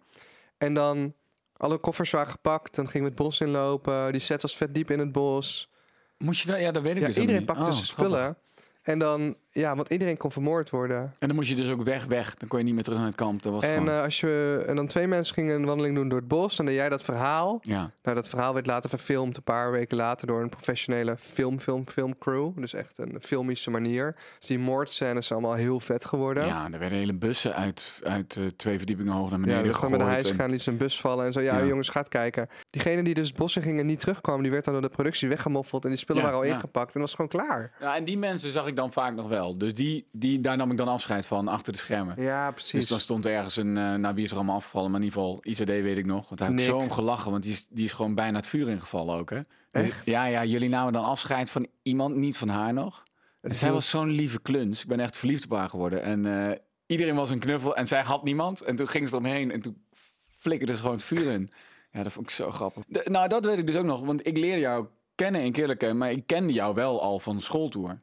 En 0.57 0.73
dan... 0.73 1.13
Alle 1.61 1.77
koffers 1.77 2.11
waren 2.11 2.31
gepakt. 2.31 2.75
Dan 2.75 2.85
gingen 2.89 3.07
we 3.07 3.13
het 3.13 3.23
bos 3.23 3.39
inlopen. 3.41 4.11
Die 4.11 4.21
set 4.21 4.41
was 4.41 4.55
vet 4.57 4.75
diep 4.75 4.91
in 4.91 4.99
het 4.99 5.11
bos. 5.11 5.71
Moest 6.17 6.41
je 6.41 6.47
dat? 6.47 6.59
Ja, 6.59 6.71
dat 6.71 6.81
weet 6.83 6.95
ik 6.95 7.01
Ja, 7.01 7.07
dus 7.07 7.17
iedereen 7.17 7.45
pakte 7.45 7.61
zijn 7.63 7.75
Oh, 7.75 7.81
spullen. 7.83 8.19
grappig. 8.19 8.41
En 8.81 8.99
dan... 8.99 9.35
Ja, 9.53 9.75
want 9.75 9.89
iedereen 9.89 10.17
kon 10.17 10.31
vermoord 10.31 10.69
worden. 10.69 10.97
En 11.19 11.27
dan 11.27 11.35
moest 11.35 11.49
je 11.49 11.55
dus 11.55 11.69
ook 11.69 11.83
weg, 11.83 12.05
weg. 12.05 12.35
Dan 12.35 12.47
kon 12.47 12.59
je 12.59 12.65
niet 12.65 12.73
meer 12.73 12.83
terug 12.83 12.97
naar 12.99 13.07
het 13.07 13.15
kamp. 13.15 13.41
Dat 13.41 13.53
was 13.53 13.63
En, 13.63 13.73
gewoon... 13.73 13.89
eh, 13.89 14.01
als 14.03 14.19
je, 14.19 14.63
en 14.67 14.75
dan 14.75 14.87
twee 14.87 15.07
mensen 15.07 15.33
gingen 15.33 15.55
een 15.55 15.65
wandeling 15.65 15.95
doen 15.95 16.09
door 16.09 16.19
het 16.19 16.27
bos. 16.27 16.59
En 16.59 16.65
deed 16.65 16.75
jij 16.75 16.89
dat 16.89 17.03
verhaal. 17.03 17.59
ja. 17.61 17.91
Nou, 18.03 18.15
dat 18.15 18.27
verhaal 18.27 18.53
werd 18.53 18.65
later 18.65 18.89
verfilmd 18.89 19.37
een 19.37 19.43
paar 19.43 19.71
weken 19.71 19.97
later 19.97 20.27
door 20.27 20.41
een 20.41 20.49
professionele 20.49 21.15
film, 21.19 21.59
film, 21.59 21.87
filmcrew. 21.87 22.51
Dus 22.55 22.73
echt 22.73 22.97
een 22.97 23.17
filmische 23.21 23.69
manier. 23.69 24.15
Dus 24.39 24.47
die 24.47 24.59
moordscènes 24.59 25.27
zijn 25.27 25.39
allemaal 25.39 25.57
heel 25.57 25.79
vet 25.79 26.05
geworden. 26.05 26.45
ja, 26.45 26.67
er 26.71 26.79
werden 26.79 26.97
hele 26.97 27.13
bussen 27.13 27.55
uit, 27.55 27.99
uit 28.03 28.35
eh, 28.35 28.43
twee 28.55 28.77
verdiepingen 28.77 29.13
hoog 29.13 29.29
naar 29.29 29.39
Ja, 29.39 29.45
beneden 29.45 29.67
we 29.71 29.73
gaan 29.73 29.91
met 29.91 29.99
de 29.99 30.05
gegooid. 30.05 30.23
hijs 30.27 30.35
gaan, 30.39 30.49
liet 30.49 30.61
zijn 30.61 30.77
bus 30.77 30.99
vallen 31.01 31.25
en 31.25 31.31
zo. 31.31 31.39
Ja, 31.39 31.57
Ja. 31.57 31.65
jongens, 31.65 31.89
gaat 31.89 32.09
kijken. 32.09 32.49
Diegene 32.69 33.03
die 33.03 33.13
dus 33.13 33.27
het 33.27 33.37
bos 33.37 33.55
in 33.55 33.61
ging 33.61 33.79
en 33.79 33.85
niet 33.85 33.99
terugkwam, 33.99 34.41
die 34.41 34.51
werd 34.51 34.63
dan 34.63 34.73
door 34.73 34.81
de 34.81 34.89
productie 34.89 35.29
weggemoffeld. 35.29 35.83
En 35.83 35.89
die 35.89 35.99
spullen 35.99 36.21
Ja, 36.21 36.27
waren 36.27 36.43
al 36.43 36.47
ja. 36.49 36.53
ingepakt. 36.55 36.85
En 36.95 37.01
dat 37.01 37.01
was 37.01 37.13
gewoon 37.13 37.29
klaar. 37.29 37.71
Ja, 37.79 37.95
en 37.95 38.03
die 38.03 38.17
mensen 38.17 38.51
zag 38.51 38.67
ik 38.67 38.75
dan 38.75 38.91
vaak 38.91 39.13
nog 39.15 39.27
wel. 39.27 39.39
Dus 39.49 39.73
die, 39.73 40.07
die, 40.11 40.39
daar 40.39 40.57
nam 40.57 40.71
ik 40.71 40.77
dan 40.77 40.87
afscheid 40.87 41.25
van, 41.25 41.47
achter 41.47 41.73
de 41.73 41.79
schermen. 41.79 42.21
Ja, 42.21 42.51
precies. 42.51 42.71
Dus 42.71 42.87
dan 42.87 42.99
stond 42.99 43.25
ergens 43.25 43.55
een, 43.55 43.77
eh 43.77 43.93
nou 43.95 44.15
wie 44.15 44.23
is 44.23 44.29
er 44.31 44.35
allemaal 44.35 44.55
afgevallen, 44.55 44.91
maar 44.91 44.99
in 44.99 45.05
ieder 45.05 45.19
geval 45.21 45.39
ICD 45.41 45.67
weet 45.83 45.97
ik 45.97 46.05
nog. 46.05 46.27
Want 46.27 46.39
daar 46.39 46.49
heb 46.49 46.59
ik 46.59 46.65
zo 46.65 46.77
om 46.77 46.91
gelachen, 46.91 47.31
want 47.31 47.43
die 47.43 47.51
is, 47.51 47.67
die 47.69 47.85
is 47.85 47.93
gewoon 47.93 48.15
bijna 48.15 48.37
het 48.37 48.47
vuur 48.47 48.69
ingevallen 48.69 49.15
ook, 49.19 49.29
hè? 49.29 49.39
Dus- 49.69 49.81
Echt? 49.89 50.05
ja, 50.05 50.25
ja, 50.25 50.45
jullie 50.45 50.69
namen 50.69 50.93
dan 50.93 51.03
afscheid 51.03 51.49
van 51.49 51.67
iemand, 51.81 52.15
niet 52.15 52.37
van 52.37 52.49
haar 52.49 52.73
nog. 52.73 53.03
En 53.41 53.55
zij 53.55 53.71
was 53.71 53.89
zo'n 53.89 54.09
lieve 54.09 54.41
kluns. 54.41 54.81
Ik 54.81 54.87
ben 54.87 54.99
echt 54.99 55.17
verliefd 55.17 55.43
op 55.45 55.51
haar 55.57 55.69
geworden. 55.69 56.01
En 56.03 56.49
eh, 56.49 56.57
iedereen 56.85 57.15
was 57.15 57.29
een 57.29 57.39
knuffel 57.39 57.75
en 57.75 57.87
zij 57.87 58.01
had 58.01 58.23
niemand. 58.23 58.61
En 58.61 58.75
toen 58.75 58.87
ging 58.87 59.07
ze 59.07 59.13
eromheen 59.13 59.51
en 59.51 59.61
toen 59.61 59.83
flikkerde 60.29 60.73
ze 60.73 60.79
gewoon 60.81 60.95
het 60.95 61.05
vuur 61.05 61.31
in. 61.31 61.51
Ja, 61.91 62.03
dat 62.03 62.11
vond 62.11 62.25
ik 62.29 62.35
zo 62.35 62.51
grappig. 62.51 62.83
De- 62.87 63.07
nou, 63.11 63.27
dat 63.27 63.45
weet 63.45 63.57
ik 63.57 63.67
dus 63.67 63.75
ook 63.75 63.85
nog, 63.85 64.01
want 64.01 64.27
ik 64.27 64.37
leerde 64.37 64.59
jou 64.59 64.85
kennen 65.15 65.41
in 65.41 65.51
Killerken, 65.51 65.97
maar 65.97 66.11
ik 66.11 66.27
kende 66.27 66.53
jou 66.53 66.75
wel 66.75 67.01
al 67.01 67.19
van 67.19 67.41
schooltour. 67.41 67.99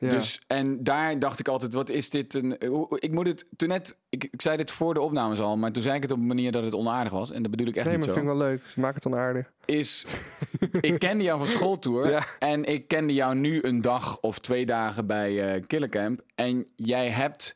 Ja. 0.00 0.10
Dus, 0.10 0.40
en 0.46 0.84
daar 0.84 1.18
dacht 1.18 1.38
ik 1.38 1.48
altijd, 1.48 1.72
wat 1.72 1.88
is 1.88 2.10
dit 2.10 2.34
een... 2.34 2.56
hoe- 2.66 2.96
Ik 3.00 3.12
moet 3.12 3.26
het, 3.26 3.46
toen 3.56 3.68
net, 3.68 3.98
ik, 4.08 4.24
ik 4.24 4.42
zei 4.42 4.56
dit 4.56 4.70
voor 4.70 4.94
de 4.94 5.00
opnames 5.00 5.40
al, 5.40 5.56
maar 5.56 5.72
toen 5.72 5.82
zei 5.82 5.96
ik 5.96 6.02
het 6.02 6.10
op 6.10 6.18
een 6.18 6.26
manier 6.26 6.52
dat 6.52 6.62
het 6.62 6.74
onaardig 6.74 7.12
was. 7.12 7.30
En 7.30 7.42
dat 7.42 7.50
bedoel 7.50 7.66
ik 7.66 7.76
echt 7.76 7.86
nee, 7.86 7.96
niet 7.96 8.06
maar 8.06 8.14
zo. 8.14 8.20
vind 8.20 8.32
ik 8.32 8.38
wel 8.38 8.48
leuk. 8.48 8.62
Maak 8.76 8.94
het 8.94 9.06
onaardig. 9.06 9.52
Is, 9.64 10.06
ik 10.80 10.98
kende 10.98 11.24
jou 11.24 11.38
van 11.38 11.46
schooltour 11.48 12.10
Ja. 12.10 12.26
en 12.38 12.64
ik 12.64 12.88
kende 12.88 13.14
jou 13.14 13.34
nu 13.34 13.62
een 13.62 13.80
dag 13.80 14.20
of 14.20 14.38
twee 14.38 14.66
dagen 14.66 15.06
bij 15.06 15.52
eh 15.54 15.62
Killercamp. 15.66 16.20
En 16.34 16.66
jij 16.76 17.08
hebt 17.08 17.54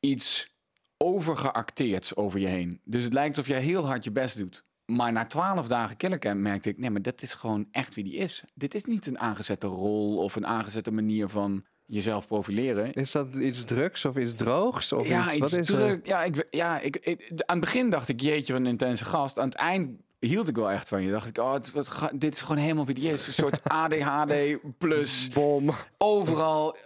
iets 0.00 0.52
overgeacteerd 0.96 2.16
over 2.16 2.38
je 2.40 2.46
heen. 2.46 2.80
Dus 2.84 3.04
het 3.04 3.12
lijkt 3.12 3.36
alsof 3.36 3.52
jij 3.52 3.60
heel 3.62 3.86
hard 3.86 4.04
je 4.04 4.10
best 4.12 4.38
doet. 4.38 4.64
Maar 4.86 5.12
na 5.12 5.26
twaalf 5.26 5.66
dagen 5.68 5.96
Killercamp 5.96 6.40
merkte 6.40 6.68
ik... 6.68 6.78
nee, 6.78 6.90
maar 6.90 7.02
dat 7.02 7.22
is 7.22 7.34
gewoon 7.34 7.66
echt 7.70 7.94
wie 7.94 8.04
die 8.04 8.14
is. 8.14 8.44
Dit 8.54 8.74
is 8.74 8.84
niet 8.84 9.06
een 9.06 9.18
aangezette 9.18 9.66
rol 9.66 10.16
of 10.16 10.36
een 10.36 10.46
aangezette 10.46 10.90
manier 10.92 11.28
van 11.28 11.64
jezelf 11.86 12.26
profileren. 12.26 12.92
Is 12.92 13.10
dat 13.12 13.34
iets 13.34 13.64
drugs 13.64 14.04
of 14.04 14.16
iets 14.16 14.34
droogs? 14.34 14.92
Of 14.92 15.08
ja, 15.08 15.22
iets, 15.24 15.32
iets 15.32 15.40
wat 15.40 15.52
is 15.60 15.68
er? 15.68 16.00
Ja, 16.02 16.22
ik, 16.22 16.46
ja 16.50 16.80
ik, 16.80 16.96
ik- 16.96 17.30
aan 17.46 17.56
het 17.56 17.64
begin 17.64 17.90
dacht 17.90 18.08
ik, 18.08 18.20
jeetje, 18.20 18.52
wat 18.52 18.62
een 18.62 18.68
intense 18.68 19.04
gast. 19.04 19.38
Aan 19.38 19.48
het 19.48 19.54
eind 19.54 19.90
hield 20.18 20.48
ik 20.48 20.56
wel 20.56 20.70
echt 20.70 20.88
van 20.88 21.02
je. 21.02 21.10
Dacht 21.10 21.26
ik, 21.26 21.38
oh, 21.38 21.52
het, 21.52 21.72
wat, 21.72 22.10
dit 22.14 22.34
is 22.34 22.40
gewoon 22.40 22.62
helemaal 22.62 22.86
wie 22.86 22.94
die 22.94 23.12
is. 23.12 23.26
Een 23.26 23.32
soort 23.32 23.60
ADHD 23.82 24.32
plus 24.78 25.28
Bom. 25.28 25.70
overal, 25.98 26.76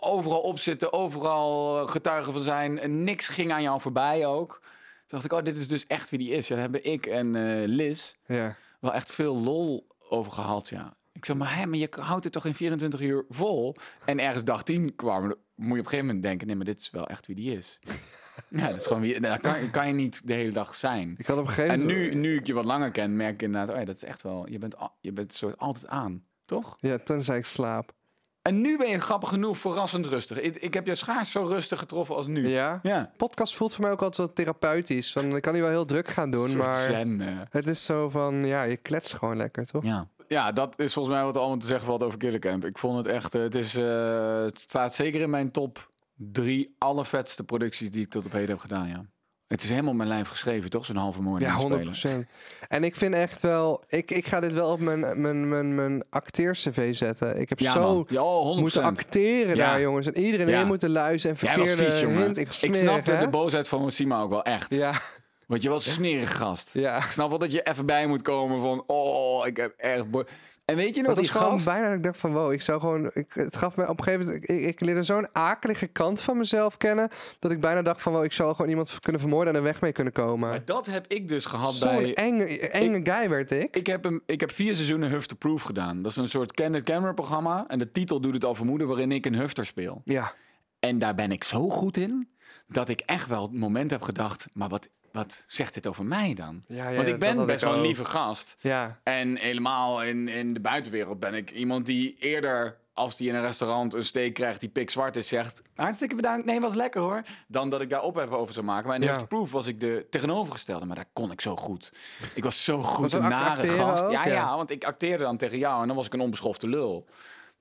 overal 0.00 0.40
opzitten, 0.40 0.92
overal 0.92 1.86
getuigen 1.86 2.32
van 2.32 2.42
zijn. 2.42 2.78
En 2.78 3.04
niks 3.04 3.28
ging 3.28 3.52
aan 3.52 3.62
jou 3.62 3.80
voorbij 3.80 4.26
ook. 4.26 4.60
Toen 4.62 5.20
dacht 5.20 5.24
ik, 5.24 5.32
oh, 5.32 5.44
dit 5.44 5.56
is 5.56 5.68
dus 5.68 5.86
echt 5.86 6.10
wie 6.10 6.18
die 6.18 6.30
is. 6.30 6.48
Ja, 6.48 6.54
daar 6.54 6.62
hebben 6.62 6.84
ik 6.92 7.06
en 7.06 7.36
eh, 7.36 7.66
Liz 7.68 8.12
Ja. 8.26 8.56
wel 8.80 8.92
echt 8.92 9.12
veel 9.12 9.36
lol 9.36 9.86
over 10.08 10.32
gehad, 10.32 10.68
ja. 10.68 10.94
Ik 11.12 11.24
zeg, 11.24 11.36
maar, 11.36 11.56
hè, 11.56 11.66
maar 11.66 11.78
je 11.78 11.88
houdt 12.00 12.24
het 12.24 12.32
toch 12.32 12.46
in 12.46 12.54
24 12.54 13.00
uur 13.00 13.24
vol? 13.28 13.76
En 14.04 14.18
ergens 14.18 14.44
dag 14.44 14.62
10 14.62 14.96
kwam, 14.96 15.22
moet 15.24 15.34
je 15.34 15.36
op 15.54 15.70
een 15.70 15.76
gegeven 15.76 16.06
moment 16.06 16.22
denken... 16.22 16.46
nee, 16.46 16.56
maar 16.56 16.64
dit 16.64 16.80
is 16.80 16.90
wel 16.90 17.06
echt 17.06 17.26
wie 17.26 17.36
die 17.36 17.56
is. 17.56 17.78
ja, 18.48 18.68
dat 18.68 18.76
is 18.76 18.86
gewoon 18.86 19.02
wie... 19.02 19.20
Dat 19.20 19.40
kan, 19.40 19.70
kan 19.70 19.86
je 19.86 19.92
niet 19.92 20.26
de 20.26 20.32
hele 20.32 20.52
dag 20.52 20.74
zijn. 20.74 21.14
Ik 21.18 21.26
had 21.26 21.38
op 21.38 21.46
een 21.46 21.52
gegeven 21.52 21.74
En 21.74 21.80
moment... 21.80 22.12
nu, 22.12 22.14
nu 22.14 22.36
ik 22.36 22.46
je 22.46 22.52
wat 22.52 22.64
langer 22.64 22.90
ken, 22.90 23.16
merk 23.16 23.32
ik 23.32 23.42
inderdaad... 23.42 23.74
oh 23.74 23.80
ja, 23.80 23.84
dat 23.84 23.96
is 23.96 24.04
echt 24.04 24.22
wel... 24.22 24.48
Je 24.48 24.58
bent, 24.58 24.74
je 25.00 25.12
bent 25.12 25.32
soort 25.32 25.58
altijd 25.58 25.86
aan, 25.86 26.24
toch? 26.44 26.76
Ja, 26.80 26.98
tenzij 26.98 27.36
ik 27.36 27.44
slaap. 27.44 27.94
En 28.42 28.60
nu 28.60 28.76
ben 28.76 28.88
je 28.88 29.00
grappig 29.00 29.28
genoeg 29.28 29.58
verrassend 29.58 30.06
rustig. 30.06 30.40
Ik, 30.40 30.56
ik 30.56 30.74
heb 30.74 30.86
je 30.86 30.94
schaars 30.94 31.30
zo 31.30 31.44
rustig 31.44 31.78
getroffen 31.78 32.14
als 32.14 32.26
nu. 32.26 32.48
Ja? 32.48 32.80
Ja. 32.82 33.12
Podcast 33.16 33.54
voelt 33.54 33.74
voor 33.74 33.84
mij 33.84 33.92
ook 33.92 34.02
altijd 34.02 34.34
therapeutisch. 34.34 35.12
Van, 35.12 35.36
ik 35.36 35.42
kan 35.42 35.54
nu 35.54 35.60
wel 35.60 35.70
heel 35.70 35.84
druk 35.84 36.08
gaan 36.08 36.30
doen, 36.30 36.56
maar... 36.56 36.74
zen. 36.74 37.20
Het 37.50 37.66
is 37.66 37.84
zo 37.84 38.08
van, 38.08 38.34
ja, 38.46 38.62
je 38.62 38.76
kletst 38.76 39.14
gewoon 39.14 39.36
lekker, 39.36 39.66
toch? 39.66 39.84
Ja. 39.84 40.08
Ja, 40.32 40.52
dat 40.52 40.78
is 40.78 40.92
volgens 40.92 41.14
mij 41.14 41.24
wat 41.24 41.36
allemaal 41.36 41.56
te 41.56 41.66
zeggen 41.66 41.86
valt 41.86 42.02
over 42.02 42.18
Killercamp. 42.18 42.64
Ik 42.64 42.78
vond 42.78 42.96
het 42.96 43.06
echt, 43.06 43.34
eh, 43.34 43.42
het, 43.42 43.54
is, 43.54 43.74
eh, 43.74 44.42
het 44.42 44.60
staat 44.60 44.94
zeker 44.94 45.20
in 45.20 45.30
mijn 45.30 45.50
top 45.50 45.90
drie 46.14 46.74
allervetste 46.78 47.44
producties 47.44 47.90
die 47.90 48.02
ik 48.04 48.10
tot 48.10 48.26
op 48.26 48.32
heden 48.32 48.48
heb 48.48 48.58
gedaan, 48.58 48.88
ja. 48.88 49.04
Het 49.46 49.62
is 49.62 49.70
helemaal 49.70 49.94
mijn 49.94 50.08
lijf 50.08 50.28
geschreven, 50.28 50.70
toch? 50.70 50.84
Zo'n 50.84 50.96
halve 50.96 51.22
moord 51.22 51.42
Ja, 51.42 51.58
spelen. 51.58 51.94
100%. 51.94 52.26
En 52.68 52.84
ik 52.84 52.96
vind 52.96 53.14
echt 53.14 53.40
wel... 53.40 53.84
Ik, 53.88 54.10
ik 54.10 54.26
ga 54.26 54.40
dit 54.40 54.54
wel 54.54 54.72
op 54.72 54.80
mijn, 54.80 55.20
mijn, 55.20 55.48
mijn, 55.48 55.74
mijn 55.74 56.04
acteer-cv 56.10 56.94
zetten. 56.94 57.40
Ik 57.40 57.48
heb 57.48 57.58
Ja, 57.58 57.72
zo. 57.72 58.04
Ja, 58.08 58.22
oh, 58.22 58.56
100%. 58.56 58.60
moeten 58.60 58.82
acteren 58.82 59.56
Ja. 59.56 59.66
daar, 59.66 59.80
jongens. 59.80 60.06
En 60.06 60.18
iedereen 60.18 60.48
heen 60.48 60.66
moeten 60.66 60.90
luisteren 60.90 61.36
en 61.36 61.46
Jij 61.46 61.56
was 61.58 61.68
verkeerde 61.68 61.92
vies, 61.92 62.22
hint. 62.22 62.62
Ik, 62.62 62.74
snapte 62.74 63.12
hè? 63.12 63.24
de 63.24 63.30
boosheid 63.30 63.68
van 63.68 63.80
Massima 63.82 64.20
ook 64.20 64.30
wel 64.30 64.42
echt. 64.42 64.74
Ja, 64.74 65.00
Want 65.46 65.62
je 65.62 65.68
was 65.68 65.86
een 65.86 65.92
smerig 65.92 66.36
gast. 66.36 66.70
ja. 66.72 66.96
Ik 67.04 67.10
snap 67.10 67.28
wel 67.28 67.38
dat 67.38 67.52
je 67.52 67.62
even 67.62 67.86
bij 67.86 68.06
moet 68.06 68.22
komen 68.22 68.60
van... 68.60 68.84
Oh, 68.86 69.46
ik 69.46 69.56
heb 69.56 69.74
echt... 69.76 70.10
bo- 70.10 70.24
En 70.64 70.76
weet 70.76 70.94
je 70.96 71.02
nog, 71.02 71.18
die 71.18 71.28
gewoon 71.28 71.50
gast... 71.50 71.64
bijna 71.64 71.86
dat 71.86 71.96
ik 71.96 72.02
dacht 72.02 72.18
van 72.18 72.32
wow, 72.32 72.52
ik 72.52 72.62
zou 72.62 72.80
gewoon. 72.80 73.10
Ik, 73.14 73.32
het 73.32 73.56
gaf 73.56 73.76
me 73.76 73.88
op 73.88 73.98
een 73.98 74.04
gegeven 74.04 74.26
moment. 74.26 74.48
Ik, 74.50 74.60
ik 74.60 74.80
leerde 74.80 75.02
zo'n 75.02 75.28
akelige 75.32 75.86
kant 75.86 76.20
van 76.22 76.36
mezelf 76.36 76.76
kennen. 76.76 77.08
Dat 77.38 77.50
ik 77.50 77.60
bijna 77.60 77.82
dacht 77.82 78.02
van 78.02 78.12
wow, 78.12 78.24
ik 78.24 78.32
zou 78.32 78.54
gewoon 78.54 78.70
iemand 78.70 78.98
kunnen 78.98 79.20
vermoorden 79.20 79.52
en 79.52 79.58
er 79.58 79.64
weg 79.64 79.80
mee 79.80 79.92
kunnen 79.92 80.12
komen. 80.12 80.48
Maar 80.48 80.64
dat 80.64 80.86
heb 80.86 81.06
ik 81.06 81.28
dus 81.28 81.44
gehad 81.46 81.74
Zo'n 81.74 81.88
bij... 81.96 82.14
enge, 82.14 82.44
enge 82.70 83.00
guy 83.04 83.28
werd 83.28 83.50
ik. 83.50 83.76
Ik 83.76 83.86
heb, 83.86 84.04
een, 84.04 84.22
ik 84.26 84.40
heb 84.40 84.50
vier 84.50 84.74
seizoenen 84.74 85.10
Huff 85.10 85.26
to 85.26 85.36
Proof 85.36 85.62
gedaan. 85.62 86.02
Dat 86.02 86.10
is 86.10 86.16
een 86.16 86.28
soort 86.28 86.52
candid 86.52 86.84
camera 86.84 87.12
programma. 87.12 87.64
En 87.68 87.78
de 87.78 87.90
titel 87.90 88.20
doet 88.20 88.34
het 88.34 88.44
al 88.44 88.54
vermoeden 88.54 88.86
waarin 88.86 89.12
ik 89.12 89.26
een 89.26 89.34
hufter 89.36 89.66
speel. 89.66 90.00
Ja. 90.04 90.32
En 90.80 90.98
daar 90.98 91.14
ben 91.14 91.32
ik 91.32 91.44
zo 91.44 91.68
goed 91.68 91.96
in, 91.96 92.28
dat 92.68 92.88
ik 92.88 93.00
echt 93.00 93.26
wel 93.26 93.42
het 93.42 93.52
moment 93.52 93.90
heb 93.90 94.02
gedacht... 94.02 94.46
maar 94.52 94.68
wat, 94.68 94.88
wat 95.12 95.44
zegt 95.46 95.74
dit 95.74 95.86
over 95.86 96.04
mij 96.04 96.34
dan? 96.34 96.62
Ja, 96.66 96.88
ja, 96.88 96.94
Want 96.96 97.08
ik 97.08 97.20
dat 97.20 97.34
ben 97.36 97.46
best 97.46 97.62
ik 97.62 97.68
wel 97.68 97.76
een 97.78 97.84
lieve 97.84 98.04
gast. 98.04 98.56
Ja. 98.60 99.00
En 99.02 99.36
helemaal 99.36 100.02
in, 100.02 100.28
in 100.28 100.54
de 100.54 100.60
buitenwereld 100.60 101.18
ben 101.18 101.34
ik 101.34 101.50
iemand 101.50 101.86
die 101.86 102.16
eerder... 102.18 102.76
als 102.94 103.16
die 103.16 103.28
in 103.28 103.34
een 103.34 103.40
restaurant 103.40 103.94
een 103.94 104.04
steak 104.04 104.34
krijgt 104.34 104.60
die 104.60 104.68
pikzwart 104.68 105.16
is... 105.16 105.28
zegt, 105.28 105.62
hartstikke 105.74 106.14
bedankt, 106.14 106.46
nee, 106.46 106.60
was 106.60 106.74
lekker 106.74 107.00
hoor. 107.00 107.22
Dan 107.48 107.70
dat 107.70 107.80
ik 107.80 107.90
daar 107.90 108.02
op 108.02 108.16
even 108.16 108.38
over 108.38 108.54
zou 108.54 108.66
maken. 108.66 108.86
Maar 108.88 108.96
in 108.96 109.02
Ja. 109.02 109.24
Proof 109.28 109.52
was 109.52 109.66
ik 109.66 109.80
de 109.80 110.06
tegenovergestelde. 110.10 110.86
Maar 110.86 110.96
daar 110.96 111.10
kon 111.12 111.30
ik 111.30 111.40
zo 111.40 111.56
goed. 111.56 111.92
Ik 112.34 112.42
was 112.44 112.64
zo 112.64 112.82
goed 112.82 113.00
Was 113.00 113.12
een 113.12 113.20
dat 113.20 113.30
nare 113.30 113.66
gast. 113.66 114.04
ook? 114.04 114.10
Ja, 114.10 114.26
Ja. 114.26 114.32
ja, 114.32 114.56
want 114.56 114.70
ik 114.70 114.84
acteerde 114.84 115.24
dan 115.24 115.36
tegen 115.36 115.58
jou 115.58 115.80
en 115.80 115.86
dan 115.86 115.96
was 115.96 116.06
ik 116.06 116.12
een 116.12 116.20
onbeschofte 116.20 116.68
lul. 116.68 117.06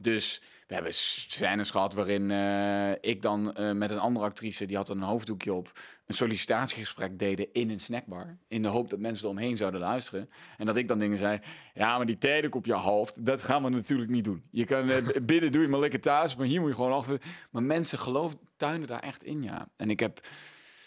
Dus 0.01 0.41
we 0.67 0.73
hebben 0.73 0.93
scènes 0.93 1.69
gehad 1.69 1.93
waarin 1.93 2.31
eh, 2.31 2.91
ik 3.11 3.21
dan 3.21 3.55
eh, 3.55 3.71
met 3.71 3.91
een 3.91 3.99
andere 3.99 4.25
actrice, 4.25 4.65
die 4.65 4.75
had 4.75 4.89
een 4.89 5.01
hoofddoekje 5.01 5.53
op, 5.53 5.79
een 6.05 6.15
sollicitatiegesprek 6.15 7.19
deden 7.19 7.47
in 7.51 7.69
een 7.69 7.79
snackbar. 7.79 8.37
In 8.47 8.61
de 8.61 8.67
hoop 8.67 8.89
dat 8.89 8.99
mensen 8.99 9.25
eromheen 9.25 9.57
zouden 9.57 9.79
luisteren. 9.79 10.29
En 10.57 10.65
dat 10.65 10.77
ik 10.77 10.87
dan 10.87 10.99
dingen 10.99 11.17
zei, 11.17 11.39
ja, 11.73 11.97
maar 11.97 12.05
die 12.05 12.17
theedoek 12.17 12.55
op 12.55 12.65
je 12.65 12.73
hoofd, 12.73 13.25
dat 13.25 13.43
gaan 13.43 13.63
we 13.63 13.69
natuurlijk 13.69 14.09
niet 14.09 14.23
doen. 14.23 14.43
Je 14.51 14.65
kan 14.65 14.89
eh, 14.89 15.21
binnen 15.23 15.51
doe 15.51 15.61
je 15.61 15.67
maar 15.67 15.79
lekker 15.79 16.01
thuis, 16.01 16.35
maar 16.35 16.47
hier 16.47 16.59
moet 16.59 16.69
je 16.69 16.75
gewoon 16.75 16.93
achter. 16.93 17.21
Maar 17.49 17.63
mensen 17.63 17.99
geloofden, 17.99 18.39
tuinen 18.57 18.87
daar 18.87 18.99
echt 18.99 19.23
in, 19.23 19.43
ja. 19.43 19.67
En 19.77 19.89
ik 19.89 19.99
heb 19.99 20.21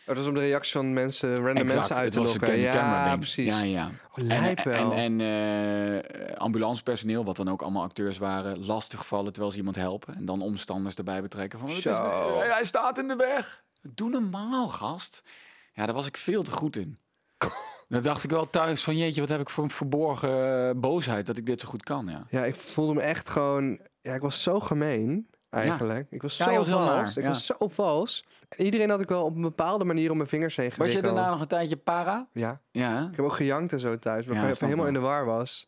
dat 0.04 0.16
was 0.16 0.26
om 0.26 0.34
de 0.34 0.40
reactie 0.40 0.72
van 0.72 0.92
mensen, 0.92 1.28
random 1.36 1.56
Exact, 1.56 1.74
mensen 1.74 1.96
uit 1.96 2.12
te 2.12 2.20
lokken. 2.20 2.48
camera 2.48 3.06
Ja, 3.06 3.16
precies. 3.16 3.46
Ja, 3.46 3.64
ja. 3.64 3.90
Oh, 4.12 4.32
en 4.32 4.56
en, 4.56 4.92
en 4.92 5.20
eh, 5.20 6.36
ambulancepersoneel, 6.36 7.24
wat 7.24 7.36
dan 7.36 7.50
ook 7.50 7.62
allemaal 7.62 7.82
acteurs 7.82 8.18
waren, 8.18 8.64
lastigvallen 8.64 9.32
terwijl 9.32 9.52
ze 9.52 9.58
iemand 9.58 9.76
helpen. 9.76 10.14
En 10.14 10.24
dan 10.24 10.42
omstanders 10.42 10.94
erbij 10.94 11.22
betrekken 11.22 11.58
van, 11.58 11.68
is, 11.68 11.84
hij 11.84 12.64
staat 12.64 12.98
in 12.98 13.08
de 13.08 13.16
weg. 13.16 13.64
Doe 13.82 14.10
normaal, 14.10 14.68
gast. 14.68 15.22
Ja, 15.72 15.86
daar 15.86 15.94
was 15.94 16.06
ik 16.06 16.16
veel 16.16 16.42
te 16.42 16.50
goed 16.50 16.76
in. 16.76 16.98
Dan 17.88 18.02
dacht 18.02 18.24
ik 18.24 18.30
wel 18.30 18.50
thuis 18.50 18.82
van, 18.82 18.96
jeetje, 18.96 19.20
wat 19.20 19.28
heb 19.28 19.40
ik 19.40 19.50
voor 19.50 19.64
een 19.64 19.70
verborgen 19.70 20.68
eh, 20.68 20.74
boosheid 20.76 21.26
dat 21.26 21.36
ik 21.36 21.46
dit 21.46 21.60
zo 21.60 21.68
goed 21.68 21.82
kan, 21.82 22.06
ja. 22.06 22.26
Ja, 22.30 22.44
ik 22.44 22.54
voelde 22.54 22.94
me 22.94 23.00
echt 23.00 23.28
gewoon... 23.28 23.80
Ja, 24.00 24.14
ik 24.14 24.20
was 24.20 24.42
zo 24.42 24.60
gemeen, 24.60 25.28
eigenlijk. 25.54 26.06
Ik 26.10 26.22
was 26.22 26.36
zo 26.36 26.54
was 26.56 26.68
vals. 26.68 27.16
ik 27.16 27.24
was 27.24 27.46
zo 27.46 27.54
vals. 27.58 28.24
En 28.48 28.64
iedereen 28.64 28.90
had 28.90 29.00
ik 29.00 29.08
wel 29.08 29.24
op 29.24 29.34
een 29.36 29.42
bepaalde 29.42 29.84
manier 29.84 30.10
om 30.10 30.16
mijn 30.16 30.28
vingers 30.28 30.56
heen 30.56 30.66
Was 30.66 30.76
je 30.76 30.82
gewikkeld. 30.84 31.14
daarna 31.14 31.30
nog 31.30 31.40
een 31.40 31.46
tijdje 31.46 31.76
para? 31.76 32.28
Ja. 32.32 32.60
Ja? 32.70 33.08
Ik 33.10 33.16
heb 33.16 33.24
ook 33.24 33.32
gejankt 33.34 33.72
en 33.72 33.78
zo 33.80 33.98
thuis. 33.98 34.26
Maar 34.26 34.36
Ja, 34.36 34.46
ik 34.48 34.58
helemaal 34.58 34.86
in 34.86 34.92
de 34.92 35.00
war 35.00 35.24
was. 35.24 35.66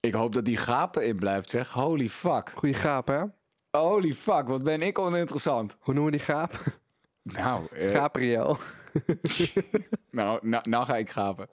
Ik 0.00 0.14
hoop 0.14 0.32
dat 0.32 0.44
die 0.44 0.56
gaap 0.56 0.96
erin 0.96 1.16
blijft, 1.16 1.50
zeg. 1.50 1.72
Holy 1.72 2.08
fuck. 2.08 2.52
Goeie 2.54 2.74
gaap, 2.74 3.06
hè? 3.08 3.22
Holy 3.70 4.14
fuck, 4.14 4.46
wat 4.48 4.62
ben 4.62 4.80
ik 4.80 4.98
oninteressant. 4.98 5.76
Hoe 5.80 5.94
noemen 5.94 6.12
we 6.12 6.18
die 6.18 6.26
gaap? 6.26 6.52
Nou, 7.22 7.66
eh, 7.72 7.90
Gabriel. 7.90 8.58
nou, 10.10 10.38
nou, 10.48 10.68
nou 10.70 10.84
ga 10.84 10.96
ik 10.96 11.10
gapen. 11.10 11.48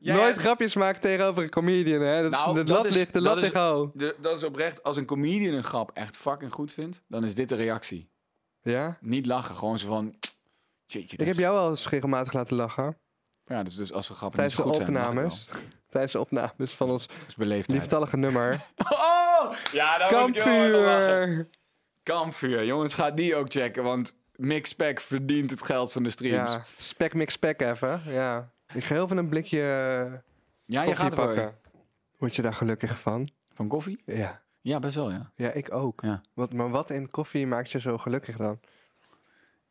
Jij 0.00 0.14
Nooit 0.16 0.36
grapjes 0.36 0.74
maken 0.74 1.00
tegenover 1.00 1.42
een 1.42 1.50
comedian, 1.50 2.00
hè? 2.00 2.22
Dat 2.22 2.32
is, 2.32 2.38
Nou, 2.38 2.54
de 2.54 2.62
dat 2.62 2.76
lat 2.76 2.84
is- 2.86 2.94
ligt, 2.94 3.06
de 3.12 3.12
dat 3.12 3.22
lat 3.22 3.36
is- 3.36 3.42
ligt 3.42 3.54
hoog. 3.54 3.90
De- 3.94 4.16
dat 4.20 4.36
is 4.36 4.44
oprecht. 4.44 4.82
Als 4.82 4.96
een 4.96 5.04
comedian 5.06 5.54
een 5.54 5.64
grap 5.64 5.90
echt 5.94 6.16
fucking 6.16 6.52
goed 6.52 6.72
vindt, 6.72 7.02
dan 7.08 7.24
is 7.24 7.34
dit 7.34 7.48
de 7.48 7.54
reactie. 7.54 8.10
Ja? 8.62 8.98
Niet 9.00 9.26
lachen, 9.26 9.56
gewoon 9.56 9.78
zo 9.78 9.86
van... 9.88 10.14
Jeetje, 10.86 11.12
Ik 11.12 11.18
dat 11.18 11.26
heb 11.26 11.36
jou 11.36 11.54
wel 11.54 11.70
eens 11.70 11.88
regelmatig 11.88 12.32
laten 12.32 12.56
lachen. 12.56 12.98
Ja, 13.44 13.62
dus, 13.62 13.74
dus 13.76 13.92
als 13.92 14.08
een 14.08 14.14
grap 14.14 14.28
niet 14.28 14.36
Tijdens 14.38 14.56
de 14.56 14.62
goed 14.62 14.76
zijn, 14.76 14.88
ik 14.88 14.96
opnames. 14.96 15.48
Tijdens 15.88 16.12
de 16.12 16.20
opnames 16.20 16.72
van 16.72 16.90
ons. 16.90 17.06
Dat 17.36 17.66
lieftallige 17.66 18.16
nummer. 18.16 18.60
Oh! 19.36 19.52
Ja, 19.72 19.98
daar 19.98 20.10
was 20.12 20.28
ik 20.28 20.34
heel. 20.34 20.44
Kampvuur! 20.44 21.48
Kampvuur. 22.02 22.64
Jongens, 22.64 22.94
gaat 22.94 23.16
die 23.16 23.36
ook 23.36 23.50
checken, 23.52 23.82
want 23.82 24.16
Mix 24.36 24.74
Pack 24.74 25.00
verdient 25.00 25.50
het 25.50 25.62
geld 25.62 25.92
van 25.92 26.02
de 26.02 26.10
streams. 26.10 26.52
Ja, 26.52 26.64
spek 26.78 27.14
mix 27.14 27.32
spek 27.32 27.60
even. 27.60 28.00
Ja. 28.06 28.50
Ik 28.74 28.84
ga 28.84 28.94
heel 28.94 29.08
veel 29.08 29.16
een 29.16 29.28
blikje 29.28 29.60
eh, 29.60 30.12
Ja, 30.64 30.82
je 30.82 30.94
gaat 30.94 31.14
wel 31.14 31.26
pakken. 31.26 31.58
Word 32.18 32.36
je 32.36 32.42
daar 32.42 32.54
gelukkig 32.54 33.00
van? 33.00 33.28
Van 33.52 33.68
koffie? 33.68 34.02
Ja. 34.04 34.42
Ja, 34.60 34.78
best 34.78 34.94
wel, 34.94 35.10
ja. 35.10 35.30
Ja, 35.34 35.50
ik 35.50 35.72
ook. 35.72 36.00
Ja. 36.02 36.22
Wat, 36.32 36.52
maar 36.52 36.70
wat 36.70 36.90
in 36.90 37.10
koffie 37.10 37.46
maakt 37.46 37.70
je 37.70 37.80
zo 37.80 37.98
gelukkig 37.98 38.36
dan? 38.36 38.60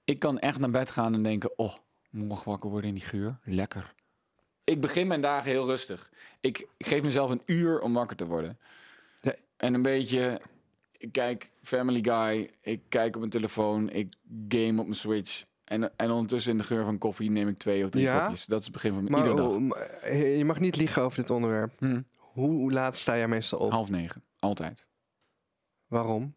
Ik 0.04 0.20
kan 0.20 0.40
echt 0.40 0.60
naar 0.60 0.70
bed 0.72 0.92
gaan 0.92 1.14
en 1.14 1.24
denken: 1.24 1.58
oh, 1.58 1.74
morgen 2.10 2.52
wakker 2.52 2.70
worden 2.70 2.90
in 2.90 2.96
die 2.96 3.06
geur. 3.06 3.40
Lekker. 3.44 3.94
Ik 4.64 4.82
begin 4.82 5.08
mijn 5.08 5.22
dagen 5.22 5.52
heel 5.52 5.66
rustig. 5.66 6.12
Ik, 6.40 6.68
ik 6.78 6.86
geef 6.86 7.02
mezelf 7.02 7.32
een 7.32 7.42
uur 7.46 7.80
om 7.80 7.94
wakker 7.94 8.16
te 8.16 8.26
worden. 8.26 8.60
Ja. 9.20 9.36
En 9.58 9.74
een 9.74 9.82
beetje. 9.82 10.42
Ik 11.04 11.12
kijk 11.12 11.52
Family 11.62 12.00
Guy. 12.04 12.50
Ik 12.62 12.82
kijk 12.90 13.14
op 13.14 13.20
mijn 13.20 13.32
telefoon. 13.32 13.90
Ik 13.90 14.14
game 14.48 14.80
op 14.80 14.86
mijn 14.86 14.96
Switch. 14.96 15.44
En, 15.64 15.98
en 15.98 16.12
ondertussen 16.12 16.52
in 16.52 16.58
de 16.58 16.64
geur 16.64 16.84
van 16.86 16.98
koffie 16.98 17.32
neem 17.32 17.48
ik 17.48 17.58
twee 17.58 17.84
of 17.84 17.90
drie 17.90 18.04
Ja? 18.04 18.22
kopjes. 18.22 18.46
Dat 18.46 18.60
is 18.60 18.66
het 18.66 18.74
begin 18.74 18.94
van 18.94 19.04
mijn 19.04 19.12
Maar 19.16 19.22
iedere 19.30 19.48
dag. 19.48 19.56
oh, 19.56 19.62
maar, 19.62 19.78
eh, 19.80 20.38
je 20.38 20.46
mag 20.46 20.60
niet 20.60 20.76
liegen 20.76 21.02
over 21.02 21.18
dit 21.20 21.30
onderwerp. 21.30 21.74
Hm. 21.80 22.02
Hoe, 22.18 22.72
laat 22.72 22.98
sta 22.98 23.18
jij 23.18 23.28
meestal 23.28 23.60
op? 23.60 23.72
Half 23.72 23.90
negen. 23.90 24.24
Altijd. 24.40 24.88
Waarom? 25.88 26.36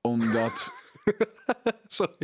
Omdat, 0.00 0.72
Sorry. 1.86 2.16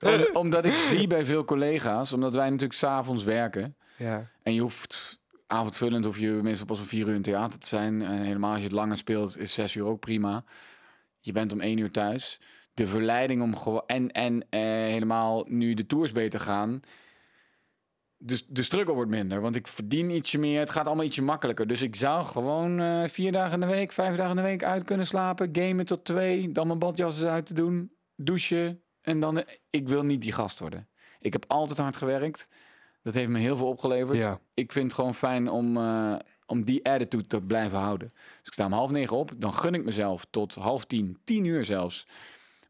om- 0.00 0.36
omdat 0.36 0.64
ik 0.64 0.72
zie 0.72 1.06
bij 1.06 1.24
veel 1.26 1.44
collega's, 1.44 2.12
omdat 2.12 2.34
wij 2.34 2.44
natuurlijk 2.50 2.78
s'avonds 2.78 3.24
werken. 3.24 3.76
Ja. 3.96 4.30
En 4.42 4.54
je 4.54 4.60
hoeft 4.60 5.20
avondvullend, 5.46 6.04
hoef 6.04 6.18
je 6.18 6.30
meestal 6.30 6.66
pas 6.66 6.78
om 6.78 6.84
vier 6.86 7.08
uur 7.08 7.14
in 7.14 7.22
theater 7.22 7.58
te 7.58 7.66
zijn. 7.66 8.02
En 8.02 8.20
helemaal 8.22 8.50
als 8.50 8.58
je 8.60 8.66
het 8.66 8.74
langer 8.74 8.96
speelt, 8.96 9.38
is 9.38 9.52
zes 9.54 9.74
uur 9.74 9.84
ook 9.84 10.00
prima. 10.00 10.44
Je 11.20 11.32
bent 11.32 11.52
om 11.52 11.60
één 11.60 11.78
uur 11.78 11.90
thuis. 11.90 12.40
De 12.74 12.86
verleiding 12.86 13.42
om 13.42 13.56
gewoon... 13.56 13.82
En, 13.86 14.10
en 14.10 14.46
eh, 14.50 14.60
helemaal 14.60 15.44
nu 15.48 15.74
de 15.74 15.86
tours 15.86 16.12
beter 16.12 16.40
gaan... 16.40 16.80
Dus 18.20 18.46
de 18.46 18.62
struggle 18.62 18.94
wordt 18.94 19.10
minder, 19.10 19.40
want 19.40 19.56
ik 19.56 19.66
verdien 19.66 20.10
ietsje 20.10 20.38
meer. 20.38 20.58
Het 20.58 20.70
gaat 20.70 20.86
allemaal 20.86 21.04
ietsje 21.04 21.22
makkelijker. 21.22 21.66
Dus 21.66 21.82
ik 21.82 21.96
zou 21.96 22.24
gewoon 22.24 22.80
eh, 22.80 23.04
vier 23.04 23.32
dagen 23.32 23.54
in 23.54 23.68
de 23.68 23.74
week, 23.74 23.92
vijf 23.92 24.16
dagen 24.16 24.30
in 24.30 24.36
de 24.36 24.42
week 24.42 24.64
uit 24.64 24.84
kunnen 24.84 25.06
slapen. 25.06 25.48
Gamen 25.52 25.86
tot 25.86 26.04
twee, 26.04 26.52
dan 26.52 26.66
mijn 26.66 26.78
badjassen 26.78 27.30
uit 27.30 27.46
te 27.46 27.54
doen. 27.54 27.92
Douchen. 28.16 28.82
En 29.00 29.20
dan... 29.20 29.38
eh, 29.38 29.54
ik 29.70 29.88
wil 29.88 30.04
niet 30.04 30.20
die 30.20 30.32
gast 30.32 30.60
worden. 30.60 30.88
Ik 31.18 31.32
heb 31.32 31.44
altijd 31.48 31.78
hard 31.78 31.96
gewerkt. 31.96 32.48
Dat 33.02 33.14
heeft 33.14 33.28
me 33.28 33.38
heel 33.38 33.56
veel 33.56 33.68
opgeleverd. 33.68 34.16
Ja. 34.22 34.40
Ik 34.54 34.72
vind 34.72 34.84
het 34.84 34.94
gewoon 34.94 35.14
fijn 35.14 35.48
om, 35.48 35.76
om 36.48 36.64
die 36.64 36.84
attitude 36.84 37.26
te 37.26 37.40
blijven 37.40 37.78
houden. 37.78 38.12
Dus 38.14 38.46
ik 38.46 38.52
sta 38.52 38.66
om 38.66 38.72
half 38.72 38.90
negen 38.90 39.16
op. 39.16 39.32
Dan 39.36 39.54
gun 39.54 39.74
ik 39.74 39.84
mezelf 39.84 40.26
tot 40.30 40.54
half 40.54 40.84
tien, 40.84 41.18
tien 41.24 41.44
uur 41.44 41.64
zelfs, 41.64 42.06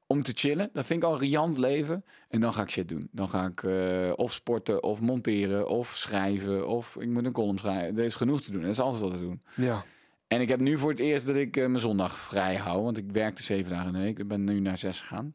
om 0.07 0.23
te 0.23 0.33
chillen. 0.35 0.71
Dat 0.73 0.87
vind 0.87 1.03
ik 1.03 1.09
al 1.09 1.15
een 1.15 1.21
riant 1.21 1.59
leven. 1.59 2.05
En 2.29 2.41
dan 2.41 2.55
ga 2.55 2.63
ik 2.63 2.71
shit 2.71 2.89
doen. 2.89 3.09
Dan 3.13 3.29
ga 3.29 3.47
ik 3.47 3.63
eh, 3.63 4.13
of 4.17 4.33
sporten, 4.33 4.83
of 4.83 5.01
monteren, 5.01 5.69
of 5.69 5.89
schrijven, 5.89 6.69
of 6.69 6.97
ik 6.97 7.09
moet 7.09 7.25
een 7.25 7.33
column 7.33 7.59
schrijven. 7.59 7.99
Er 7.99 8.05
is 8.05 8.15
genoeg 8.15 8.43
te 8.43 8.51
doen. 8.51 8.63
Er 8.63 8.69
is 8.69 8.81
altijd 8.81 9.03
wat 9.03 9.13
te 9.13 9.19
doen. 9.19 9.43
Ja. 9.55 9.85
En 10.29 10.41
ik 10.41 10.49
heb 10.49 10.61
nu 10.61 10.79
voor 10.79 10.91
het 10.91 10.99
eerst 10.99 11.27
dat 11.27 11.37
ik 11.37 11.57
eh, 11.57 11.67
mijn 11.67 11.81
zondag 11.81 12.19
vrij 12.19 12.57
hou. 12.57 12.83
Want 12.83 12.97
ik 12.97 13.11
werkte 13.13 13.43
zeven 13.43 13.71
dagen 13.71 13.87
in 13.87 13.93
de 13.93 13.99
week. 13.99 14.19
Ik 14.19 14.29
ben 14.29 14.45
nu 14.45 14.61
naar 14.61 14.79
zes 14.79 15.01
gegaan. 15.01 15.35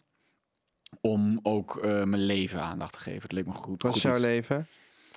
Om 1.02 1.40
ook 1.44 1.78
eh, 1.78 2.04
mijn 2.04 2.26
leven 2.26 2.62
aandacht 2.62 2.94
te 2.94 3.00
geven. 3.00 3.22
Het 3.22 3.32
leek 3.32 3.46
me 3.46 3.54
goed. 3.54 3.82
Wat 3.82 3.96
is 3.96 4.02
jouw 4.02 4.20
leven? 4.20 4.68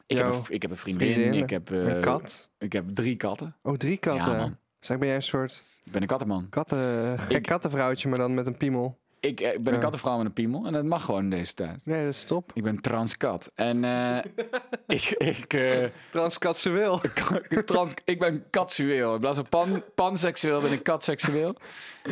Ik, 0.06 0.16
heb 0.16 0.26
een, 0.32 0.42
ik 0.48 0.62
heb 0.62 0.70
een 0.70 0.76
vriendin. 0.76 1.12
vriendin? 1.14 1.42
Ik 1.42 1.50
heb, 1.50 1.70
eh, 1.70 1.94
Een 1.94 2.00
kat? 2.00 2.50
Ik 2.58 2.72
heb 2.72 2.84
drie 2.94 3.16
katten. 3.16 3.56
Oh, 3.62 3.74
drie 3.76 3.96
katten. 3.96 4.32
Ja, 4.32 4.36
man. 4.38 4.56
Ben 4.98 5.06
jij 5.08 5.14
een 5.16 5.22
soort 5.22 5.64
Ik 5.84 5.92
ben 5.92 6.02
een 6.02 6.08
kattenman. 6.08 6.46
katten, 6.48 7.18
gek 7.18 7.36
Ik- 7.36 7.42
kattenvrouwtje, 7.42 8.08
maar 8.08 8.18
dan 8.18 8.34
met 8.34 8.46
een 8.46 8.56
piemel? 8.56 8.98
Ik, 9.20 9.40
eh, 9.40 9.48
ik 9.54 9.62
ben 9.62 9.64
Ja. 9.72 9.72
een 9.72 9.82
kattenvrouw 9.82 10.16
met 10.16 10.26
een 10.26 10.32
piemel. 10.32 10.66
En 10.66 10.72
dat 10.72 10.84
mag 10.84 11.04
gewoon 11.04 11.22
in 11.22 11.30
deze 11.30 11.54
tijd. 11.54 11.86
Nee, 11.86 12.04
dat 12.04 12.14
is 12.14 12.24
top. 12.24 12.50
Ik 12.54 12.62
ben 12.62 12.80
transkat. 12.80 13.52
En 13.54 13.84
eh, 13.84 14.18
ik, 14.96 15.02
ik, 15.18 15.54
eh, 15.54 15.84
Transkatsueel. 16.10 17.00
trans, 17.64 17.92
ik 18.04 18.18
ben 18.18 18.44
katsueel. 18.50 19.14
In 19.14 19.20
plaats 19.20 19.36
van 19.36 19.48
pan, 19.48 19.82
panseksueel 19.94 20.60
ben 20.60 20.72
ik 20.72 20.82
katseksueel. 20.82 21.56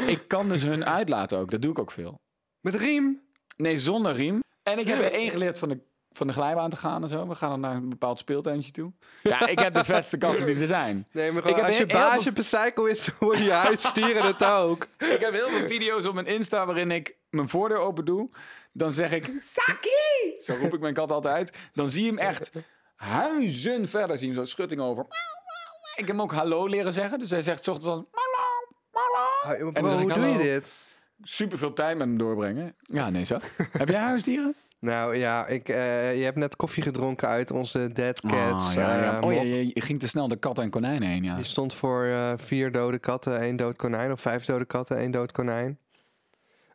Ik 0.06 0.28
kan 0.28 0.48
dus 0.48 0.62
hun 0.62 0.84
uitlaten 0.84 1.38
ook. 1.38 1.50
Dat 1.50 1.62
doe 1.62 1.70
ik 1.70 1.78
ook 1.78 1.90
veel. 1.90 2.20
Met 2.60 2.74
riem. 2.74 3.20
Nee, 3.56 3.78
zonder 3.78 4.12
riem. 4.12 4.42
En 4.62 4.78
ik 4.78 4.88
heb 4.88 4.98
er 4.98 5.12
één 5.12 5.30
geleerd 5.30 5.58
van 5.58 5.68
de, 5.68 5.78
van 6.16 6.26
de 6.26 6.32
glijbaan 6.32 6.70
te 6.70 6.76
gaan 6.76 7.02
en 7.02 7.08
zo. 7.08 7.28
We 7.28 7.34
gaan 7.34 7.50
dan 7.50 7.60
naar 7.60 7.74
een 7.74 7.88
bepaald 7.88 8.18
speeltuintje 8.18 8.72
toe. 8.72 8.92
Ja, 9.22 9.46
ik 9.46 9.58
heb 9.58 9.74
de 9.74 9.84
vetste 9.94 10.16
katten 10.16 10.46
die 10.46 10.60
er 10.60 10.66
zijn. 10.66 11.06
Nee, 11.12 11.32
maar 11.32 11.42
Ik 11.46 11.48
gewoon, 11.54 11.66
als 11.66 11.76
je 11.76 11.86
baasje 11.86 12.32
veel- 12.34 12.86
is, 12.86 13.08
worden 13.18 13.44
je 13.44 13.52
huisdieren 13.66 14.26
het 14.26 14.44
ook. 14.44 14.86
Ik 14.98 15.20
heb 15.20 15.32
heel 15.32 15.48
veel 15.48 15.66
video's 15.66 16.04
op 16.06 16.14
mijn 16.14 16.26
Insta 16.26 16.66
waarin 16.66 16.90
ik 16.90 17.16
mijn 17.30 17.48
voordeur 17.48 17.78
open 17.78 18.04
doe. 18.04 18.30
Dan 18.72 18.92
zeg 18.92 19.12
ik, 19.12 19.24
Saki! 19.52 20.38
Zo 20.38 20.54
roep 20.60 20.74
ik 20.74 20.80
mijn 20.80 20.94
kat 20.94 21.10
altijd 21.10 21.34
uit. 21.34 21.58
Dan 21.72 21.90
zie 21.90 22.02
je 22.02 22.08
hem 22.08 22.18
echt 22.18 22.50
huizen 22.96 23.88
verder. 23.88 24.18
Zie 24.18 24.28
je 24.28 24.34
hem 24.34 24.44
zo 24.46 24.50
schutting 24.50 24.80
over. 24.80 25.02
Ik 25.94 26.06
heb 26.06 26.06
hem 26.06 26.22
ook 26.22 26.32
hallo 26.32 26.66
leren 26.66 26.92
zeggen. 26.92 27.18
Dus 27.18 27.30
hij 27.30 27.42
zegt 27.42 27.64
's 27.64 27.68
ochtends 27.68 27.86
dan, 27.94 28.06
hallo, 28.10 28.46
hallo. 28.90 29.70
Bro, 29.70 29.80
dan 29.80 29.90
zeg 29.90 30.00
ik 30.00 30.10
hoe 30.10 30.14
doe 30.24 30.32
je 30.32 30.38
dit? 30.38 30.72
Super 31.22 31.58
veel 31.58 31.72
tijd 31.72 31.98
met 31.98 32.06
hem 32.06 32.18
doorbrengen. 32.18 32.74
Ja, 32.82 33.10
nee 33.10 33.24
zo. 33.24 33.38
heb 33.72 33.88
jij 33.88 34.00
huisdieren? 34.00 34.54
Nou 34.84 35.16
ja, 35.16 35.46
ik, 35.46 35.68
eh, 35.68 36.16
je 36.18 36.24
hebt 36.24 36.36
net 36.36 36.56
koffie 36.56 36.82
gedronken 36.82 37.28
uit 37.28 37.50
onze 37.50 37.92
Dead 37.92 38.20
Cats. 38.20 38.68
Ah, 38.68 38.74
ja, 38.74 38.96
ja. 38.96 39.16
eh, 39.20 39.26
Oh 39.26 39.32
ja, 39.32 39.42
je, 39.42 39.70
je 39.74 39.80
ging 39.80 40.00
te 40.00 40.08
snel 40.08 40.28
de 40.28 40.36
katten 40.36 40.64
en 40.64 40.70
konijnen 40.70 41.08
heen, 41.08 41.22
ja. 41.24 41.34
Die 41.34 41.44
stond 41.44 41.74
voor 41.74 42.04
eh, 42.04 42.32
vier 42.36 42.72
dode 42.72 42.98
katten, 42.98 43.40
één 43.40 43.56
dood 43.56 43.76
konijn. 43.76 44.12
Of 44.12 44.20
vijf 44.20 44.44
dode 44.44 44.64
katten, 44.64 44.96
één 44.98 45.10
dood 45.10 45.32
konijn. 45.32 45.78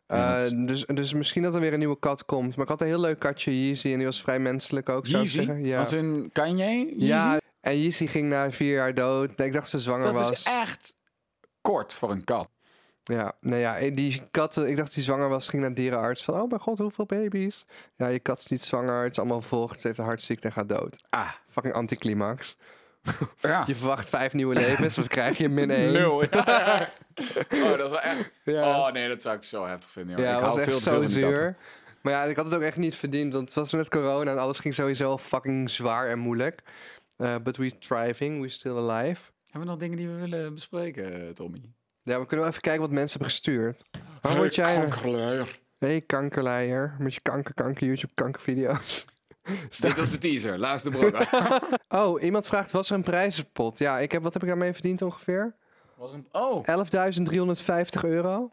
Ja, 0.06 0.40
dat 0.40 0.52
dus, 0.68 0.84
dus 0.86 1.12
misschien 1.14 1.42
dat 1.42 1.54
er 1.54 1.60
weer 1.60 1.72
een 1.72 1.78
nieuwe 1.78 1.98
kat 1.98 2.24
komt. 2.24 2.56
Maar 2.56 2.64
ik 2.64 2.70
had 2.70 2.80
een 2.80 2.86
heel 2.86 3.00
leuk 3.00 3.18
katje, 3.18 3.66
Yeezy. 3.66 3.88
En 3.90 3.96
die 3.96 4.06
was 4.06 4.22
vrij 4.22 4.38
menselijk 4.38 4.88
ook, 4.88 5.06
zou 5.06 5.22
ik 5.22 5.28
Yeezy? 5.30 5.46
zeggen. 5.46 5.64
Ja. 5.64 5.80
Als 5.80 5.92
in 5.92 6.30
Kanye? 6.32 6.84
Yeezy? 6.96 7.04
ja, 7.04 7.40
en 7.60 7.80
Yeezy 7.80 8.06
ging 8.06 8.28
na 8.28 8.50
vier 8.52 8.74
jaar 8.74 8.94
dood. 8.94 9.38
Ik 9.40 9.52
dacht 9.52 9.68
ze 9.68 9.78
zwanger 9.78 10.04
Dat 10.12 10.14
was. 10.14 10.30
is 10.30 10.44
echt 10.44 10.96
kort 11.60 11.94
voor 11.94 12.10
een 12.10 12.24
kat. 12.24 12.48
Ja, 13.10 13.32
nou 13.40 13.60
ja, 13.60 13.78
en 13.78 13.92
die 13.92 14.22
kat, 14.30 14.56
ik 14.56 14.76
dacht 14.76 14.94
die 14.94 15.02
zwanger 15.02 15.28
was, 15.28 15.48
ging 15.48 15.62
naar 15.62 15.74
dierenarts 15.74 16.24
van, 16.24 16.40
oh 16.40 16.48
mijn 16.48 16.60
god, 16.60 16.78
hoeveel 16.78 17.06
baby's? 17.06 17.66
Ja, 17.94 18.06
je 18.06 18.18
kat 18.18 18.38
is 18.38 18.46
niet 18.46 18.62
zwanger, 18.64 19.02
het 19.02 19.12
is 19.12 19.18
allemaal 19.18 19.40
vocht, 19.42 19.80
ze 19.80 19.86
heeft 19.86 19.98
een 19.98 20.04
hartziekte 20.04 20.46
en 20.46 20.52
gaat 20.52 20.68
dood. 20.68 20.98
Ah, 21.08 21.30
Fucking 21.50 21.74
anticlimax. 21.74 22.56
ja. 23.40 23.64
Je 23.66 23.74
verwacht 23.74 24.08
vijf 24.08 24.32
nieuwe 24.32 24.54
levens, 24.54 24.98
of 24.98 25.06
krijg 25.06 25.38
je 25.38 25.48
min 25.48 25.70
één? 25.70 25.92
Nul. 25.92 26.22
Ja. 26.30 26.78
Oh, 27.54 27.68
dat 27.78 27.80
is 27.80 27.90
wel 27.90 28.00
echt... 28.00 28.30
Oh 28.46 28.92
nee, 28.92 29.08
dat 29.08 29.22
zou 29.22 29.36
ik 29.36 29.42
zo 29.42 29.66
heftig 29.66 29.90
vinden. 29.90 30.16
joh. 30.16 30.24
Ja, 30.24 30.32
ik 30.34 30.40
hou 30.40 30.54
was 30.54 30.66
echt 30.66 30.82
veel 30.82 31.02
zo 31.02 31.06
zuur. 31.06 31.56
Maar 32.00 32.12
ja, 32.12 32.22
ik 32.22 32.36
had 32.36 32.44
het 32.44 32.54
ook 32.54 32.60
echt 32.60 32.76
niet 32.76 32.96
verdiend, 32.96 33.32
want 33.32 33.44
het 33.44 33.54
was 33.54 33.72
net 33.72 33.88
corona 33.88 34.30
en 34.30 34.38
alles 34.38 34.58
ging 34.58 34.74
sowieso 34.74 35.18
fucking 35.18 35.70
zwaar 35.70 36.08
en 36.08 36.18
moeilijk. 36.18 36.60
Eh, 37.16 37.36
but 37.42 37.56
we 37.56 37.78
thriving, 37.78 38.40
we 38.40 38.48
still 38.48 38.76
alive. 38.76 39.22
Hebben 39.42 39.60
we 39.60 39.66
nog 39.66 39.76
dingen 39.76 39.96
die 39.96 40.08
we 40.08 40.14
willen 40.14 40.54
bespreken, 40.54 41.26
eh, 41.26 41.28
Tommy? 41.28 41.60
Ja, 42.02 42.18
we 42.20 42.26
kunnen 42.26 42.38
wel 42.38 42.48
even 42.48 42.60
kijken 42.60 42.80
wat 42.80 42.90
mensen 42.90 43.10
hebben 43.10 43.28
gestuurd. 43.28 43.82
Waar 44.20 44.36
word 44.36 44.54
jij... 44.54 44.74
Kankerleier. 44.74 45.58
hey, 45.78 46.00
kankerleier, 46.00 46.96
met 46.98 47.14
je 47.14 47.20
kanker, 47.20 47.54
kanker, 47.54 47.86
YouTube, 47.86 48.14
kankervideo's. 48.14 49.04
Dit 49.80 49.96
was 49.96 50.10
de 50.10 50.18
teaser. 50.18 50.58
Luister 50.58 50.90
brok. 50.90 51.16
Oh, 51.88 52.22
iemand 52.22 52.46
vraagt, 52.46 52.70
was 52.70 52.90
er 52.90 52.96
een 52.96 53.02
prijzenpot? 53.02 53.78
Ja, 53.78 53.98
ik 53.98 54.12
heb, 54.12 54.22
wat 54.22 54.32
heb 54.32 54.42
ik 54.42 54.48
daarmee 54.48 54.72
verdiend 54.72 55.02
ongeveer? 55.02 55.54
Oh. 56.32 56.64
11.350 56.66 58.00
euro 58.00 58.50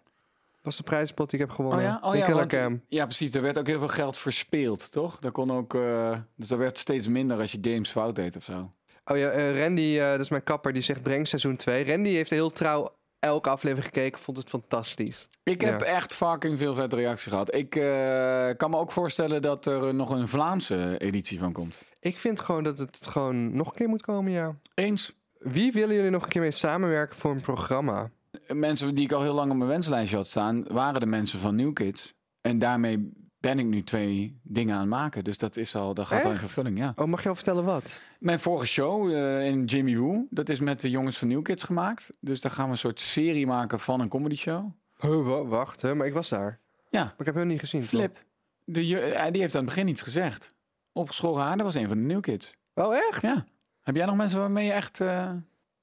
was 0.68 0.78
de 0.78 0.84
prijzenpot 0.84 1.30
die 1.30 1.40
ik 1.40 1.46
heb 1.46 1.56
gewonnen. 1.56 1.80
Oh 1.80 1.86
ja? 1.86 2.00
Oh 2.02 2.16
in 2.16 2.20
ja, 2.20 2.34
want- 2.34 2.82
ja, 2.88 3.06
precies. 3.06 3.34
Er 3.34 3.42
werd 3.42 3.58
ook 3.58 3.68
heel 3.68 3.80
veel 3.80 3.88
geld 3.88 4.18
verspeeld, 4.18 4.92
toch? 4.92 5.20
Daar 5.20 5.32
kon 5.32 5.52
ook, 5.52 5.74
eh, 5.74 6.18
dus 6.36 6.50
er 6.50 6.58
werd 6.58 6.78
steeds 6.78 7.08
minder 7.08 7.40
als 7.40 7.52
je 7.52 7.58
games 7.62 7.92
fout 7.92 8.16
deed 8.16 8.36
of 8.36 8.44
zo. 8.44 8.72
Oh 9.06 9.18
ja, 9.18 9.30
eh, 9.30 9.62
Randy, 9.62 9.98
eh, 10.00 10.12
dat 10.12 10.20
is 10.20 10.30
mijn 10.30 10.44
kapper, 10.44 10.74
die 10.74 10.82
zegt 10.82 11.02
breng 11.02 11.28
seizoen 11.28 11.56
2. 11.56 11.86
Randy 11.86 12.10
heeft 12.10 12.30
heel 12.30 12.50
trouw 12.50 12.97
elke 13.20 13.50
aflevering 13.50 13.86
gekeken, 13.94 14.20
vond 14.22 14.38
het 14.38 14.50
fantastisch. 14.50 15.28
Ik 15.44 15.62
heb 15.62 15.80
Ja. 15.80 15.86
echt 15.86 16.14
fucking 16.14 16.58
veel 16.58 16.76
vette 16.76 16.96
reacties 16.96 17.32
gehad. 17.32 17.56
Ik 17.56 17.76
eh, 17.76 18.50
kan 18.58 18.70
me 18.70 18.78
ook 18.78 18.92
voorstellen 18.92 19.42
dat 19.42 19.66
er 19.66 19.94
nog 19.94 20.10
een 20.10 20.28
Vlaamse 20.28 20.98
editie 20.98 21.40
van 21.40 21.54
komt. 21.54 21.84
Ik 22.00 22.20
vind 22.20 22.40
gewoon 22.40 22.64
dat 22.64 22.78
het 22.80 23.00
gewoon 23.10 23.56
nog 23.56 23.68
een 23.68 23.74
keer 23.76 23.90
moet 23.90 24.02
komen, 24.02 24.32
ja. 24.32 24.56
Eens. 24.74 25.14
Wie 25.40 25.72
willen 25.72 25.96
jullie 25.96 26.10
nog 26.12 26.24
een 26.24 26.30
keer 26.30 26.42
mee 26.42 26.52
samenwerken 26.52 27.18
voor 27.18 27.32
een 27.32 27.42
programma? 27.42 28.10
Mensen 28.48 28.96
die 28.96 29.04
ik 29.04 29.12
al 29.12 29.22
heel 29.22 29.34
lang 29.34 29.52
op 29.52 29.58
mijn 29.58 29.70
wenslijstje 29.70 30.16
had 30.16 30.28
staan, 30.28 30.64
waren 30.74 31.00
de 31.00 31.06
mensen 31.06 31.40
van 31.40 31.56
New 31.56 31.74
Kids. 31.74 32.14
En 32.42 32.60
daarmee 32.60 33.10
ben 33.40 33.60
ik 33.60 33.66
nu 33.66 33.84
twee 33.84 34.40
dingen 34.44 34.74
aan 34.74 34.80
het 34.82 34.90
maken. 34.90 35.24
Dus 35.24 35.38
dat 35.38 35.58
is 35.58 35.76
al, 35.76 35.94
dat 35.94 36.08
gaat 36.08 36.26
al 36.26 36.32
in 36.32 36.38
vervulling, 36.38 36.78
ja. 36.78 36.94
Oh, 36.96 37.06
mag 37.08 37.24
je 37.24 37.30
al 37.30 37.36
vertellen 37.36 37.64
wat? 37.66 38.02
Mijn 38.20 38.40
vorige 38.40 38.66
show 38.68 39.12
eh, 39.16 39.46
in 39.46 39.66
Jimmy 39.66 39.98
Woo, 39.98 40.28
dat 40.30 40.50
is 40.50 40.60
met 40.60 40.82
de 40.82 40.90
jongens 40.90 41.18
van 41.18 41.28
New 41.28 41.42
Kids 41.44 41.64
gemaakt. 41.64 42.14
Dus 42.20 42.42
daar 42.42 42.52
gaan 42.52 42.66
we 42.66 42.72
een 42.72 42.78
soort 42.78 43.00
serie 43.00 43.48
maken 43.48 43.80
van 43.80 44.00
een 44.00 44.08
comedy 44.10 44.36
show. 44.36 44.66
Huh, 45.00 45.26
wa- 45.28 45.46
wacht, 45.46 45.82
hè, 45.82 45.96
maar 45.96 46.08
ik 46.08 46.14
was 46.14 46.30
daar. 46.30 46.60
Ja, 46.90 47.04
Maar 47.04 47.14
ik 47.18 47.26
heb 47.26 47.36
hem 47.36 47.48
niet 47.48 47.60
gezien. 47.60 47.84
Flip. 47.84 48.26
De, 48.64 49.00
eh, 49.00 49.32
die 49.32 49.42
heeft 49.42 49.56
aan 49.56 49.66
het 49.66 49.70
begin 49.74 49.88
iets 49.88 50.02
gezegd. 50.02 50.54
Opgeschoren 50.92 51.44
haar, 51.44 51.56
dat 51.58 51.66
was 51.66 51.76
een 51.76 51.88
van 51.88 51.98
de 51.98 52.04
New 52.04 52.22
Kids. 52.22 52.56
Oh, 52.74 52.96
echt? 52.96 53.22
Ja. 53.22 53.44
Heb 53.82 53.96
jij 53.96 54.06
nog 54.06 54.16
mensen 54.16 54.40
waarmee 54.40 54.66
je 54.66 54.72
echt... 54.72 55.02
eh, 55.02 55.32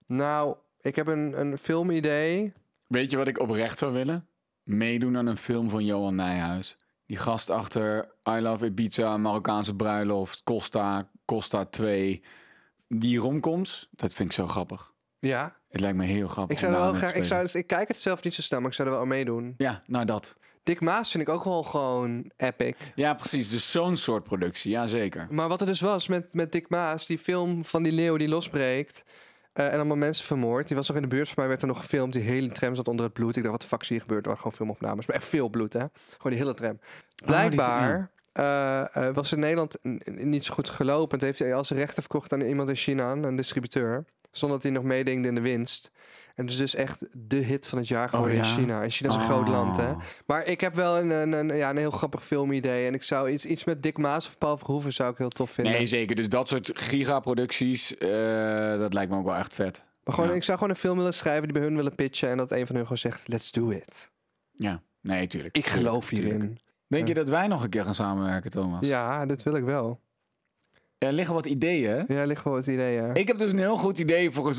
Nou, 0.07 0.57
ik 0.81 0.97
heb 0.97 1.07
een, 1.07 1.41
een 1.41 1.59
filmidee. 1.59 2.53
Weet 2.87 3.11
je 3.11 3.17
wat 3.17 3.27
ik 3.29 3.41
oprecht 3.41 3.79
zou 3.79 3.93
willen? 3.93 4.27
Meedoen 4.63 5.17
aan 5.17 5.27
een 5.27 5.37
film 5.37 5.69
van 5.69 5.85
Johan 5.85 6.15
Nijhuis. 6.15 6.77
Die 7.07 7.17
gast 7.17 7.51
achter 7.51 8.15
I 8.29 8.41
Love 8.41 8.65
Ibiza, 8.67 9.17
Marokkaanse 9.17 9.75
bruiloft, 9.75 10.43
Costa, 10.43 11.09
Costa 11.25 11.65
2. 11.65 12.23
Die 12.89 13.19
romcoms, 13.19 13.89
dat 13.91 14.13
vind 14.15 14.29
ik 14.29 14.35
zo 14.35 14.47
grappig. 14.47 14.93
Ja, 15.19 15.57
Het 15.69 15.81
lijkt 15.81 15.97
me 15.97 16.05
heel 16.05 16.29
grappig. 16.29 16.57
ik 16.57 16.63
zou 16.63 16.75
er 16.75 16.81
wel 16.81 16.93
graag. 16.95 17.15
Ik, 17.15 17.25
zou, 17.25 17.49
ik 17.53 17.67
kijk 17.67 17.89
het 17.89 18.01
zelf 18.01 18.23
niet 18.25 18.35
zo 18.35 18.43
snel, 18.43 18.61
maar 18.61 18.69
ik 18.69 18.75
zou 18.75 18.89
er 18.89 18.95
wel 18.95 19.03
aan 19.03 19.09
meedoen. 19.09 19.55
Ja, 19.57 19.83
nou 19.87 20.05
dat. 20.05 20.37
Dick 20.63 20.81
Maas 20.81 21.11
vind 21.11 21.23
ik 21.23 21.35
ook 21.35 21.45
wel 21.45 21.63
gewoon 21.63 22.31
epic. 22.37 22.77
Ja, 22.95 23.15
precies. 23.15 23.51
Dus 23.51 23.71
zo'n 23.71 23.97
soort 23.97 24.25
productie. 24.25 24.71
Ja, 24.71 24.87
zeker. 24.87 25.27
Maar 25.31 25.49
wat 25.49 25.61
er 25.61 25.67
dus 25.67 25.81
was 25.81 26.09
met, 26.09 26.35
met 26.35 26.53
Dick 26.53 26.69
Maas, 26.69 27.07
die 27.07 27.19
film 27.19 27.65
van 27.65 27.83
die 27.83 27.93
leeuw 27.93 28.17
die 28.17 28.29
losbreekt. 28.29 29.05
Eh, 29.55 29.67
en 29.67 29.75
allemaal 29.75 29.97
mensen 29.97 30.27
vermoord. 30.27 30.67
Die 30.67 30.77
was 30.77 30.89
nog 30.89 30.97
in 30.97 31.03
de 31.03 31.09
buurt 31.09 31.27
van 31.27 31.35
mij, 31.37 31.49
werd 31.49 31.63
er 31.63 31.69
nog 31.69 31.79
gefilmd. 31.79 32.13
Die 32.13 32.23
hele 32.23 32.49
tram 32.49 32.75
zat 32.75 32.89
onder 32.89 33.05
het 33.05 33.15
bloed. 33.15 33.37
Ik 33.37 33.43
dacht, 33.43 33.53
wat 33.53 33.61
de 33.61 33.67
fuck 33.67 33.83
is 33.83 33.89
hier 33.89 34.01
gebeurd? 34.01 34.21
Er 34.21 34.27
waren 34.27 34.41
gewoon 34.41 34.57
filmopnames. 34.57 35.07
Maar 35.07 35.17
echt 35.17 35.29
veel 35.29 35.49
bloed, 35.49 35.73
hè? 35.73 35.85
Gewoon 36.09 36.33
die 36.33 36.41
hele 36.41 36.55
tram. 36.55 36.79
Blijkbaar 37.25 38.11
eh, 38.33 38.97
eh, 38.97 39.15
was 39.15 39.33
in 39.33 39.39
Nederland 39.39 39.79
niet 40.05 40.45
zo 40.45 40.55
goed 40.55 40.69
gelopen. 40.69 41.19
Het 41.19 41.27
heeft 41.27 41.39
hij 41.39 41.55
als 41.55 41.71
rechten 41.71 42.03
verkocht 42.03 42.33
aan 42.33 42.41
iemand 42.41 42.69
in 42.69 42.75
China, 42.75 43.13
een 43.13 43.37
distributeur. 43.37 44.05
Zonder 44.31 44.59
dat 44.59 44.67
hij 44.67 44.77
nog 44.77 44.85
meedeed 44.85 45.27
in 45.27 45.35
de 45.35 45.41
winst. 45.41 45.91
En 46.35 46.43
het 46.45 46.53
is 46.53 46.57
dus 46.59 46.75
echt 46.75 47.07
de 47.13 47.37
hit 47.37 47.67
van 47.67 47.79
het 47.79 47.89
jaar 47.89 48.09
geworden 48.09 48.37
ja? 48.37 48.43
in 48.43 48.49
China. 48.49 48.83
En 48.83 48.91
China 48.91 49.09
is 49.09 49.15
een 49.15 49.21
groot 49.23 49.49
land, 49.49 49.77
hè. 49.77 49.91
Oh. 49.91 50.01
Maar 50.27 50.47
ik 50.47 50.61
heb 50.61 50.75
wel 50.75 50.99
een, 50.99 51.11
een, 51.11 51.33
een- 51.33 51.57
ja, 51.57 51.71
een 51.71 51.77
heel 51.77 51.91
grappig 51.91 52.27
filmidee. 52.27 52.87
En 52.87 52.95
ik 52.95 53.03
zou 53.03 53.31
iets, 53.31 53.45
iets 53.45 53.65
met 53.65 53.83
Dick 53.83 53.99
Maas 53.99 54.27
of 54.27 54.39
Paul 54.39 54.59
Verhoeven 54.59 54.93
zou 54.93 55.11
ik 55.13 55.19
heel 55.19 55.29
tof 55.29 55.51
vinden. 55.51 55.73
Nee, 55.73 55.87
zeker. 55.87 56.17
Dus 56.17 56.29
dat 56.29 56.49
soort 56.49 56.71
gigaproducties, 56.75 57.97
eh 57.97 58.79
dat 58.79 58.93
lijkt 58.95 59.11
me 59.11 59.17
ook 59.19 59.25
wel 59.25 59.35
echt 59.37 59.55
vet. 59.55 59.85
maar 60.05 60.15
gewoon, 60.15 60.31
Ja. 60.31 60.37
ik 60.37 60.45
zou 60.45 60.59
gewoon 60.59 60.73
een 60.73 60.81
film 60.81 60.97
willen 60.97 61.15
schrijven 61.15 61.43
die 61.43 61.53
bij 61.53 61.63
hun 61.63 61.77
willen 61.77 61.95
pitchen. 61.95 62.29
En 62.29 62.37
dat 62.37 62.53
een 62.53 62.67
van 62.67 62.75
hun 62.75 62.85
gewoon 62.85 62.99
zegt, 62.99 63.29
let's 63.29 63.53
do 63.53 63.71
it. 63.71 64.11
Ja, 64.53 64.83
nee, 65.01 65.27
tuurlijk. 65.27 65.57
Ik 65.57 65.67
geloof 65.67 66.07
Tuurlijk, 66.09 66.23
hierin. 66.33 66.41
tuurlijk. 66.41 66.63
Denk 66.89 67.09
je 67.09 67.15
dat 67.15 67.29
wij 67.29 67.47
nog 67.47 67.63
een 67.63 67.71
keer 67.71 67.85
gaan 67.85 67.95
samenwerken, 67.95 68.51
Thomas? 68.51 68.87
Ja, 68.87 69.27
dat 69.27 69.43
wil 69.43 69.55
ik 69.57 69.65
wel. 69.65 70.01
Er 70.99 71.13
liggen 71.13 71.35
wat 71.35 71.47
ideeën. 71.47 72.05
Ja, 72.09 72.25
ligt 72.25 72.45
wel 72.45 72.55
het 72.55 72.67
idee, 72.67 72.93
ja. 72.95 73.15
Ik 73.15 73.29
heb 73.29 73.39
dus 73.39 73.53
een 73.53 73.59
heel 73.59 73.77
goed 73.77 73.99
idee 73.99 74.31
voor 74.31 74.47
een 74.49 74.55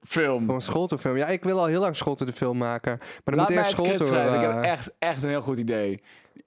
schooltourfilm. 0.00 0.46
Voor 0.46 0.54
een 0.54 0.62
schooltourfilm. 0.62 1.16
Ja, 1.16 1.26
ik 1.26 1.44
wil 1.44 1.58
al 1.58 1.66
heel 1.66 1.80
lang 1.80 1.96
schooltourfilm 1.96 2.58
maken. 2.58 2.98
Maar 2.98 3.20
dan 3.24 3.36
Laat 3.36 3.48
moet 3.48 3.58
eerst 3.58 4.06
schrijven. 4.06 4.34
Ik 4.34 4.40
heb 4.40 4.64
eh, 4.64 4.70
echt, 4.70 4.92
echt 4.98 5.22
een 5.22 5.28
heel 5.28 5.42
goed 5.42 5.58
idee. 5.58 6.02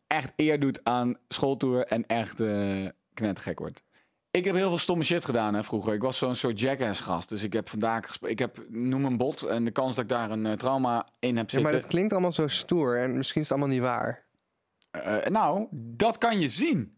Echt 0.08 0.34
eer 0.36 0.60
doet 0.60 0.80
aan 0.84 1.18
schooltour 1.28 1.86
en 1.86 2.06
echt 2.06 2.40
eh 2.40 2.88
knettergek 3.14 3.60
wordt. 3.60 3.84
Ik 4.32 4.46
heb 4.46 4.56
heel 4.56 4.70
veel 4.70 4.78
stomme 4.78 5.04
shit 5.04 5.26
gedaan 5.26 5.54
hè, 5.54 5.64
vroeger. 5.64 5.94
Ik 5.94 6.02
was 6.02 6.18
zo'n 6.18 6.36
soort 6.36 6.60
jackass 6.60 7.02
gast. 7.02 7.30
Dus 7.30 7.44
ik 7.44 7.54
heb 7.54 7.70
vandaag 7.70 8.18
Ik 8.22 8.40
heb, 8.40 8.66
noem 8.70 9.06
een 9.06 9.18
bot. 9.18 9.42
En 9.42 9.66
de 9.66 9.72
kans 9.72 9.96
dat 9.96 10.04
ik 10.04 10.10
daar 10.10 10.32
een 10.32 10.46
eh, 10.46 10.54
trauma 10.54 11.08
in 11.20 11.38
heb 11.38 11.50
Ja, 11.50 11.60
maar 11.60 11.70
zitten. 11.70 11.78
het 11.78 11.88
klinkt 11.88 12.12
allemaal 12.12 12.32
zo 12.32 12.48
stoer. 12.48 13.00
En 13.00 13.18
misschien 13.18 13.42
is 13.42 13.50
het 13.50 13.58
allemaal 13.58 13.76
niet 13.76 13.86
waar. 13.86 14.26
Eh, 14.92 15.26
nou, 15.26 15.68
dat 15.72 16.18
kan 16.18 16.40
je 16.40 16.50
zien. 16.50 16.98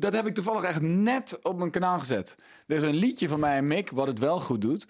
Dat 0.00 0.12
heb 0.12 0.26
ik 0.26 0.34
toevallig 0.34 0.62
echt 0.62 0.80
net 0.82 1.38
op 1.42 1.58
mijn 1.58 1.70
kanaal 1.70 1.98
gezet. 1.98 2.36
Er 2.66 2.76
is 2.76 2.82
een 2.82 2.94
liedje 2.94 3.28
van 3.28 3.40
mij 3.40 3.56
en 3.56 3.66
Mick, 3.66 3.90
wat 3.90 4.06
het 4.06 4.18
wel 4.18 4.40
goed 4.40 4.60
doet. 4.60 4.86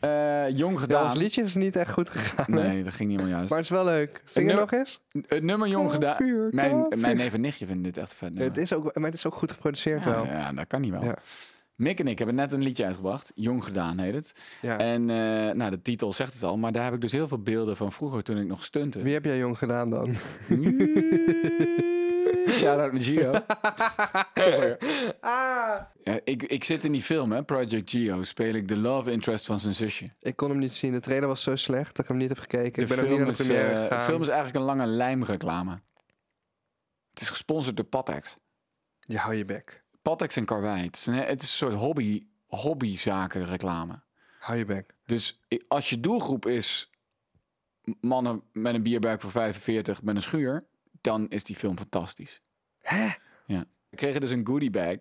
Eh, 0.00 0.48
jong 0.56 0.74
Ja, 0.74 0.80
gedaan. 0.80 1.04
ons 1.04 1.14
liedje 1.14 1.42
is 1.42 1.54
niet 1.54 1.76
echt 1.76 1.90
goed 1.92 2.10
gegaan. 2.10 2.44
Nee, 2.48 2.82
dat 2.84 2.92
ging 2.92 3.08
niet 3.08 3.18
helemaal 3.18 3.38
juist. 3.38 3.50
Maar 3.50 3.58
het 3.58 3.70
is 3.70 3.74
wel 3.76 3.84
leuk. 3.84 4.22
Er 4.34 4.44
nu- 4.44 4.52
nog 4.52 4.72
eens? 4.72 5.00
het 5.26 5.42
nummer 5.42 5.68
jong 5.68 5.92
gedaan. 5.92 6.48
Mijn, 6.50 6.86
mijn 6.96 7.16
neef 7.16 7.32
en 7.34 7.40
nichtje 7.40 7.66
vinden 7.66 7.82
dit 7.82 7.96
echt 7.96 8.14
vet 8.14 8.38
Het 8.38 8.56
is 8.56 8.72
ook, 8.72 8.94
maar 8.94 9.04
het 9.04 9.14
is 9.14 9.26
ook 9.26 9.34
goed 9.34 9.52
geproduceerd 9.52 10.04
ja, 10.04 10.10
wel. 10.10 10.24
ja, 10.26 10.52
dat 10.52 10.66
kan 10.66 10.80
niet 10.80 10.90
wel. 10.90 11.04
Ja. 11.04 11.16
Mick 11.74 12.00
en 12.00 12.08
ik 12.08 12.18
hebben 12.18 12.36
net 12.36 12.52
een 12.52 12.62
liedje 12.62 12.84
uitgebracht. 12.84 13.32
Jong 13.34 13.64
gedaan 13.64 13.98
heet 13.98 14.14
het. 14.14 14.34
Ja. 14.62 14.78
En 14.78 15.10
eh, 15.10 15.54
nou, 15.54 15.70
de 15.70 15.82
titel 15.82 16.12
zegt 16.12 16.32
het 16.32 16.42
al. 16.42 16.56
Maar 16.58 16.72
daar 16.72 16.84
heb 16.84 16.94
ik 16.94 17.00
dus 17.00 17.12
heel 17.12 17.28
veel 17.28 17.42
beelden 17.42 17.76
van 17.76 17.92
vroeger 17.92 18.22
toen 18.22 18.38
ik 18.38 18.46
nog 18.46 18.64
stunte. 18.64 19.02
Wie 19.02 19.12
heb 19.12 19.24
jij 19.24 19.38
jong 19.38 19.58
gedaan 19.58 19.90
dan? 19.90 20.16
Shout-out 22.52 22.92
naar 22.92 23.02
Gio. 23.02 23.32
Ah. 25.20 25.80
Ja, 26.02 26.20
ik, 26.24 26.42
ik 26.42 26.64
zit 26.64 26.84
in 26.84 26.92
die 26.92 27.02
film, 27.02 27.32
hè, 27.32 27.44
Project 27.44 27.90
Geo. 27.90 28.24
Speel 28.24 28.54
ik 28.54 28.68
de 28.68 28.76
love 28.76 29.10
interest 29.10 29.46
van 29.46 29.58
zijn 29.58 29.74
zusje. 29.74 30.10
Ik 30.20 30.36
kon 30.36 30.50
hem 30.50 30.58
niet 30.58 30.74
zien. 30.74 30.92
De 30.92 31.00
trailer 31.00 31.28
was 31.28 31.42
zo 31.42 31.56
slecht 31.56 31.96
dat 31.96 32.04
ik 32.04 32.10
hem 32.10 32.16
niet 32.16 32.28
heb 32.28 32.38
gekeken. 32.38 32.72
De 32.72 32.80
ik 32.80 32.88
ben 32.88 32.98
ook 32.98 33.04
niet 33.04 33.12
film, 33.12 33.26
naar 33.26 33.36
de 33.36 33.42
is, 33.42 33.46
première 33.48 33.88
eh, 33.88 33.98
de 33.98 34.04
film 34.04 34.22
is 34.22 34.28
eigenlijk 34.28 34.58
een 34.58 34.64
lange 34.64 34.86
lijmreclame. 34.86 35.80
Het 37.10 37.20
is 37.20 37.28
gesponsord 37.28 37.76
door 37.76 37.84
Patex. 37.84 38.36
Je 39.00 39.18
hou 39.18 39.34
je 39.34 39.44
bek. 39.44 39.84
Patex 40.02 40.36
en 40.36 40.44
Karwei. 40.44 40.84
Het 40.84 40.96
is 40.96 41.06
een, 41.06 41.14
het 41.14 41.42
is 41.42 41.48
een 41.48 41.68
soort 41.68 41.74
hobby, 41.74 42.26
hobbyzaken 42.46 43.46
reclame. 43.46 44.02
Hou 44.38 44.58
je 44.58 44.64
bek. 44.64 44.94
Dus 45.04 45.40
als 45.68 45.90
je 45.90 46.00
doelgroep 46.00 46.46
is 46.46 46.90
mannen 48.00 48.42
met 48.52 48.74
een 48.74 48.82
bierbuik 48.82 49.20
voor 49.20 49.30
45 49.30 50.02
met 50.02 50.14
een 50.14 50.22
schuur, 50.22 50.64
dan 51.00 51.28
is 51.28 51.44
die 51.44 51.56
film 51.56 51.76
fantastisch. 51.78 52.40
Hè? 52.80 53.08
Ja. 53.46 53.64
We 53.88 53.96
kregen 53.96 54.20
dus 54.20 54.30
een 54.30 54.46
goodie 54.46 54.70
bag 54.70 54.96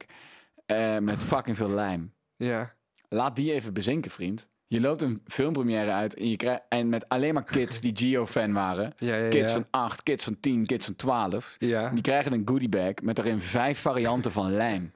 eh, 0.65 0.97
met 0.97 1.23
fucking 1.23 1.57
veel 1.57 1.69
lijm. 1.69 2.13
Ja. 2.35 2.73
Laat 3.09 3.35
die 3.35 3.53
even 3.53 3.73
bezinken, 3.73 4.11
vriend. 4.11 4.47
Je 4.67 4.79
loopt 4.79 5.01
een 5.01 5.21
filmpremière 5.25 5.91
uit 5.91 6.15
en, 6.15 6.29
je 6.29 6.35
krijgt, 6.35 6.61
en 6.69 6.89
met 6.89 7.09
alleen 7.09 7.33
maar 7.33 7.43
kids 7.43 7.81
die 7.81 7.95
Geo-fan 7.95 8.53
waren. 8.53 8.93
Ja, 8.97 9.15
ja, 9.15 9.29
Kids 9.29 9.51
ja. 9.51 9.57
van 9.57 9.67
8, 9.69 10.03
kids 10.03 10.23
van 10.23 10.39
10, 10.39 10.65
kids 10.65 10.85
van 10.85 10.95
12. 10.95 11.55
Ja. 11.57 11.89
Die 11.89 12.01
krijgen 12.01 12.33
een 12.33 12.41
goodie 12.45 12.69
bag 12.69 12.93
met 13.01 13.15
daarin 13.15 13.41
vijf 13.41 13.79
varianten 13.79 14.31
van 14.31 14.51
lijm. 14.51 14.91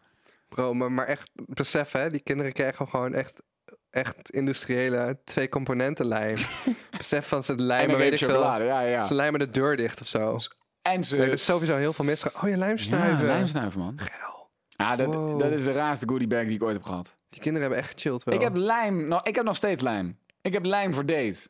Bro, 0.50 0.74
maar, 0.74 0.92
maar 0.92 1.06
echt, 1.06 1.30
besef 1.46 1.92
hè, 1.92 2.10
die 2.10 2.24
kinderen 2.24 2.54
krijgen 2.54 2.88
gewoon 2.88 3.14
echt, 3.14 3.42
echt 3.90 4.30
industriële 4.30 5.20
twee 5.24 5.50
componenten 5.50 6.06
lijm. 6.06 6.38
besef 6.98 7.28
van 7.28 7.44
ze 7.44 7.54
En 7.54 7.62
lijmen, 7.62 7.98
weet 7.98 8.14
ik 8.14 8.28
veel. 8.28 8.62
ja, 8.64 8.82
ja. 8.82 9.08
Ze 9.08 9.14
lijmen 9.14 9.40
de 9.40 9.50
deur 9.50 9.78
dicht 9.78 10.02
of 10.02 10.08
zo. 10.08 10.38
En 10.84 11.04
ze... 11.04 11.18
Nee, 11.18 11.30
is 11.30 11.46
sowieso 11.46 11.76
heel 11.76 11.94
veel 11.94 12.06
misgaan. 12.06 12.32
Oh, 12.36 12.42
je 12.44 12.50
ja, 12.50 12.58
lijmsnuiven. 12.58 13.26
lijmsnuiven, 13.26 13.80
man. 13.80 14.00
Geil. 14.00 14.50
Ja, 14.68 14.96
dat, 14.96 15.14
Wow. 15.16 15.40
dat 15.40 15.52
is 15.52 15.64
de 15.64 15.72
raarste 15.72 16.08
goodie 16.10 16.28
bag 16.28 16.44
die 16.44 16.54
ik 16.56 16.64
ooit 16.64 16.74
heb 16.74 16.84
gehad. 16.84 17.16
Die 17.30 17.42
kinderen 17.42 17.62
hebben 17.68 17.86
echt 17.88 17.94
gechilled 17.94 18.24
wel. 18.24 18.36
Ik 18.36 18.42
heb 18.42 18.56
lijm, 18.56 19.08
nou, 19.08 19.22
ik 19.24 19.36
heb 19.36 19.46
nog 19.46 19.56
steeds 19.56 19.82
lijm. 19.82 20.18
Ik 20.42 20.54
heb 20.54 20.66
lijm 20.66 20.94
voor 20.94 21.06
date. 21.06 21.48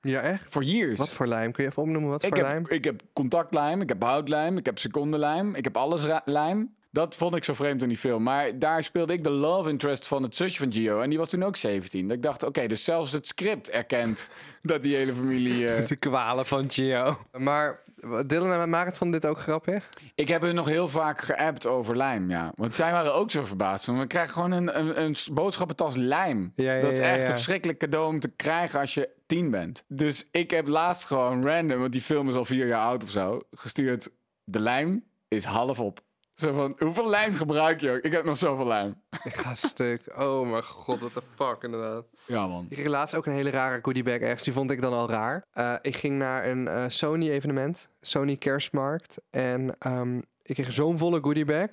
Ja, 0.00 0.20
echt? 0.20 0.44
Voor 0.48 0.64
years. 0.64 0.98
Wat 0.98 1.12
voor 1.12 1.26
lijm? 1.26 1.52
Kun 1.52 1.64
je 1.64 1.70
even 1.70 1.82
opnoemen 1.82 2.10
wat 2.10 2.22
ik 2.22 2.28
voor 2.36 2.44
heb, 2.46 2.46
lijm? 2.52 2.66
Ik 2.78 2.84
heb 2.84 3.02
contactlijm, 3.12 3.80
ik 3.80 3.88
heb 3.88 4.02
houtlijm, 4.02 4.56
ik 4.58 4.66
heb 4.66 4.78
secondenlijm, 4.78 5.54
ik 5.54 5.64
heb 5.64 5.76
alles 5.76 6.06
lijm. 6.24 6.74
Dat 6.94 7.16
vond 7.16 7.34
ik 7.36 7.44
zo 7.44 7.54
vreemd 7.54 7.82
in 7.82 7.88
die 7.88 7.96
film. 7.96 8.22
Maar 8.22 8.58
daar 8.58 8.82
speelde 8.82 9.12
ik 9.12 9.24
de 9.24 9.30
love 9.30 9.68
interest 9.70 10.08
van 10.08 10.22
het 10.22 10.36
zusje 10.36 10.58
van 10.62 10.72
Gio. 10.72 11.00
En 11.00 11.08
die 11.08 11.18
was 11.18 11.28
toen 11.28 11.42
ook 11.42 11.56
17. 11.56 12.08
Dat 12.08 12.16
ik 12.16 12.22
dacht, 12.22 12.42
oké, 12.42 12.66
dus 12.66 12.84
zelfs 12.84 13.12
het 13.12 13.26
script 13.26 13.70
erkent 13.70 14.30
dat 14.60 14.82
die 14.82 14.96
hele 14.96 15.14
familie... 15.14 15.68
eh, 15.68 15.86
De 15.86 15.96
kwalen 15.96 16.46
van 16.46 16.70
Gio. 16.70 17.18
Maar 17.32 17.80
Dylan 18.26 18.60
en 18.60 18.70
Marit 18.70 18.96
vonden 18.96 19.20
dit 19.20 19.30
ook 19.30 19.38
grappig. 19.38 19.88
Ik 20.14 20.28
heb 20.28 20.42
hun 20.42 20.54
nog 20.54 20.66
heel 20.66 20.88
vaak 20.88 21.20
geappt 21.20 21.66
over 21.66 21.96
lijm, 21.96 22.30
ja. 22.30 22.52
Want 22.56 22.74
zij 22.74 22.92
waren 22.92 23.14
ook 23.14 23.30
zo 23.30 23.44
verbaasd. 23.44 23.86
Want 23.86 23.98
we 23.98 24.06
krijgen 24.06 24.32
gewoon 24.32 24.50
een, 24.50 24.78
een, 24.78 25.02
een 25.02 25.16
boodschappentas 25.32 25.94
lijm. 25.96 26.52
Ja, 26.54 26.74
ja, 26.74 26.82
dat 26.82 26.90
is 26.90 26.98
ja, 26.98 27.04
echt 27.04 27.20
ja. 27.20 27.26
een 27.26 27.32
verschrikkelijk 27.34 27.78
cadeau 27.78 28.06
om 28.08 28.20
te 28.20 28.28
krijgen 28.28 28.80
als 28.80 28.94
je 28.94 29.08
tien 29.26 29.50
bent. 29.50 29.84
Dus 29.88 30.26
ik 30.30 30.50
heb 30.50 30.66
laatst 30.66 31.04
gewoon 31.04 31.46
random, 31.46 31.78
want 31.80 31.92
die 31.92 32.00
film 32.00 32.28
is 32.28 32.34
al 32.34 32.44
vier 32.44 32.66
jaar 32.66 32.80
oud 32.86 33.04
of 33.04 33.10
zo, 33.10 33.40
gestuurd. 33.50 34.10
De 34.44 34.60
lijm 34.60 35.04
is 35.28 35.44
half 35.44 35.80
op. 35.80 36.00
Zo 36.34 36.52
van, 36.54 36.76
hoeveel 36.78 37.08
lijm 37.08 37.34
gebruik 37.34 37.80
je 37.80 37.90
ook? 37.90 38.00
Ik 38.00 38.12
heb 38.12 38.24
nog 38.24 38.36
zoveel 38.36 38.66
lijm. 38.66 39.02
Ik 39.22 39.34
ga 39.34 39.54
stuk. 39.54 40.12
Oh 40.18 40.50
mijn 40.50 40.62
god, 40.62 41.00
what 41.00 41.12
the 41.12 41.22
fuck 41.34 41.62
inderdaad. 41.62 42.04
Ja, 42.26 42.46
man. 42.46 42.66
Ik 42.68 42.76
kreeg 42.76 42.88
laatst 42.88 43.14
ook 43.14 43.26
een 43.26 43.32
hele 43.32 43.50
rare 43.50 43.78
goodie 43.82 44.02
bag 44.02 44.18
ergens. 44.18 44.42
Die 44.42 44.52
vond 44.52 44.70
ik 44.70 44.80
dan 44.80 44.92
al 44.92 45.08
raar. 45.08 45.46
Eh, 45.52 45.74
ik 45.80 45.96
ging 45.96 46.18
naar 46.18 46.46
een 46.46 46.68
eh, 46.68 46.84
Sony 46.88 47.30
evenement. 47.30 47.88
Sony 48.00 48.36
Kerstmarkt. 48.36 49.20
En 49.30 49.76
ehm, 49.78 50.16
ik 50.42 50.54
kreeg 50.54 50.72
zo'n 50.72 50.98
volle 50.98 51.20
goodie 51.22 51.44
bag. 51.44 51.68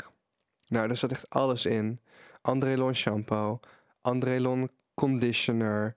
Nou, 0.67 0.87
daar 0.87 0.97
zat 0.97 1.11
echt 1.11 1.29
alles 1.29 1.65
in. 1.65 1.99
Andrelon 2.41 2.95
shampoo. 2.95 3.59
Andrelon 4.01 4.69
conditioner. 4.93 5.95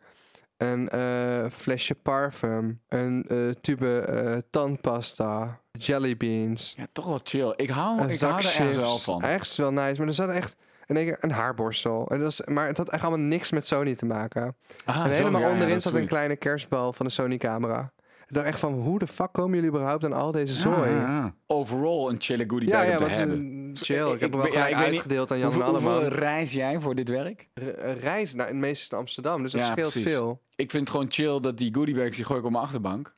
Een 0.62 0.88
eh, 0.88 1.50
flesje 1.50 1.94
parfum. 1.94 2.80
Een 2.88 3.24
eh, 3.28 3.48
tube 3.60 3.98
eh, 3.98 4.38
tandpasta. 4.50 5.60
Jelly 5.72 6.16
beans. 6.16 6.74
Ja, 6.76 6.86
toch 6.92 7.06
wel 7.06 7.20
chill. 7.22 7.52
Ik 7.56 7.70
hou, 7.70 8.00
Een 8.00 8.08
ik 8.08 8.20
hou 8.20 8.38
er 8.38 8.44
ergens 8.44 8.76
wel 8.76 8.98
van. 8.98 9.22
Ergens 9.22 9.56
wel 9.56 9.72
nice. 9.72 9.98
Maar 9.98 10.06
er 10.06 10.14
zat 10.14 10.28
echt... 10.28 10.56
Ik, 10.86 11.16
een 11.20 11.30
haarborstel. 11.30 12.06
En 12.08 12.18
dat 12.18 12.24
was, 12.24 12.46
maar 12.54 12.66
het 12.66 12.76
had 12.76 12.90
echt 12.90 13.02
allemaal 13.02 13.26
niks 13.26 13.50
met 13.50 13.66
Sony 13.66 13.94
te 13.94 14.06
maken. 14.06 14.56
Ah, 14.84 15.04
en 15.04 15.10
helemaal 15.10 15.40
ja, 15.40 15.50
onderin 15.50 15.80
zat 15.80 15.94
een 15.94 16.06
kleine 16.06 16.36
kerstbal 16.36 16.92
van 16.92 17.06
de 17.06 17.12
Sony-camera. 17.12 17.92
Ik 18.32 18.38
dacht 18.38 18.50
echt 18.50 18.60
van, 18.60 18.72
hoe 18.72 18.98
de 18.98 19.06
fuck 19.06 19.32
komen 19.32 19.54
jullie 19.54 19.68
überhaupt 19.70 20.04
aan 20.04 20.12
al 20.12 20.30
deze 20.32 20.54
zooi? 20.54 20.76
Ja, 20.90 20.96
Ja, 20.96 21.00
ja, 21.00 21.06
ja. 21.16 21.34
Overall 21.46 22.08
een 22.10 22.16
chille 22.20 22.44
goodie 22.46 22.68
ja, 22.68 22.84
bag 22.86 22.98
om 23.00 23.06
te 23.06 23.12
hebben. 23.12 23.70
eh, 23.74 23.82
chill. 23.82 24.12
Ik, 24.12 24.20
heb 24.20 24.32
hem 24.32 24.40
wel 24.40 24.46
ja, 24.46 24.52
gelijk 24.52 24.70
ik 24.70 24.76
weet 24.76 24.84
niet- 24.86 24.94
uitgedeeld 24.94 25.30
aan 25.30 25.38
Jan 25.38 25.46
Hoeveel, 25.46 25.62
en 25.68 25.68
Alleman. 25.74 25.92
hoeveel 25.94 26.18
reis 26.18 26.52
jij 26.52 26.80
voor 26.80 26.94
dit 26.94 27.08
werk? 27.08 27.48
Re- 27.54 27.92
Reis, 28.00 28.34
nou, 28.34 28.48
het 28.48 28.56
meeste 28.58 28.84
is 28.84 28.88
in 28.90 28.98
Amsterdam, 28.98 29.42
dus 29.42 29.52
dat 29.52 29.60
Ja, 29.60 29.66
scheelt 29.66 29.90
precies. 29.92 30.10
veel. 30.12 30.40
Ik 30.56 30.70
vind 30.70 30.82
het 30.82 30.90
gewoon 30.90 31.06
chill 31.12 31.40
dat 31.40 31.58
die 31.58 31.74
goodiebags 31.74 32.16
die 32.16 32.24
gooi 32.24 32.38
ik 32.38 32.44
op 32.44 32.50
mijn 32.52 32.64
achterbank. 32.64 33.14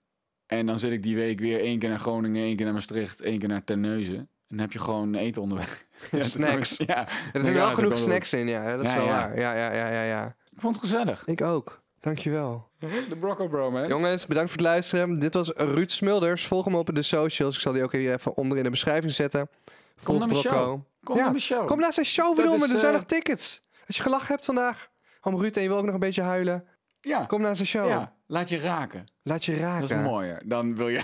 En 0.46 0.66
dan 0.66 0.78
zit 0.78 0.92
ik 0.92 1.02
die 1.02 1.16
week 1.16 1.40
weer 1.40 1.60
één 1.60 1.78
keer 1.78 1.88
naar 1.88 1.98
Groningen, 2.00 2.42
één 2.42 2.56
keer 2.56 2.64
naar 2.64 2.74
Maastricht, 2.74 3.20
één 3.20 3.38
keer 3.38 3.48
naar 3.48 3.64
Terneuzen. 3.64 4.16
En 4.18 4.28
dan 4.48 4.58
heb 4.58 4.72
je 4.72 4.78
gewoon 4.78 5.14
eten 5.14 5.42
onderweg. 5.42 5.84
Ja, 6.10 6.18
dat 6.18 6.20
is 6.26 6.30
Snacks. 6.32 6.76
Ja, 6.76 7.08
Er 7.08 7.08
zitten 7.32 7.54
wel 7.54 7.74
genoeg 7.74 7.98
snacks 7.98 8.32
in, 8.32 8.48
ja. 8.48 8.76
Dat 8.76 8.84
is 8.84 8.90
Ja, 8.90 8.96
wel 8.96 9.06
ja. 9.06 9.10
waar. 9.10 9.38
Ja, 9.38 9.54
ja, 9.54 9.72
ja, 9.72 9.88
ja, 9.90 10.02
ja. 10.02 10.26
Ik 10.54 10.60
vond 10.60 10.74
het 10.74 10.84
gezellig. 10.84 11.26
Ik 11.26 11.40
ook. 11.42 11.82
Dankjewel. 12.04 12.68
De 13.08 13.16
Brocco 13.20 13.48
Bro, 13.48 13.70
man. 13.70 13.88
Jongens, 13.88 14.26
bedankt 14.26 14.50
voor 14.50 14.58
het 14.58 14.68
luisteren. 14.68 15.18
Dit 15.20 15.34
was 15.34 15.48
Ruud 15.56 15.90
Smulders. 15.90 16.46
Volg 16.46 16.64
hem 16.64 16.74
op 16.74 16.94
de 16.94 17.02
socials. 17.02 17.54
Ik 17.54 17.60
zal 17.60 17.72
die 17.72 17.82
ook 17.82 17.92
hier 17.92 18.12
even 18.12 18.36
onder 18.36 18.58
in 18.58 18.64
de 18.64 18.70
beschrijving 18.70 19.12
zetten. 19.12 19.48
Volg 19.96 20.18
naar 20.18 20.28
mijn 20.28 20.40
Brocco. 20.40 20.58
show. 20.58 20.80
Kom 21.04 21.14
Ja, 21.16 21.20
naar 21.22 21.30
mijn 21.30 21.42
show. 21.42 21.66
Kom 21.66 21.78
naar 21.80 21.92
zijn 21.92 22.06
show, 22.06 22.36
bedoel 22.36 22.56
me. 22.56 22.62
Er 22.72 22.78
zijn 22.78 22.92
eh, 22.92 22.98
nog 22.98 23.04
tickets. 23.08 23.62
Als 23.86 23.96
je 23.96 24.02
gelachen 24.02 24.26
hebt 24.28 24.44
vandaag 24.44 24.88
om 25.22 25.36
Ruud 25.40 25.56
en 25.56 25.62
je 25.62 25.68
wil 25.68 25.76
ook 25.78 25.84
nog 25.84 25.94
een 25.94 26.00
beetje 26.00 26.22
huilen. 26.22 26.64
ja. 27.00 27.24
Kom 27.24 27.40
naar 27.40 27.56
zijn 27.56 27.68
show. 27.68 27.88
ja, 27.88 28.14
laat 28.26 28.48
je 28.48 28.58
raken. 28.58 29.04
Laat 29.22 29.44
je 29.44 29.56
raken. 29.56 29.88
Dat 29.88 29.98
is 29.98 30.04
mooier. 30.04 30.42
Dan 30.44 30.76
wil 30.76 30.88
je. 30.88 31.02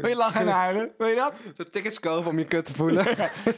Wil 0.00 0.08
je 0.08 0.16
lachen 0.16 0.40
en 0.40 0.48
huilen? 0.48 0.90
Wil 0.98 1.06
je 1.06 1.14
dat? 1.16 1.34
De 1.56 1.68
tickets 1.70 2.00
kopen 2.00 2.30
om 2.30 2.38
je 2.38 2.44
kut 2.44 2.64
te 2.66 2.72
voelen. 2.74 3.04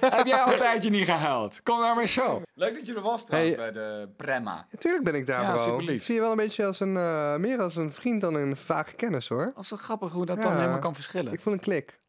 Heb 0.00 0.26
jij 0.26 0.38
al 0.40 0.52
een 0.52 0.58
tijdje 0.58 0.90
niet 0.90 1.04
gehuild? 1.04 1.60
Kom 1.62 1.80
naar 1.80 1.94
mijn 1.94 2.08
show. 2.08 2.42
Leuk 2.54 2.74
dat 2.74 2.86
je 2.86 2.94
er 2.94 3.00
was 3.00 3.24
trouwens 3.26 3.56
Hey. 3.56 3.72
bij 3.72 3.82
de 3.82 4.08
Prema. 4.16 4.66
Natuurlijk 4.70 5.04
ben 5.04 5.14
ik 5.14 5.26
daar, 5.26 5.42
Ja, 5.42 5.52
bro. 5.52 5.62
superlief. 5.64 5.94
Ik 5.96 6.02
zie 6.02 6.14
je 6.14 6.20
wel 6.20 6.30
een 6.30 6.36
beetje 6.36 6.66
als 6.66 6.80
een, 6.80 6.96
eh, 6.96 7.36
meer 7.36 7.58
als 7.60 7.76
een 7.76 7.92
vriend 7.92 8.20
dan 8.20 8.34
een 8.34 8.56
vage 8.56 8.94
kennis, 8.94 9.28
hoor. 9.28 9.52
Als 9.56 9.70
het 9.70 9.80
grappig 9.80 10.12
hoe 10.12 10.26
dat 10.26 10.36
Ja. 10.36 10.42
dan 10.42 10.56
helemaal 10.56 10.78
kan 10.78 10.94
verschillen. 10.94 11.32
Ik 11.32 11.40
voel 11.40 11.52
een 11.52 11.60
klik. 11.60 12.00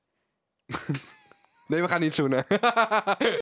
nee, 1.67 1.81
we 1.81 1.88
gaan 1.88 1.99
niet 2.01 2.13
zoenen. 2.15 2.45